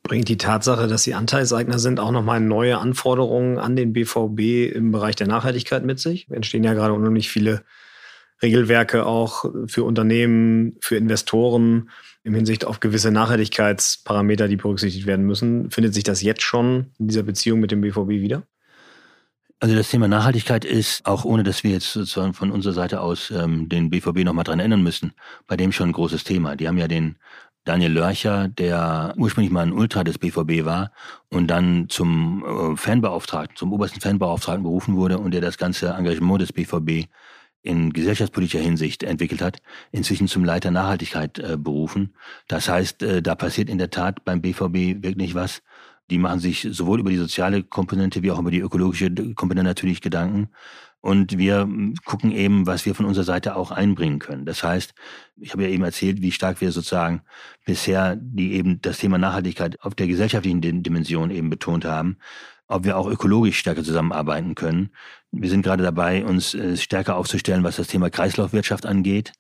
Bringt 0.03 0.27
die 0.29 0.37
Tatsache, 0.37 0.87
dass 0.87 1.03
Sie 1.03 1.15
Anteilseigner 1.15 1.79
sind, 1.79 1.99
auch 1.99 2.11
nochmal 2.11 2.39
neue 2.39 2.77
Anforderungen 2.77 3.57
an 3.57 3.75
den 3.75 3.93
BVB 3.93 4.75
im 4.75 4.91
Bereich 4.91 5.15
der 5.15 5.27
Nachhaltigkeit 5.27 5.83
mit 5.83 5.99
sich? 5.99 6.29
Entstehen 6.29 6.63
ja 6.63 6.73
gerade 6.73 6.93
unheimlich 6.93 7.29
viele 7.29 7.63
Regelwerke 8.43 9.05
auch 9.05 9.45
für 9.67 9.83
Unternehmen, 9.83 10.75
für 10.81 10.97
Investoren 10.97 11.89
im 12.23 12.35
Hinsicht 12.35 12.65
auf 12.65 12.79
gewisse 12.79 13.09
Nachhaltigkeitsparameter, 13.11 14.47
die 14.47 14.57
berücksichtigt 14.57 15.07
werden 15.07 15.25
müssen. 15.25 15.71
Findet 15.71 15.93
sich 15.93 16.03
das 16.03 16.21
jetzt 16.21 16.43
schon 16.43 16.91
in 16.99 17.07
dieser 17.07 17.23
Beziehung 17.23 17.59
mit 17.59 17.71
dem 17.71 17.81
BVB 17.81 18.09
wieder? 18.09 18.43
Also 19.59 19.73
das 19.75 19.89
Thema 19.89 20.07
Nachhaltigkeit 20.07 20.65
ist, 20.65 21.05
auch 21.05 21.23
ohne 21.23 21.43
dass 21.43 21.63
wir 21.63 21.71
jetzt 21.71 21.91
sozusagen 21.93 22.33
von 22.33 22.51
unserer 22.51 22.73
Seite 22.73 23.01
aus 23.01 23.31
ähm, 23.31 23.69
den 23.69 23.89
BVB 23.89 24.23
nochmal 24.25 24.43
dran 24.43 24.59
erinnern 24.59 24.83
müssen, 24.83 25.13
bei 25.47 25.55
dem 25.55 25.71
schon 25.71 25.89
ein 25.89 25.93
großes 25.93 26.23
Thema. 26.25 26.55
Die 26.55 26.67
haben 26.67 26.77
ja 26.77 26.87
den 26.87 27.15
Daniel 27.63 27.93
Lörcher, 27.93 28.47
der 28.47 29.13
ursprünglich 29.17 29.51
mal 29.51 29.63
ein 29.63 29.73
Ultra 29.73 30.03
des 30.03 30.19
BVB 30.19 30.65
war 30.65 30.91
und 31.29 31.47
dann 31.47 31.89
zum 31.89 32.45
äh, 32.45 32.77
Fanbeauftragten, 32.77 33.57
zum 33.57 33.73
obersten 33.73 34.01
Fanbeauftragten 34.01 34.63
berufen 34.63 34.95
wurde 34.97 35.17
und 35.17 35.31
der 35.31 35.41
das 35.41 35.57
ganze 35.57 35.89
Engagement 35.89 36.41
des 36.41 36.53
BVB 36.53 37.09
in 37.63 37.91
gesellschaftspolitischer 37.91 38.59
Hinsicht 38.59 39.01
entwickelt 39.01 39.41
hat, 39.41 39.57
inzwischen 39.91 40.27
zum 40.27 40.45
Leiter 40.45 40.69
Nachhaltigkeit 40.69 41.39
äh, 41.39 41.57
berufen. 41.57 42.13
Das 42.47 42.69
heißt, 42.69 43.01
äh, 43.01 43.21
da 43.23 43.33
passiert 43.33 43.69
in 43.69 43.79
der 43.79 43.89
Tat 43.89 44.23
beim 44.23 44.41
BVB 44.41 45.01
wirklich 45.03 45.33
was, 45.33 45.63
die 46.09 46.17
machen 46.17 46.39
sich 46.39 46.67
sowohl 46.71 46.99
über 46.99 47.09
die 47.09 47.17
soziale 47.17 47.63
Komponente 47.63 48.21
wie 48.23 48.31
auch 48.31 48.39
über 48.39 48.51
die 48.51 48.59
ökologische 48.59 49.11
Komponente 49.33 49.63
natürlich 49.63 50.01
Gedanken. 50.01 50.49
Und 51.01 51.37
wir 51.37 51.69
gucken 52.03 52.31
eben, 52.31 52.65
was 52.65 52.87
wir 52.87 52.95
von 52.95 53.05
unserer 53.05 53.25
Seite 53.25 53.55
auch 53.55 53.69
einbringen 53.69 54.17
können. 54.17 54.45
Das 54.45 54.63
heißt, 54.63 54.95
ich 55.37 55.51
habe 55.51 55.63
ja 55.63 55.69
eben 55.69 55.83
erzählt, 55.83 56.23
wie 56.23 56.31
stark 56.31 56.61
wir 56.61 56.71
sozusagen 56.71 57.21
bisher 57.63 58.15
die 58.19 58.53
eben 58.53 58.81
das 58.81 58.97
Thema 58.97 59.19
Nachhaltigkeit 59.19 59.79
auf 59.81 59.93
der 59.93 60.07
gesellschaftlichen 60.07 60.61
Dimension 60.61 61.29
eben 61.29 61.51
betont 61.51 61.85
haben, 61.85 62.17
ob 62.67 62.85
wir 62.85 62.97
auch 62.97 63.07
ökologisch 63.07 63.59
stärker 63.59 63.83
zusammenarbeiten 63.83 64.55
können. 64.55 64.89
Wir 65.31 65.49
sind 65.49 65.61
gerade 65.61 65.83
dabei, 65.83 66.25
uns 66.25 66.55
äh, 66.55 66.75
stärker 66.77 67.17
aufzustellen, 67.17 67.63
was 67.63 67.75
das 67.75 67.87
Thema 67.87 68.09
Kreislaufwirtschaft 68.09 68.87
angeht. 68.87 69.33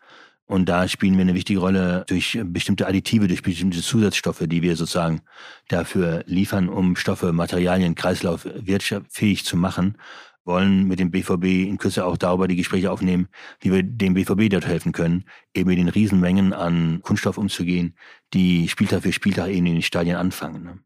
Und 0.47 0.69
da 0.69 0.87
spielen 0.87 1.15
wir 1.15 1.21
eine 1.21 1.33
wichtige 1.33 1.59
Rolle 1.59 2.05
durch 2.07 2.39
bestimmte 2.45 2.87
Additive, 2.87 3.27
durch 3.27 3.41
bestimmte 3.41 3.81
Zusatzstoffe, 3.81 4.43
die 4.45 4.61
wir 4.61 4.75
sozusagen 4.75 5.21
dafür 5.69 6.23
liefern, 6.27 6.69
um 6.69 6.95
Stoffe, 6.95 7.33
Materialien, 7.33 7.95
Kreislauf 7.95 8.45
wirtschaftsfähig 8.45 9.43
zu 9.43 9.57
machen. 9.57 9.97
Wollen 10.43 10.87
mit 10.87 10.99
dem 10.99 11.09
BVB 11.09 11.67
in 11.67 11.79
Kürze 11.79 12.05
auch 12.05 12.17
darüber 12.17 12.47
die 12.47 12.55
Gespräche 12.55 12.91
aufnehmen, 12.91 13.27
wie 13.59 13.71
wir 13.71 13.81
dem 13.81 14.13
BVB 14.13 14.49
dort 14.51 14.67
helfen 14.67 14.91
können, 14.91 15.25
eben 15.55 15.69
mit 15.69 15.79
den 15.79 15.89
Riesenmengen 15.89 16.53
an 16.53 16.99
Kunststoff 17.01 17.39
umzugehen, 17.39 17.95
die 18.35 18.67
Spieltag 18.67 19.01
für 19.01 19.11
Spieltag 19.11 19.49
eben 19.49 19.65
in 19.65 19.73
den 19.73 19.81
Stadien 19.81 20.17
anfangen. 20.17 20.63
Ne? 20.63 20.79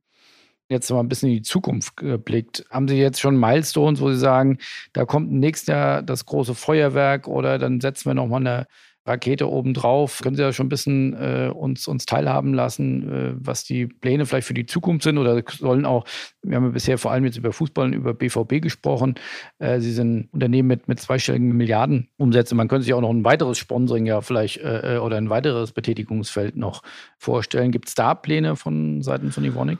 jetzt 0.69 0.89
mal 0.91 0.99
ein 0.99 1.09
bisschen 1.09 1.29
in 1.29 1.35
die 1.37 1.41
Zukunft 1.41 1.97
geblickt. 1.97 2.63
Haben 2.69 2.87
Sie 2.87 2.95
jetzt 2.95 3.19
schon 3.19 3.37
Milestones, 3.37 3.99
wo 4.01 4.11
Sie 4.11 4.19
sagen, 4.19 4.59
da 4.93 5.05
kommt 5.05 5.31
nächstes 5.31 5.67
Jahr 5.67 6.03
das 6.03 6.25
große 6.25 6.55
Feuerwerk 6.55 7.27
oder 7.27 7.57
dann 7.57 7.81
setzen 7.81 8.09
wir 8.09 8.13
nochmal 8.13 8.41
eine 8.41 8.67
Rakete 9.09 9.49
obendrauf. 9.49 10.21
Können 10.21 10.35
Sie 10.35 10.41
ja 10.41 10.53
schon 10.53 10.67
ein 10.67 10.69
bisschen 10.69 11.13
äh, 11.13 11.51
uns, 11.53 11.87
uns 11.87 12.05
teilhaben 12.05 12.53
lassen, 12.53 13.11
äh, 13.11 13.33
was 13.35 13.63
die 13.63 13.87
Pläne 13.87 14.25
vielleicht 14.25 14.47
für 14.47 14.53
die 14.53 14.65
Zukunft 14.65 15.03
sind 15.03 15.17
oder 15.17 15.43
sollen 15.47 15.85
auch, 15.85 16.05
wir 16.41 16.55
haben 16.55 16.65
ja 16.65 16.69
bisher 16.69 16.97
vor 16.97 17.11
allem 17.11 17.25
jetzt 17.25 17.37
über 17.37 17.51
Fußball 17.51 17.87
und 17.87 17.93
über 17.93 18.13
BVB 18.13 18.61
gesprochen. 18.61 19.15
Äh, 19.57 19.79
Sie 19.81 19.91
sind 19.91 20.15
ein 20.15 20.29
Unternehmen 20.31 20.67
mit, 20.67 20.87
mit 20.87 20.99
zweistelligen 20.99 21.55
Milliarden 21.57 22.07
Umsätzen. 22.17 22.55
Man 22.55 22.67
könnte 22.67 22.83
sich 22.83 22.93
auch 22.93 23.01
noch 23.01 23.09
ein 23.09 23.25
weiteres 23.25 23.57
Sponsoring 23.57 24.05
ja 24.05 24.21
vielleicht 24.21 24.57
äh, 24.57 24.95
äh, 24.95 24.97
oder 24.99 25.17
ein 25.17 25.29
weiteres 25.29 25.71
Betätigungsfeld 25.71 26.55
noch 26.55 26.83
vorstellen. 27.17 27.71
Gibt 27.71 27.89
es 27.89 27.95
da 27.95 28.15
Pläne 28.15 28.55
von 28.55 29.01
Seiten 29.01 29.31
von 29.31 29.43
Evonik? 29.43 29.79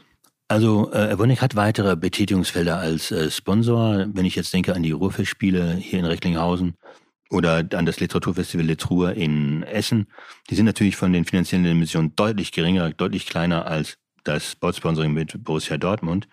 Also 0.52 0.92
äh, 0.92 1.12
Evonik 1.12 1.44
hat 1.44 1.56
weitere 1.56 1.96
Betätigungsfelder 1.96 2.78
als 2.78 3.12
äh, 3.12 3.30
Sponsor. 3.30 4.08
Wenn 4.12 4.26
ich 4.26 4.36
jetzt 4.36 4.52
denke 4.52 4.74
an 4.74 4.82
die 4.82 4.92
Ruhrfestspiele 4.92 5.76
hier 5.76 6.00
in 6.00 6.06
Recklinghausen, 6.06 6.74
oder 7.30 7.66
an 7.74 7.86
das 7.86 8.00
Literaturfestival 8.00 8.66
Literatur 8.66 9.14
in 9.14 9.64
Essen. 9.64 10.08
Die 10.50 10.56
sind 10.56 10.66
natürlich 10.66 10.96
von 10.96 11.14
den 11.14 11.26
finanziellen 11.26 11.64
Dimensionen 11.64 12.16
deutlich 12.16 12.52
geringer, 12.52 12.90
deutlich 12.92 13.28
kleiner 13.28 13.68
als 13.68 13.98
das 14.24 14.52
Sportsponsoring 14.52 15.14
mit 15.14 15.44
Borussia 15.44 15.78
Dortmund. 15.78 16.28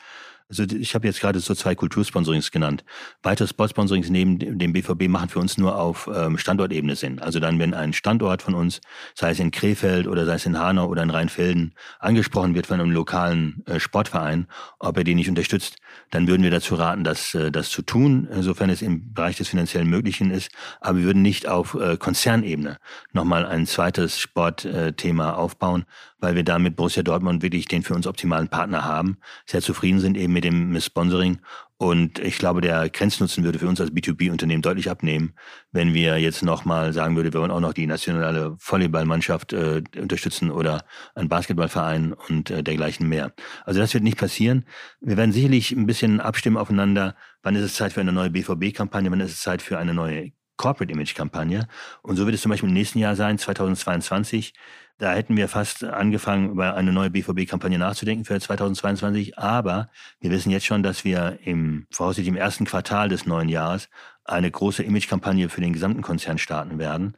Also 0.49 0.63
ich 0.63 0.95
habe 0.95 1.09
jetzt 1.09 1.21
gerade 1.21 1.41
so 1.41 1.55
zwei 1.55 1.75
Kultursponsorings 1.75 2.53
genannt. 2.53 2.85
Weitere 3.23 3.49
Sportsponsorings 3.49 4.11
neben 4.11 4.39
dem 4.39 4.73
BVB 4.73 5.09
machen 5.09 5.29
für 5.29 5.41
uns 5.41 5.59
nur 5.59 5.77
auf 5.77 6.09
ähm, 6.15 6.39
Standortebene 6.39 6.95
Sinn. 6.95 7.19
Also 7.19 7.41
dann, 7.41 7.59
wenn 7.59 7.75
ein 7.75 7.93
Standort 7.93 8.43
von 8.43 8.55
uns, 8.55 8.81
sei 9.15 9.31
es 9.31 9.41
in 9.41 9.51
Krefeld 9.51 10.07
oder 10.07 10.25
sei 10.25 10.35
es 10.35 10.47
in 10.47 10.57
Hanau 10.57 10.87
oder 10.87 11.03
in 11.03 11.11
Rheinfelden, 11.11 11.75
angesprochen 11.99 12.55
wird 12.55 12.69
von 12.69 12.81
einem 12.81 12.93
lokalen 12.93 13.65
äh, 13.67 13.81
Sportverein, 13.81 14.47
ob 14.79 14.97
er 14.97 15.05
den 15.05 15.17
nicht 15.17 15.29
unterstützt, 15.29 15.79
dann 16.11 16.29
würden 16.29 16.45
wir 16.45 16.53
dazu 16.53 16.77
raten, 16.77 17.03
das, 17.03 17.35
äh, 17.35 17.51
das 17.51 17.69
zu 17.71 17.83
tun, 17.83 18.29
sofern 18.41 18.71
es 18.71 18.83
im 18.83 19.15
Bereich 19.15 19.37
des 19.37 19.49
finanziellen 19.49 19.89
Möglichen 19.89 20.31
ist. 20.31 20.53
Aber 20.81 20.99
wir 20.99 21.07
würden 21.07 21.23
nicht 21.23 21.49
auf 21.49 21.75
äh, 21.75 21.97
Konzernebene 21.97 22.79
nochmal 23.13 23.47
ein 23.47 23.67
zweites 23.67 24.21
Sportthema 24.21 25.33
aufbauen, 25.33 25.87
weil 26.19 26.35
wir 26.35 26.45
da 26.45 26.59
mit 26.59 26.77
Borussia 26.77 27.03
Dortmund 27.03 27.43
wirklich 27.43 27.67
den 27.67 27.83
für 27.83 27.95
uns 27.95 28.07
optimalen 28.07 28.49
Partner 28.49 28.85
haben, 28.85 29.19
sehr 29.47 29.61
zufrieden 29.61 30.01
sind 30.01 30.17
eben 30.17 30.33
mit 30.33 30.45
dem 30.45 30.81
Sponsoring. 30.81 31.39
Und 31.79 32.19
ich 32.21 32.39
glaube, 32.39 32.63
der 32.63 32.89
Grenznutzen 32.89 33.45
würde 33.45 33.59
für 33.59 33.69
uns 33.69 33.81
als 33.83 33.93
B2B-Unternehmen 33.93 34.63
deutlich 34.63 34.89
abnehmen, 34.89 35.35
wenn 35.73 35.93
wir 35.93 36.19
jetzt 36.19 36.43
nochmal 36.43 36.95
sagen 36.95 37.17
würden, 37.17 37.35
wir 37.35 37.41
wollen 37.41 37.51
auch 37.51 37.61
noch 37.61 37.75
die 37.75 37.87
nationale 37.87 38.57
Volleyballmannschaft 38.59 39.53
äh, 39.53 39.83
unterstützen 40.01 40.51
oder 40.51 40.87
einen 41.15 41.29
Basketballverein 41.29 42.15
und 42.15 42.51
äh, 42.51 42.63
dergleichen 42.63 43.09
mehr. 43.09 43.35
Also 43.67 43.79
das 43.79 43.93
wird 43.93 44.05
nicht 44.05 44.17
passieren. 44.17 44.65
Wir 45.01 45.19
werden 45.19 45.33
sicherlich 45.33 45.73
ein 45.73 45.87
bisschen 45.87 46.21
abstimmen 46.21 46.57
aufeinander, 46.57 47.15
wann 47.43 47.57
ist 47.57 47.63
es 47.63 47.75
Zeit 47.75 47.93
für 47.93 48.01
eine 48.01 48.13
neue 48.13 48.31
BVB-Kampagne, 48.31 49.11
wann 49.11 49.21
ist 49.21 49.33
es 49.33 49.41
Zeit 49.41 49.61
für 49.61 49.77
eine 49.77 49.93
neue 49.93 50.33
Corporate 50.57 50.93
Image 50.93 51.15
Kampagne. 51.15 51.69
Und 52.03 52.17
so 52.17 52.27
wird 52.27 52.35
es 52.35 52.43
zum 52.43 52.51
Beispiel 52.51 52.69
im 52.69 52.75
nächsten 52.75 52.99
Jahr 52.99 53.17
sein, 53.17 53.39
2022. 53.39 54.55
Da 54.99 55.13
hätten 55.13 55.37
wir 55.37 55.49
fast 55.49 55.85
angefangen, 55.85 56.51
über 56.51 56.75
eine 56.75 56.91
neue 56.91 57.11
BVB-Kampagne 57.11 57.79
nachzudenken 57.79 58.25
für 58.25 58.41
2022. 58.41 59.39
Aber 59.39 59.91
wir 60.21 60.31
wissen 60.31 60.51
jetzt 60.51 60.65
schon, 60.65 60.83
dass 60.83 61.05
wir 61.05 61.39
im, 61.45 61.87
voraussichtlich 61.91 62.29
im 62.29 62.37
ersten 62.37 62.65
Quartal 62.65 63.09
des 63.09 63.27
neuen 63.27 63.49
Jahres 63.51 63.91
eine 64.25 64.51
große 64.51 64.83
Image-Kampagne 64.83 65.49
für 65.49 65.61
den 65.61 65.73
gesamten 65.73 66.03
Konzern 66.03 66.39
starten 66.39 66.79
werden. 66.79 67.17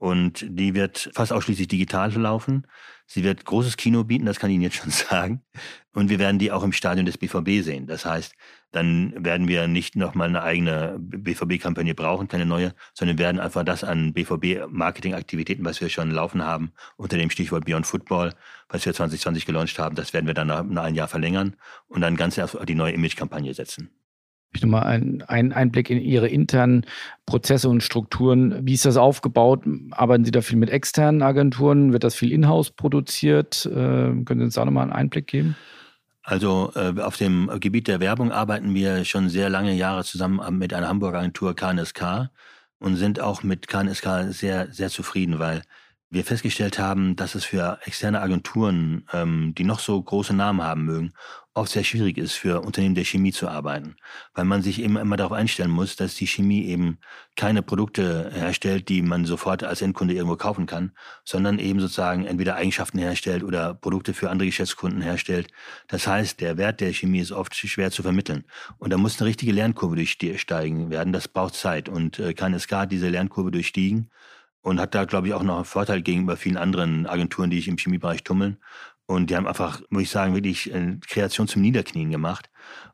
Und 0.00 0.46
die 0.48 0.74
wird 0.74 1.10
fast 1.14 1.30
ausschließlich 1.30 1.68
digital 1.68 2.10
laufen. 2.14 2.66
Sie 3.06 3.22
wird 3.22 3.44
großes 3.44 3.76
Kino 3.76 4.02
bieten, 4.02 4.24
das 4.24 4.38
kann 4.38 4.48
ich 4.48 4.54
Ihnen 4.54 4.62
jetzt 4.62 4.76
schon 4.76 4.90
sagen. 4.90 5.42
Und 5.92 6.08
wir 6.08 6.18
werden 6.18 6.38
die 6.38 6.52
auch 6.52 6.62
im 6.62 6.72
Stadion 6.72 7.04
des 7.04 7.18
BVB 7.18 7.62
sehen. 7.62 7.86
Das 7.86 8.06
heißt, 8.06 8.34
dann 8.72 9.12
werden 9.22 9.46
wir 9.46 9.68
nicht 9.68 9.96
nochmal 9.96 10.28
eine 10.28 10.42
eigene 10.42 10.96
BVB-Kampagne 10.98 11.94
brauchen, 11.94 12.28
keine 12.28 12.46
neue, 12.46 12.72
sondern 12.94 13.18
werden 13.18 13.40
einfach 13.40 13.62
das 13.62 13.84
an 13.84 14.14
BVB-Marketing-Aktivitäten, 14.14 15.66
was 15.66 15.82
wir 15.82 15.90
schon 15.90 16.10
laufen 16.10 16.42
haben, 16.42 16.72
unter 16.96 17.18
dem 17.18 17.28
Stichwort 17.28 17.66
Beyond 17.66 17.86
Football, 17.86 18.32
was 18.70 18.86
wir 18.86 18.94
2020 18.94 19.44
gelauncht 19.44 19.78
haben, 19.78 19.96
das 19.96 20.14
werden 20.14 20.26
wir 20.26 20.34
dann 20.34 20.46
nach 20.46 20.84
ein 20.84 20.94
Jahr 20.94 21.08
verlängern 21.08 21.56
und 21.88 22.00
dann 22.00 22.16
ganz 22.16 22.38
auf 22.38 22.56
die 22.64 22.74
neue 22.74 22.92
Image-Kampagne 22.94 23.52
setzen 23.52 23.90
ich 24.56 24.62
nochmal 24.62 24.84
einen, 24.84 25.22
einen 25.22 25.52
Einblick 25.52 25.90
in 25.90 26.00
Ihre 26.00 26.28
internen 26.28 26.84
Prozesse 27.26 27.68
und 27.68 27.82
Strukturen. 27.82 28.66
Wie 28.66 28.74
ist 28.74 28.84
das 28.84 28.96
aufgebaut? 28.96 29.64
Arbeiten 29.92 30.24
Sie 30.24 30.30
da 30.30 30.40
viel 30.40 30.56
mit 30.56 30.70
externen 30.70 31.22
Agenturen? 31.22 31.92
Wird 31.92 32.04
das 32.04 32.14
viel 32.14 32.32
in-house 32.32 32.70
produziert? 32.70 33.66
Äh, 33.66 33.70
können 33.70 34.38
Sie 34.38 34.44
uns 34.44 34.54
da 34.54 34.64
nochmal 34.64 34.84
einen 34.84 34.92
Einblick 34.92 35.26
geben? 35.26 35.56
Also 36.22 36.72
äh, 36.74 37.00
auf 37.00 37.16
dem 37.16 37.50
Gebiet 37.60 37.88
der 37.88 38.00
Werbung 38.00 38.30
arbeiten 38.30 38.74
wir 38.74 39.04
schon 39.04 39.28
sehr 39.28 39.50
lange 39.50 39.74
Jahre 39.74 40.04
zusammen 40.04 40.40
mit 40.58 40.74
einer 40.74 40.88
Hamburger 40.88 41.18
Agentur 41.18 41.56
KNSK 41.56 42.30
und 42.78 42.96
sind 42.96 43.20
auch 43.20 43.42
mit 43.42 43.68
KNSK 43.68 44.26
sehr, 44.30 44.72
sehr 44.72 44.90
zufrieden, 44.90 45.38
weil 45.38 45.62
wir 46.10 46.24
festgestellt 46.24 46.78
haben, 46.78 47.14
dass 47.14 47.36
es 47.36 47.44
für 47.44 47.78
externe 47.84 48.20
Agenturen, 48.20 49.06
ähm, 49.12 49.54
die 49.56 49.64
noch 49.64 49.78
so 49.78 50.02
große 50.02 50.34
Namen 50.34 50.62
haben 50.62 50.84
mögen, 50.84 51.12
oft 51.54 51.70
sehr 51.70 51.84
schwierig 51.84 52.18
ist, 52.18 52.32
für 52.32 52.62
Unternehmen 52.62 52.96
der 52.96 53.04
Chemie 53.04 53.32
zu 53.32 53.48
arbeiten, 53.48 53.96
weil 54.34 54.44
man 54.44 54.62
sich 54.62 54.80
eben 54.80 54.96
immer 54.96 55.16
darauf 55.16 55.32
einstellen 55.32 55.70
muss, 55.70 55.94
dass 55.94 56.16
die 56.16 56.26
Chemie 56.26 56.64
eben 56.64 56.98
keine 57.36 57.62
Produkte 57.62 58.30
herstellt, 58.32 58.88
die 58.88 59.02
man 59.02 59.24
sofort 59.24 59.62
als 59.62 59.82
Endkunde 59.82 60.14
irgendwo 60.14 60.36
kaufen 60.36 60.66
kann, 60.66 60.92
sondern 61.24 61.60
eben 61.60 61.78
sozusagen 61.78 62.26
entweder 62.26 62.56
Eigenschaften 62.56 62.98
herstellt 62.98 63.44
oder 63.44 63.74
Produkte 63.74 64.12
für 64.12 64.30
andere 64.30 64.46
Geschäftskunden 64.46 65.02
herstellt. 65.02 65.48
Das 65.86 66.08
heißt, 66.08 66.40
der 66.40 66.56
Wert 66.56 66.80
der 66.80 66.92
Chemie 66.92 67.20
ist 67.20 67.32
oft 67.32 67.54
schwer 67.54 67.92
zu 67.92 68.02
vermitteln. 68.02 68.44
Und 68.78 68.92
da 68.92 68.96
muss 68.96 69.20
eine 69.20 69.28
richtige 69.28 69.52
Lernkurve 69.52 69.96
durchsteigen 69.96 70.90
werden. 70.90 71.12
Das 71.12 71.28
braucht 71.28 71.54
Zeit. 71.54 71.88
Und 71.88 72.18
äh, 72.18 72.34
KNSK 72.34 72.72
hat 72.72 72.92
diese 72.92 73.08
Lernkurve 73.08 73.50
durchstiegen 73.52 74.10
und 74.62 74.80
hat 74.80 74.94
da, 74.94 75.04
glaube 75.04 75.28
ich, 75.28 75.34
auch 75.34 75.42
noch 75.42 75.56
einen 75.56 75.64
Vorteil 75.64 76.02
gegenüber 76.02 76.36
vielen 76.36 76.56
anderen 76.56 77.06
Agenturen, 77.06 77.50
die 77.50 77.56
sich 77.56 77.68
im 77.68 77.78
Chemiebereich 77.78 78.24
tummeln. 78.24 78.58
Und 79.06 79.30
die 79.30 79.36
haben 79.36 79.46
einfach, 79.46 79.80
muss 79.90 80.02
ich 80.02 80.10
sagen, 80.10 80.34
wirklich 80.34 80.70
Kreation 81.08 81.48
zum 81.48 81.62
Niederknien 81.62 82.10
gemacht. 82.10 82.50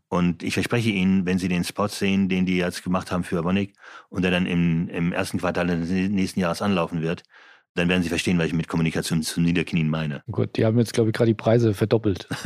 Und 0.09 0.43
ich 0.43 0.55
verspreche 0.55 0.91
Ihnen, 0.91 1.27
wenn 1.27 1.39
Sie 1.39 1.49
den 1.49 1.64
Spot 1.64 1.89
sehen, 1.89 2.29
den 2.29 2.47
die 2.47 2.57
jetzt 2.57 2.85
gemacht 2.85 3.11
haben 3.11 3.25
für 3.25 3.43
Wonig 3.45 3.73
und 4.09 4.23
der 4.23 4.31
dann 4.31 4.47
im, 4.47 4.89
im 4.89 5.12
ersten 5.12 5.39
Quartal 5.39 5.67
des 5.67 5.91
nächsten 5.91 6.41
Jahres 6.41 6.62
anlaufen 6.62 7.03
wird, 7.03 7.25
dann 7.75 7.89
werden 7.89 8.03
Sie 8.03 8.09
verstehen, 8.09 8.39
was 8.39 8.47
ich 8.47 8.55
mit 8.55 8.69
Kommunikation 8.69 9.23
zum 9.23 9.43
Niederknien 9.43 9.91
meine. 9.91 10.23
Gut, 10.31 10.57
die 10.57 10.64
haben 10.64 10.79
jetzt, 10.79 10.95
glaube 10.95 11.11
ich, 11.11 11.14
gerade 11.14 11.31
die 11.31 11.35
Preise 11.35 11.75
verdoppelt. 11.75 12.27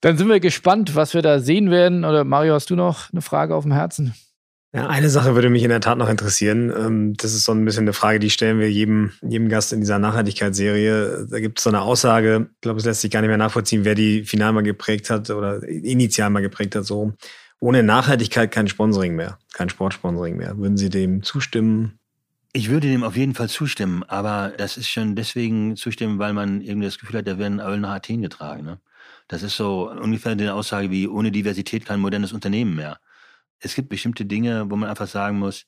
dann 0.00 0.16
sind 0.16 0.28
wir 0.28 0.40
gespannt, 0.40 0.94
was 0.94 1.12
wir 1.12 1.20
da 1.22 1.40
sehen 1.40 1.70
werden. 1.70 2.04
Oder 2.04 2.24
Mario, 2.24 2.54
hast 2.54 2.70
du 2.70 2.76
noch 2.76 3.12
eine 3.12 3.20
Frage 3.20 3.54
auf 3.54 3.64
dem 3.64 3.72
Herzen? 3.72 4.14
Ja, 4.76 4.88
eine 4.88 5.08
Sache 5.08 5.34
würde 5.34 5.48
mich 5.48 5.62
in 5.62 5.70
der 5.70 5.80
Tat 5.80 5.96
noch 5.96 6.10
interessieren. 6.10 6.70
Ähm, 6.70 7.16
das 7.16 7.32
ist 7.32 7.44
so 7.44 7.52
ein 7.52 7.64
bisschen 7.64 7.84
eine 7.84 7.94
Frage, 7.94 8.18
die 8.18 8.28
stellen 8.28 8.58
wir 8.58 8.70
jedem, 8.70 9.10
jedem 9.22 9.48
Gast 9.48 9.72
in 9.72 9.80
dieser 9.80 9.98
Nachhaltigkeitsserie. 9.98 11.26
Da 11.30 11.40
gibt 11.40 11.58
es 11.58 11.64
so 11.64 11.70
eine 11.70 11.80
Aussage, 11.80 12.50
ich 12.52 12.60
glaube, 12.60 12.78
es 12.78 12.84
lässt 12.84 13.00
sich 13.00 13.10
gar 13.10 13.22
nicht 13.22 13.28
mehr 13.28 13.38
nachvollziehen, 13.38 13.86
wer 13.86 13.94
die 13.94 14.24
final 14.24 14.52
mal 14.52 14.60
geprägt 14.60 15.08
hat 15.08 15.30
oder 15.30 15.62
initial 15.62 16.28
mal 16.28 16.42
geprägt 16.42 16.74
hat, 16.74 16.84
so. 16.84 17.14
Ohne 17.58 17.82
Nachhaltigkeit 17.82 18.50
kein 18.50 18.68
Sponsoring 18.68 19.16
mehr, 19.16 19.38
kein 19.54 19.70
Sportsponsoring 19.70 20.36
mehr. 20.36 20.58
Würden 20.58 20.76
Sie 20.76 20.90
dem 20.90 21.22
zustimmen? 21.22 21.98
Ich 22.52 22.68
würde 22.68 22.88
dem 22.88 23.02
auf 23.02 23.16
jeden 23.16 23.34
Fall 23.34 23.48
zustimmen, 23.48 24.02
aber 24.02 24.52
das 24.58 24.76
ist 24.76 24.90
schon 24.90 25.16
deswegen 25.16 25.76
zustimmen, 25.76 26.18
weil 26.18 26.34
man 26.34 26.60
irgendwie 26.60 26.86
das 26.86 26.98
Gefühl 26.98 27.20
hat, 27.20 27.26
da 27.26 27.38
werden 27.38 27.60
alle 27.60 27.78
nach 27.78 27.94
Athen 27.94 28.20
getragen. 28.20 28.64
Ne? 28.64 28.78
Das 29.26 29.42
ist 29.42 29.56
so 29.56 29.90
ungefähr 29.90 30.32
eine 30.32 30.52
Aussage 30.52 30.90
wie, 30.90 31.08
ohne 31.08 31.32
Diversität 31.32 31.86
kein 31.86 31.98
modernes 31.98 32.34
Unternehmen 32.34 32.76
mehr 32.76 32.98
es 33.66 33.74
gibt 33.74 33.88
bestimmte 33.88 34.24
Dinge, 34.24 34.70
wo 34.70 34.76
man 34.76 34.88
einfach 34.88 35.08
sagen 35.08 35.38
muss, 35.38 35.66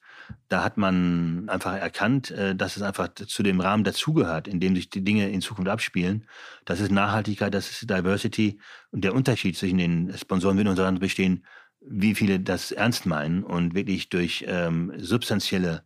da 0.48 0.64
hat 0.64 0.76
man 0.76 1.48
einfach 1.48 1.74
erkannt, 1.74 2.30
äh, 2.30 2.54
dass 2.54 2.76
es 2.76 2.82
einfach 2.82 3.08
zu 3.14 3.42
dem 3.42 3.60
Rahmen 3.60 3.84
dazugehört, 3.84 4.48
in 4.48 4.60
dem 4.60 4.74
sich 4.76 4.88
die 4.88 5.04
Dinge 5.04 5.28
in 5.30 5.40
Zukunft 5.40 5.68
abspielen. 5.68 6.26
Das 6.64 6.80
ist 6.80 6.92
Nachhaltigkeit, 6.92 7.52
das 7.52 7.70
ist 7.70 7.90
Diversity. 7.90 8.58
Und 8.92 9.02
der 9.04 9.14
Unterschied 9.14 9.56
zwischen 9.56 9.78
den 9.78 10.16
Sponsoren 10.16 10.56
wird 10.56 10.68
untereinander 10.68 11.00
bestehen, 11.00 11.44
wie 11.80 12.14
viele 12.14 12.40
das 12.40 12.72
ernst 12.72 13.06
meinen 13.06 13.42
und 13.42 13.74
wirklich 13.74 14.08
durch 14.08 14.44
ähm, 14.46 14.92
substanzielle 14.96 15.84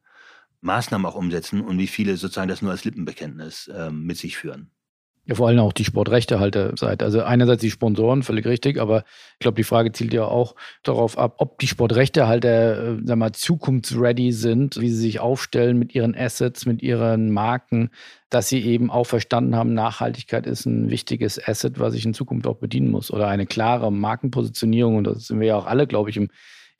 Maßnahmen 0.60 1.06
auch 1.06 1.14
umsetzen 1.14 1.60
und 1.60 1.78
wie 1.78 1.86
viele 1.86 2.16
sozusagen 2.16 2.48
das 2.48 2.62
nur 2.62 2.70
als 2.70 2.84
Lippenbekenntnis 2.84 3.70
ähm, 3.74 4.04
mit 4.04 4.18
sich 4.18 4.36
führen. 4.36 4.70
Ja, 5.24 5.36
vor 5.36 5.46
allem 5.46 5.60
auch 5.60 5.72
die 5.72 5.84
Sportrechtehalterseite. 5.84 7.04
Also 7.04 7.22
einerseits 7.22 7.60
die 7.60 7.70
Sponsoren, 7.70 8.24
völlig 8.24 8.44
richtig, 8.44 8.80
aber 8.80 9.04
ich 9.34 9.38
glaube, 9.38 9.54
die 9.54 9.62
Frage 9.62 9.92
zielt 9.92 10.12
ja 10.12 10.24
auch 10.24 10.56
darauf 10.82 11.16
ab, 11.16 11.36
ob 11.38 11.60
die 11.60 11.68
Sportrechtehalter, 11.68 12.94
äh, 12.94 12.98
sag 13.04 13.18
mal, 13.18 13.30
zukunftsready 13.30 14.32
sind, 14.32 14.80
wie 14.80 14.88
sie 14.88 15.00
sich 15.00 15.20
aufstellen 15.20 15.78
mit 15.78 15.94
ihren 15.94 16.16
Assets, 16.16 16.66
mit 16.66 16.82
ihren 16.82 17.30
Marken, 17.30 17.90
dass 18.30 18.48
sie 18.48 18.62
eben 18.62 18.90
auch 18.90 19.06
verstanden 19.06 19.54
haben, 19.54 19.74
Nachhaltigkeit 19.74 20.44
ist 20.44 20.66
ein 20.66 20.90
wichtiges 20.90 21.38
Asset, 21.46 21.78
was 21.78 21.94
ich 21.94 22.04
in 22.04 22.14
Zukunft 22.14 22.48
auch 22.48 22.56
bedienen 22.56 22.90
muss 22.90 23.12
oder 23.12 23.28
eine 23.28 23.46
klare 23.46 23.92
Markenpositionierung. 23.92 24.96
Und 24.96 25.04
das 25.04 25.28
sind 25.28 25.38
wir 25.38 25.46
ja 25.46 25.56
auch 25.56 25.66
alle, 25.66 25.86
glaube 25.86 26.10
ich, 26.10 26.16
im 26.16 26.30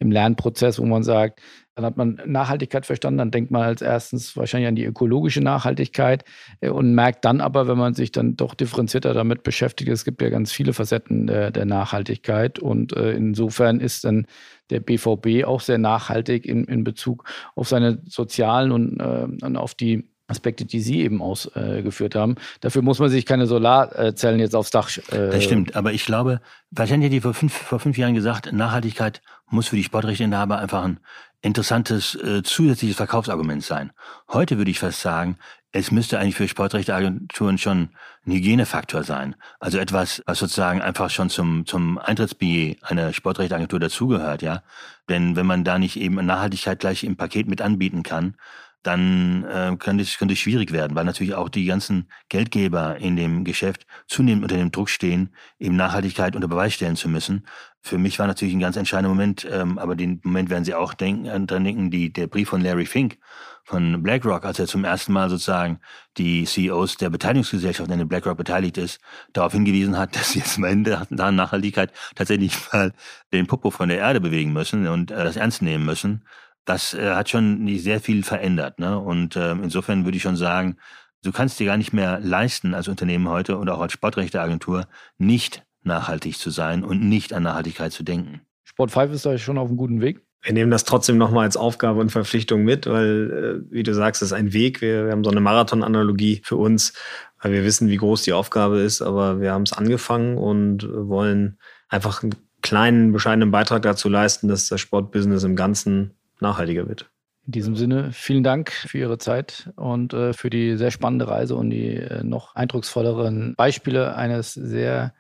im 0.03 0.11
Lernprozess, 0.11 0.79
wo 0.79 0.85
man 0.85 1.03
sagt, 1.03 1.41
dann 1.75 1.87
hat 1.87 1.97
man 1.97 2.21
Nachhaltigkeit 2.27 2.85
verstanden, 2.85 3.19
dann 3.19 3.31
denkt 3.31 3.51
man 3.51 3.63
als 3.63 3.81
erstens 3.81 4.37
wahrscheinlich 4.37 4.69
an 4.69 4.77
die 4.77 4.85
ökologische 4.85 5.41
Nachhaltigkeit 5.41 6.25
äh, 6.61 6.69
und 6.69 6.95
merkt 6.95 7.25
dann 7.25 7.41
aber, 7.41 7.67
wenn 7.67 7.79
man 7.79 7.95
sich 7.95 8.13
dann 8.13 8.37
doch 8.37 8.55
differenzierter 8.55 9.15
damit 9.15 9.43
beschäftigt, 9.43 9.91
es 9.91 10.05
gibt 10.05 10.21
ja 10.21 10.29
ganz 10.29 10.53
viele 10.53 10.75
Facetten 10.75 11.27
der, 11.27 11.51
der 11.51 11.65
Nachhaltigkeit 11.65 12.59
und 12.59 12.95
äh, 12.95 13.13
insofern 13.13 13.81
ist 13.81 14.05
dann 14.05 14.27
der 14.69 14.81
BVB 14.81 15.45
auch 15.47 15.61
sehr 15.61 15.79
nachhaltig 15.79 16.45
in, 16.45 16.65
in 16.65 16.85
Bezug 16.85 17.25
auf 17.55 17.69
seine 17.69 18.03
sozialen 18.07 18.73
und, 18.73 19.01
äh, 19.01 19.47
und 19.47 19.57
auf 19.57 19.75
die 19.75 20.12
Aspekte, 20.29 20.65
die 20.65 20.81
Sie 20.81 21.01
eben 21.01 21.21
ausgeführt 21.21 22.15
äh, 22.15 22.19
haben. 22.19 22.37
Dafür 22.61 22.83
muss 22.83 22.99
man 22.99 23.11
sich 23.11 23.27
keine 23.27 23.47
Solarzellen 23.47 24.41
jetzt 24.41 24.55
aufs 24.55 24.71
Dach. 24.71 24.91
Äh 25.11 25.31
das 25.31 25.45
stimmt, 25.45 25.77
aber 25.77 25.93
ich 25.93 26.05
glaube, 26.05 26.41
wahrscheinlich 26.71 27.09
hat 27.09 27.13
die 27.13 27.21
vor 27.21 27.35
fünf, 27.35 27.53
vor 27.53 27.81
fünf 27.81 27.99
Jahren 27.99 28.15
gesagt, 28.15 28.53
Nachhaltigkeit 28.53 29.21
muss 29.51 29.69
für 29.69 29.77
die 29.77 29.85
Sportrechteinhaber 29.85 30.59
einfach 30.59 30.85
ein 30.85 31.01
interessantes 31.43 32.15
äh, 32.15 32.43
zusätzliches 32.43 32.97
Verkaufsargument 32.97 33.65
sein. 33.65 33.93
Heute 34.29 34.59
würde 34.59 34.71
ich 34.71 34.79
fast 34.79 35.01
sagen, 35.01 35.37
es 35.73 35.91
müsste 35.91 36.19
eigentlich 36.19 36.37
für 36.37 36.47
Sportrechteagenturen 36.47 37.59
schon 37.59 37.91
ein 38.27 38.33
Hygienefaktor 38.33 39.05
sein. 39.05 39.35
Also 39.59 39.79
etwas, 39.79 40.23
was 40.27 40.39
sozusagen 40.39 40.83
einfach 40.83 41.11
schon 41.11 41.31
zum, 41.31 41.67
zum 41.67 41.99
Eintrittsbillet 41.99 42.83
einer 42.85 43.13
Sportrechteagentur 43.13 43.81
dazugehört, 43.81 44.43
ja. 44.43 44.63
Denn 45.09 45.35
wenn 45.35 45.47
man 45.47 45.65
da 45.65 45.79
nicht 45.79 45.97
eben 45.97 46.15
Nachhaltigkeit 46.25 46.79
gleich 46.79 47.05
im 47.05 47.17
Paket 47.17 47.49
mit 47.49 47.61
anbieten 47.61 48.03
kann, 48.03 48.37
dann 48.83 49.45
äh, 49.45 49.77
könnte, 49.79 50.03
es, 50.03 50.19
könnte 50.19 50.37
schwierig 50.37 50.73
werden, 50.73 50.97
weil 50.97 51.05
natürlich 51.05 51.35
auch 51.35 51.49
die 51.49 51.65
ganzen 51.65 52.09
Geldgeber 52.29 52.97
in 52.97 53.17
dem 53.17 53.45
Geschäft 53.45 53.87
zunehmend 54.07 54.45
unter 54.45 54.57
dem 54.57 54.73
Druck 54.73 54.91
stehen, 54.91 55.31
eben 55.59 55.77
Nachhaltigkeit 55.77 56.35
unter 56.35 56.49
Beweis 56.49 56.75
stellen 56.75 56.97
zu 56.97 57.09
müssen. 57.09 57.47
Für 57.81 57.99
mich 57.99 58.19
war 58.19 58.27
natürlich 58.27 58.55
ein 58.55 58.61
ganz 58.61 58.77
entscheidender 58.77 59.11
Moment, 59.11 59.47
ähm, 59.51 59.79
aber 59.79 59.97
den 59.97 60.21
Moment 60.25 60.51
werden 60.51 60.65
Sie 60.65 60.75
auch 60.75 60.95
denken, 60.95 61.27
äh, 61.27 61.41
dran 61.41 61.65
denken, 61.65 61.91
die, 61.91 62.13
der 62.13 62.27
Brief 62.27 62.49
von 62.49 62.61
Larry 62.61 62.87
Fink 62.87 63.19
von 63.65 64.03
BlackRock, 64.03 64.45
als 64.45 64.59
er 64.59 64.67
zum 64.67 64.85
ersten 64.85 65.13
Mal 65.13 65.31
sozusagen 65.31 65.79
die 66.19 66.45
CEOs 66.45 66.97
der 66.97 67.11
Beteiligungsgesellschaft, 67.11 67.91
in 67.91 67.99
der 67.99 68.05
BlackRock 68.05 68.37
beteiligt 68.37 68.77
ist, 68.77 69.01
darauf 69.33 69.53
hingewiesen 69.53 69.97
hat, 69.97 70.17
dass 70.17 70.33
sie 70.33 70.41
jetzt 70.41 70.59
am 70.59 70.65
Ende 70.65 71.07
da 71.11 71.31
Nachhaltigkeit 71.31 71.93
tatsächlich 72.15 72.57
mal 72.73 72.93
den 73.33 73.47
Popo 73.47 73.71
von 73.71 73.89
der 73.89 73.99
Erde 73.99 74.21
bewegen 74.21 74.53
müssen 74.53 74.89
und 74.89 75.11
äh, 75.11 75.25
das 75.25 75.37
ernst 75.37 75.63
nehmen 75.63 75.85
müssen 75.85 76.25
das 76.65 76.95
äh, 76.95 77.11
hat 77.11 77.29
schon 77.29 77.65
nicht 77.65 77.83
sehr 77.83 78.01
viel 78.01 78.23
verändert. 78.23 78.79
Ne? 78.79 78.99
Und 78.99 79.37
äh, 79.37 79.53
insofern 79.53 80.05
würde 80.05 80.17
ich 80.17 80.23
schon 80.23 80.37
sagen, 80.37 80.77
du 81.23 81.33
kannst 81.33 81.59
dir 81.61 81.67
gar 81.67 81.77
nicht 81.77 81.93
mehr 81.93 82.21
leisten 82.21 82.75
als 82.75 82.89
Unternehmen 82.89 83.29
heute 83.29 83.59
oder 83.59 83.75
auch 83.75 83.81
als 83.81 83.93
Sportrechteagentur 83.93 84.87
nicht 85.19 85.65
nachhaltig 85.83 86.39
zu 86.39 86.51
sein 86.51 86.85
und 86.85 87.03
nicht 87.03 87.33
an 87.33 87.43
Nachhaltigkeit 87.43 87.93
zu 87.93 88.03
denken. 88.03 88.41
Sport 88.65 88.93
5 88.93 89.13
ist 89.13 89.27
da 89.27 89.37
schon 89.39 89.59
auf 89.59 89.69
einem 89.69 89.77
guten 89.77 90.01
Weg. 90.01 90.23
Wir 90.41 90.53
nehmen 90.53 90.73
das 90.73 90.85
trotzdem 90.85 91.19
nochmal 91.19 91.45
als 91.45 91.57
Aufgabe 91.57 92.01
und 92.01 92.11
Verpflichtung 92.11 92.65
mit, 92.65 92.87
weil, 92.87 93.65
äh, 93.69 93.73
wie 93.73 93.85
du 93.85 93.95
sagst, 93.95 94.23
es 94.23 94.29
ist 94.29 94.33
ein 94.33 94.53
Weg. 94.53 94.81
Wir, 94.81 95.07
wir 95.07 95.13
haben 95.13 95.23
so 95.23 95.31
eine 95.31 95.41
Marathon-Analogie 95.41 96.43
für 96.45 96.57
uns, 96.57 96.95
weil 97.41 97.53
wir 97.53 97.65
wissen, 97.65 97.89
wie 97.89 97.97
groß 97.97 98.23
die 98.23 98.33
Aufgabe 98.33 98.81
ist, 98.81 99.03
aber 99.03 99.41
wir 99.41 99.53
haben 99.53 99.63
es 99.63 99.73
angefangen 99.73 100.39
und 100.39 100.89
wollen 100.91 101.59
einfach 101.89 102.23
einen 102.23 102.35
kleinen, 102.61 103.13
bescheidenen 103.13 103.53
Beitrag 103.53 103.83
dazu 103.83 104.09
leisten, 104.09 104.49
dass 104.49 104.69
das 104.69 104.81
Sportbusiness 104.81 105.45
im 105.45 105.55
Ganzen 105.55 106.15
nachhaltiger 106.43 106.89
wird. 106.89 107.11
In 107.45 107.53
diesem 107.53 107.75
Sinne, 107.75 108.11
vielen 108.13 108.45
Dank 108.45 108.71
für 108.71 108.99
Ihre 108.99 109.19
Zeit 109.19 109.71
und 109.75 110.15
äh, 110.15 110.33
für 110.33 110.49
die 110.49 110.77
sehr 110.77 110.93
spannende 110.93 111.27
Reise 111.27 111.57
und 111.57 111.71
die 111.71 111.97
äh, 111.97 112.23
noch 112.23 112.55
eindrucksvolleren 112.55 113.55
Beispiele 113.57 114.15
eines 114.15 114.55
sehr 114.55 115.13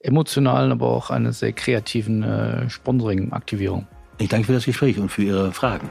emotionalen, 0.00 0.72
aber 0.72 0.88
auch 0.88 1.10
eines 1.10 1.38
sehr 1.38 1.52
kreativen 1.52 2.22
äh, 2.22 2.68
Sponsoring-Aktivierung. 2.68 3.86
Ich 4.18 4.28
danke 4.28 4.46
für 4.46 4.52
das 4.52 4.66
Gespräch 4.66 4.98
und 4.98 5.10
für 5.10 5.22
Ihre 5.22 5.52
Fragen. 5.52 5.88